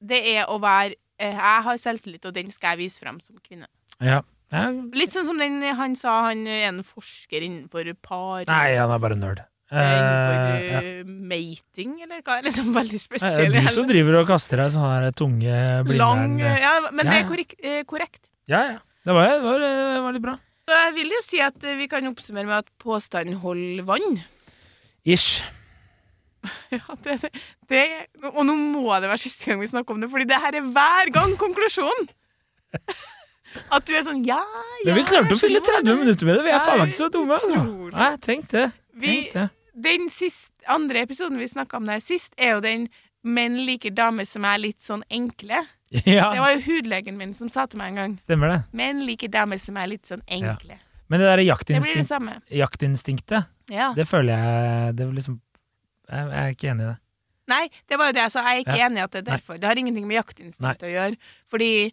det 0.03 0.19
er 0.35 0.51
å 0.51 0.59
være 0.59 0.97
eh, 1.17 1.31
Jeg 1.33 1.63
har 1.67 1.79
selvtillit, 1.79 2.25
og 2.27 2.35
den 2.35 2.51
skal 2.51 2.75
jeg 2.75 2.85
vise 2.85 3.03
frem 3.03 3.19
som 3.23 3.39
kvinne. 3.43 3.69
ja. 4.03 4.21
Ja, 4.53 4.67
Litt 4.93 5.15
sånn 5.15 5.25
som 5.25 5.39
den 5.41 5.63
han 5.65 5.95
sa, 5.97 6.27
han 6.27 6.43
er 6.45 6.67
en 6.67 6.83
forsker 6.85 7.41
innenfor 7.41 7.87
par 8.05 8.43
Nei, 8.45 8.75
han 8.77 8.91
er 8.93 8.99
bare 9.01 9.17
nerd. 9.17 9.39
Eh, 9.73 9.93
Innenfor 9.97 10.35
Eh, 10.53 10.67
ja. 10.69 10.79
eh, 10.79 11.03
mating, 11.33 11.93
eller 12.05 12.21
hva? 12.21 12.37
Liksom 12.45 12.69
veldig 12.75 12.99
Det 12.99 13.01
spesiell. 13.07 13.55
er 13.55 13.61
du 13.67 13.73
som 13.73 13.87
driver 13.89 14.19
og 14.21 14.27
kaster 14.29 14.61
deg 14.61 14.71
sånn 14.75 14.85
her 14.91 15.11
tunge 15.17 15.57
Lang. 15.97 16.37
Ja, 16.39 16.73
men 16.91 17.05
det 17.05 17.13
Ja, 17.13 17.19
er 17.23 17.27
korrekt. 17.29 17.55
eh, 17.63 17.83
korrekt. 17.89 18.21
Ja, 18.47 18.61
ja. 18.75 18.77
Det 19.03 19.13
var, 19.17 19.25
det 19.33 19.41
var, 19.43 19.59
det 19.59 20.01
var 20.03 20.13
litt 20.15 20.21
bra. 20.23 20.37
Så 20.63 20.77
jeg 20.85 20.93
vil 20.95 21.09
jo 21.11 21.21
si 21.25 21.41
at 21.43 21.63
eh, 21.67 21.75
vi 21.75 21.87
kan 21.91 22.05
oppsummere 22.07 22.45
med 22.47 22.57
at 22.63 22.69
påstanden 22.79 23.35
holder 23.41 23.83
vann. 23.83 24.21
Ish. 25.05 25.43
Ja, 26.73 26.95
det, 27.03 27.21
det, 27.23 27.29
det, 27.71 27.83
og 28.33 28.41
nå 28.45 28.53
må 28.59 28.91
det 28.99 29.07
være 29.07 29.21
siste 29.21 29.45
gang 29.47 29.61
vi 29.61 29.67
snakker 29.71 29.93
om 29.95 30.01
det, 30.03 30.09
Fordi 30.11 30.25
det 30.27 30.39
her 30.43 30.55
er 30.59 30.65
hver 30.75 31.11
gang 31.15 31.35
konklusjonen! 31.39 32.09
At 33.71 33.85
du 33.87 33.93
er 33.95 34.03
sånn 34.03 34.23
Ja, 34.27 34.41
ja 34.83 34.89
Men 34.91 34.97
vi 34.97 35.03
klarte 35.07 35.35
å 35.35 35.39
fylle 35.39 35.61
30 35.63 35.99
minutter 36.01 36.25
med 36.27 36.35
det! 36.39 36.43
Vi 36.47 36.51
er 36.51 36.63
faen 36.65 36.81
meg 36.81 36.91
ikke 36.91 36.97
så 36.99 37.07
dumme, 37.13 37.37
altså. 37.37 37.61
Nei, 37.93 38.09
tenk 38.25 38.49
det. 38.51 38.65
Tenk 38.99 39.33
det. 39.37 39.45
Den 39.75 40.09
sist, 40.09 40.51
andre 40.67 41.01
episoden 41.03 41.37
vi 41.41 41.47
snakka 41.47 41.77
om 41.77 41.85
der 41.89 41.99
sist, 41.99 42.33
er 42.37 42.55
jo 42.55 42.61
den 42.61 42.87
menn 43.23 43.55
liker 43.65 43.91
damer 43.95 44.25
som 44.27 44.45
er 44.45 44.57
litt 44.59 44.81
sånn 44.83 45.03
enkle. 45.09 45.63
Det 45.93 46.17
var 46.19 46.55
jo 46.55 46.61
hudlegen 46.65 47.17
min 47.17 47.33
som 47.37 47.49
sa 47.49 47.65
til 47.69 47.77
meg 47.79 47.91
en 47.93 47.95
gang. 47.95 48.17
stemmer 48.17 48.49
det. 48.49 48.59
Menn 48.73 49.03
liker 49.05 49.29
damer 49.29 49.57
som 49.61 49.77
er 49.77 49.87
litt 49.87 50.05
sånn 50.09 50.23
enkle. 50.27 50.79
Men 51.09 51.19
det 51.21 51.27
der 51.27 51.37
Det 51.37 51.45
det 51.45 52.57
jaktinstinktet, 52.57 53.45
Ja. 53.69 53.93
det 53.95 54.07
føler 54.07 54.33
jeg 54.33 54.95
det 54.95 55.07
liksom, 55.13 55.39
Jeg 56.09 56.29
jeg 56.29 56.43
er 56.43 56.51
ikke 56.55 56.69
enig 56.71 56.83
i 56.83 56.87
det. 56.91 56.97
Nei, 57.47 57.69
det 57.87 57.97
var 57.99 58.07
jo 58.07 58.13
det 58.13 58.21
jeg 58.23 58.31
sa. 58.31 58.41
Jeg 58.43 58.55
er 58.57 58.63
ikke 58.65 58.77
Ja. 58.79 58.85
enig 58.89 58.97
i 58.97 59.03
at 59.03 59.11
det 59.11 59.19
er 59.19 59.29
Nei. 59.31 59.37
derfor. 59.37 59.57
Det 59.59 59.67
har 59.67 59.75
ingenting 59.75 60.07
med 60.07 60.15
jaktinstinktet 60.17 60.83
å 60.83 60.91
gjøre. 60.93 61.17
Fordi 61.51 61.91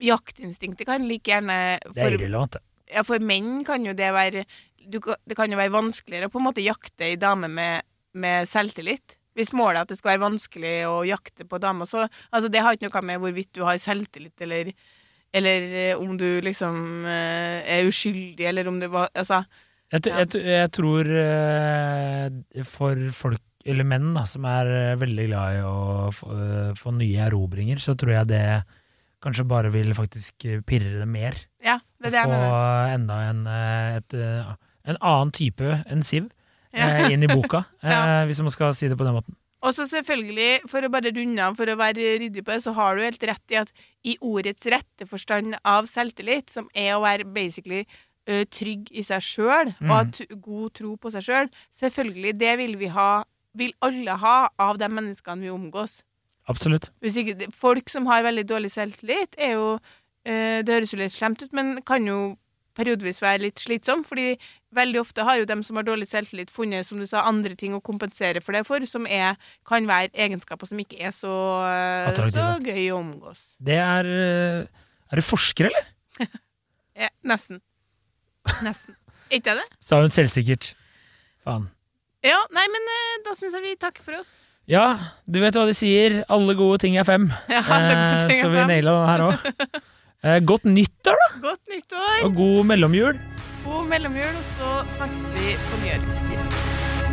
jaktinstinktet 0.00 0.86
kan 0.86 1.06
like 1.08 1.30
gjerne 1.30 1.78
Det 1.82 1.96
er 1.96 2.02
for, 2.02 2.16
irrelevant. 2.16 2.52
det. 2.52 2.62
ja, 2.94 3.02
for 3.02 3.18
menn 3.18 3.64
kan 3.64 3.84
jo 3.84 3.92
det 3.92 4.12
være 4.12 4.44
du, 4.92 5.00
Det 5.26 5.36
kan 5.38 5.50
jo 5.52 5.58
være 5.60 5.72
vanskeligere 5.74 6.28
å 6.28 6.34
på 6.34 6.40
en 6.42 6.48
måte 6.50 6.64
jakte 6.64 7.06
ei 7.06 7.16
dame 7.20 7.48
med, 7.48 7.86
med 8.18 8.48
selvtillit. 8.50 9.16
Hvis 9.38 9.52
målet 9.56 9.78
er 9.78 9.86
at 9.86 9.92
det 9.92 9.98
skal 10.00 10.14
være 10.14 10.24
vanskelig 10.24 10.72
å 10.90 10.96
jakte 11.06 11.46
på 11.48 11.60
damer, 11.62 11.86
så 11.88 12.04
altså, 12.04 12.50
Det 12.50 12.62
har 12.64 12.74
ikke 12.76 12.88
noe 12.90 13.02
med 13.12 13.20
hvorvidt 13.22 13.52
du 13.56 13.62
har 13.64 13.78
selvtillit, 13.80 14.34
eller, 14.42 14.72
eller 15.32 15.68
eh, 15.84 15.92
om 15.98 16.16
du 16.18 16.26
liksom 16.44 17.06
eh, 17.06 17.60
er 17.78 17.86
uskyldig, 17.88 18.48
eller 18.50 18.68
om 18.68 18.80
du 18.82 18.88
var 18.90 19.10
Altså, 19.14 19.44
Jeg, 19.90 20.06
Ja. 20.06 20.18
jeg, 20.22 20.42
jeg 20.46 20.70
tror 20.74 21.08
eh, 21.18 22.64
for 22.66 22.98
folk, 23.14 23.40
eller 23.66 23.84
menn, 23.86 24.12
da, 24.14 24.24
som 24.26 24.44
er 24.48 24.96
veldig 24.98 25.26
glad 25.30 25.56
i 25.58 25.64
å 25.66 26.10
få, 26.14 26.28
få 26.78 26.92
nye 26.96 27.26
erobringer, 27.26 27.78
så 27.82 27.94
tror 27.98 28.14
jeg 28.14 28.30
det 28.30 28.44
kanskje 29.20 29.44
bare 29.44 29.70
vil 29.74 29.90
faktisk 29.94 30.46
pirre 30.66 31.02
det 31.02 31.08
mer. 31.08 31.36
ja, 31.62 31.78
det 32.00 32.08
er 32.08 32.14
det 32.14 32.22
jeg 32.22 32.30
få 32.30 32.60
enda 32.94 33.18
en, 33.28 33.42
et, 33.98 34.16
en 34.90 34.98
annen 35.00 35.30
type 35.36 35.70
enn 35.86 36.02
Siv 36.06 36.28
eh, 36.72 37.06
inn 37.14 37.22
i 37.26 37.30
boka, 37.30 37.64
eh, 37.82 38.24
hvis 38.28 38.40
man 38.44 38.52
skal 38.54 38.74
si 38.76 38.88
det 38.90 38.98
på 39.00 39.06
den 39.06 39.16
måten. 39.16 39.36
Og 39.60 39.74
så 39.76 39.84
selvfølgelig, 39.84 40.62
for 40.72 40.80
å 40.80 40.88
bare 40.88 41.10
runde 41.12 41.42
av, 41.44 41.56
for 41.58 41.68
å 41.68 41.74
være 41.76 42.14
ryddig 42.22 42.40
på 42.46 42.54
det, 42.54 42.62
så 42.64 42.72
har 42.78 42.96
du 42.96 43.02
helt 43.04 43.24
rett 43.28 43.52
i 43.52 43.58
at 43.60 43.72
i 44.08 44.14
ordets 44.24 44.64
rette 44.72 45.04
forstand 45.10 45.58
av 45.68 45.84
selvtillit, 45.90 46.48
som 46.54 46.70
er 46.72 46.94
å 46.96 47.02
være 47.04 47.26
basically 47.28 47.82
ø, 48.24 48.38
trygg 48.48 48.88
i 48.96 49.04
seg 49.04 49.20
sjøl 49.20 49.74
og 49.74 49.90
ha 49.92 49.98
Mm. 50.06 50.40
god 50.40 50.72
tro 50.80 50.94
på 50.96 51.12
seg 51.12 51.26
sjøl, 51.28 51.50
selvfølgelig, 51.76 52.32
det 52.40 52.54
vil 52.62 52.78
vi 52.80 52.88
ha, 52.94 53.22
vil 53.52 53.74
alle 53.84 54.16
ha 54.22 54.48
av 54.58 54.78
de 54.80 54.88
menneskene 54.88 55.44
vi 55.44 55.52
omgås. 55.52 55.98
Absolutt. 56.48 56.88
Hvis 57.04 57.20
ikke, 57.20 57.50
folk 57.52 57.92
som 57.92 58.08
har 58.08 58.24
veldig 58.24 58.46
dårlig 58.48 58.70
selvtillit, 58.72 59.36
er 59.36 59.58
jo 59.58 59.74
ø, 60.24 60.62
Det 60.64 60.72
høres 60.72 60.92
jo 60.96 60.98
litt 61.04 61.12
slemt 61.12 61.42
ut, 61.44 61.52
men 61.52 61.82
kan 61.84 62.08
jo 62.08 62.36
periodevis 62.80 63.20
være 63.22 63.44
litt 63.44 63.60
slitsom, 63.62 64.02
fordi 64.08 64.34
veldig 64.76 65.00
ofte 65.02 65.24
har 65.26 65.40
jo 65.40 65.48
dem 65.48 65.62
som 65.66 65.78
har 65.78 65.86
dårlig 65.86 66.08
selvtillit, 66.10 66.52
funnet 66.54 66.88
som 66.88 67.00
du 67.00 67.06
sa, 67.08 67.24
andre 67.28 67.56
ting 67.58 67.76
å 67.76 67.82
kompensere 67.84 68.42
for 68.44 68.56
det 68.56 68.64
for, 68.68 68.84
som 68.88 69.06
er, 69.06 69.38
kan 69.68 69.88
være 69.90 70.12
egenskaper 70.26 70.70
som 70.70 70.80
ikke 70.82 71.00
er 71.00 71.14
så, 71.14 71.32
øh, 71.68 72.20
så 72.34 72.46
gøy 72.64 72.90
å 72.90 73.00
omgås. 73.00 73.44
Det 73.60 73.78
er 73.80 74.08
eh, 74.10 74.86
Er 75.10 75.20
du 75.20 75.26
forsker, 75.26 75.70
eller? 75.70 75.90
Ja, 77.00 77.08
nesten. 77.24 77.62
Nesten. 78.60 78.96
Ikke 79.32 79.54
det? 79.56 79.64
Sa 79.80 80.00
hun 80.02 80.12
selvsikkert. 80.12 80.74
Faen. 81.40 81.70
Ja, 82.26 82.36
nei, 82.52 82.66
men 82.68 82.88
øh, 82.92 83.20
da 83.24 83.32
syns 83.38 83.56
jeg 83.56 83.64
vi 83.64 83.76
takker 83.80 84.04
for 84.04 84.18
oss. 84.18 84.32
Ja, 84.68 84.84
du 85.24 85.40
vet 85.42 85.56
hva 85.56 85.64
de 85.66 85.74
sier. 85.74 86.20
Alle 86.30 86.54
gode 86.58 86.82
ting 86.84 86.98
er 87.00 87.06
fem. 87.08 87.30
Ja, 87.50 87.62
Eh, 87.80 88.34
så 88.36 88.50
vi 88.52 88.66
naila 88.68 88.92
den 88.98 89.08
her 89.10 89.24
òg. 89.30 89.80
Eh, 90.24 90.40
godt 90.44 90.64
nyttår, 90.64 91.16
da! 91.16 91.28
Godt 91.48 91.60
nyttår, 91.72 92.24
Og 92.24 92.34
god 92.36 92.64
mellomjul. 92.64 93.20
god 93.64 93.86
mellomjul, 93.88 94.34
og 94.36 94.44
så 94.58 94.96
snakkes 94.96 95.26
vi 95.36 95.56
på 95.68 95.80
nyår. 95.84 97.10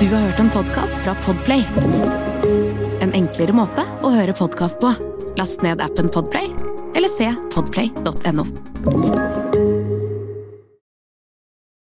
Du 0.00 0.08
har 0.08 0.20
hørt 0.20 0.40
en 0.40 0.50
podkast 0.50 0.94
fra 1.04 1.14
Podplay. 1.24 1.62
En 3.04 3.12
enklere 3.14 3.54
måte 3.54 3.84
å 4.02 4.10
høre 4.16 4.34
podkast 4.34 4.80
på. 4.82 4.90
Last 5.38 5.62
ned 5.62 5.80
appen 5.84 6.10
Podplay, 6.12 6.50
eller 6.98 7.12
se 7.12 7.30
podplay.no. 7.54 9.51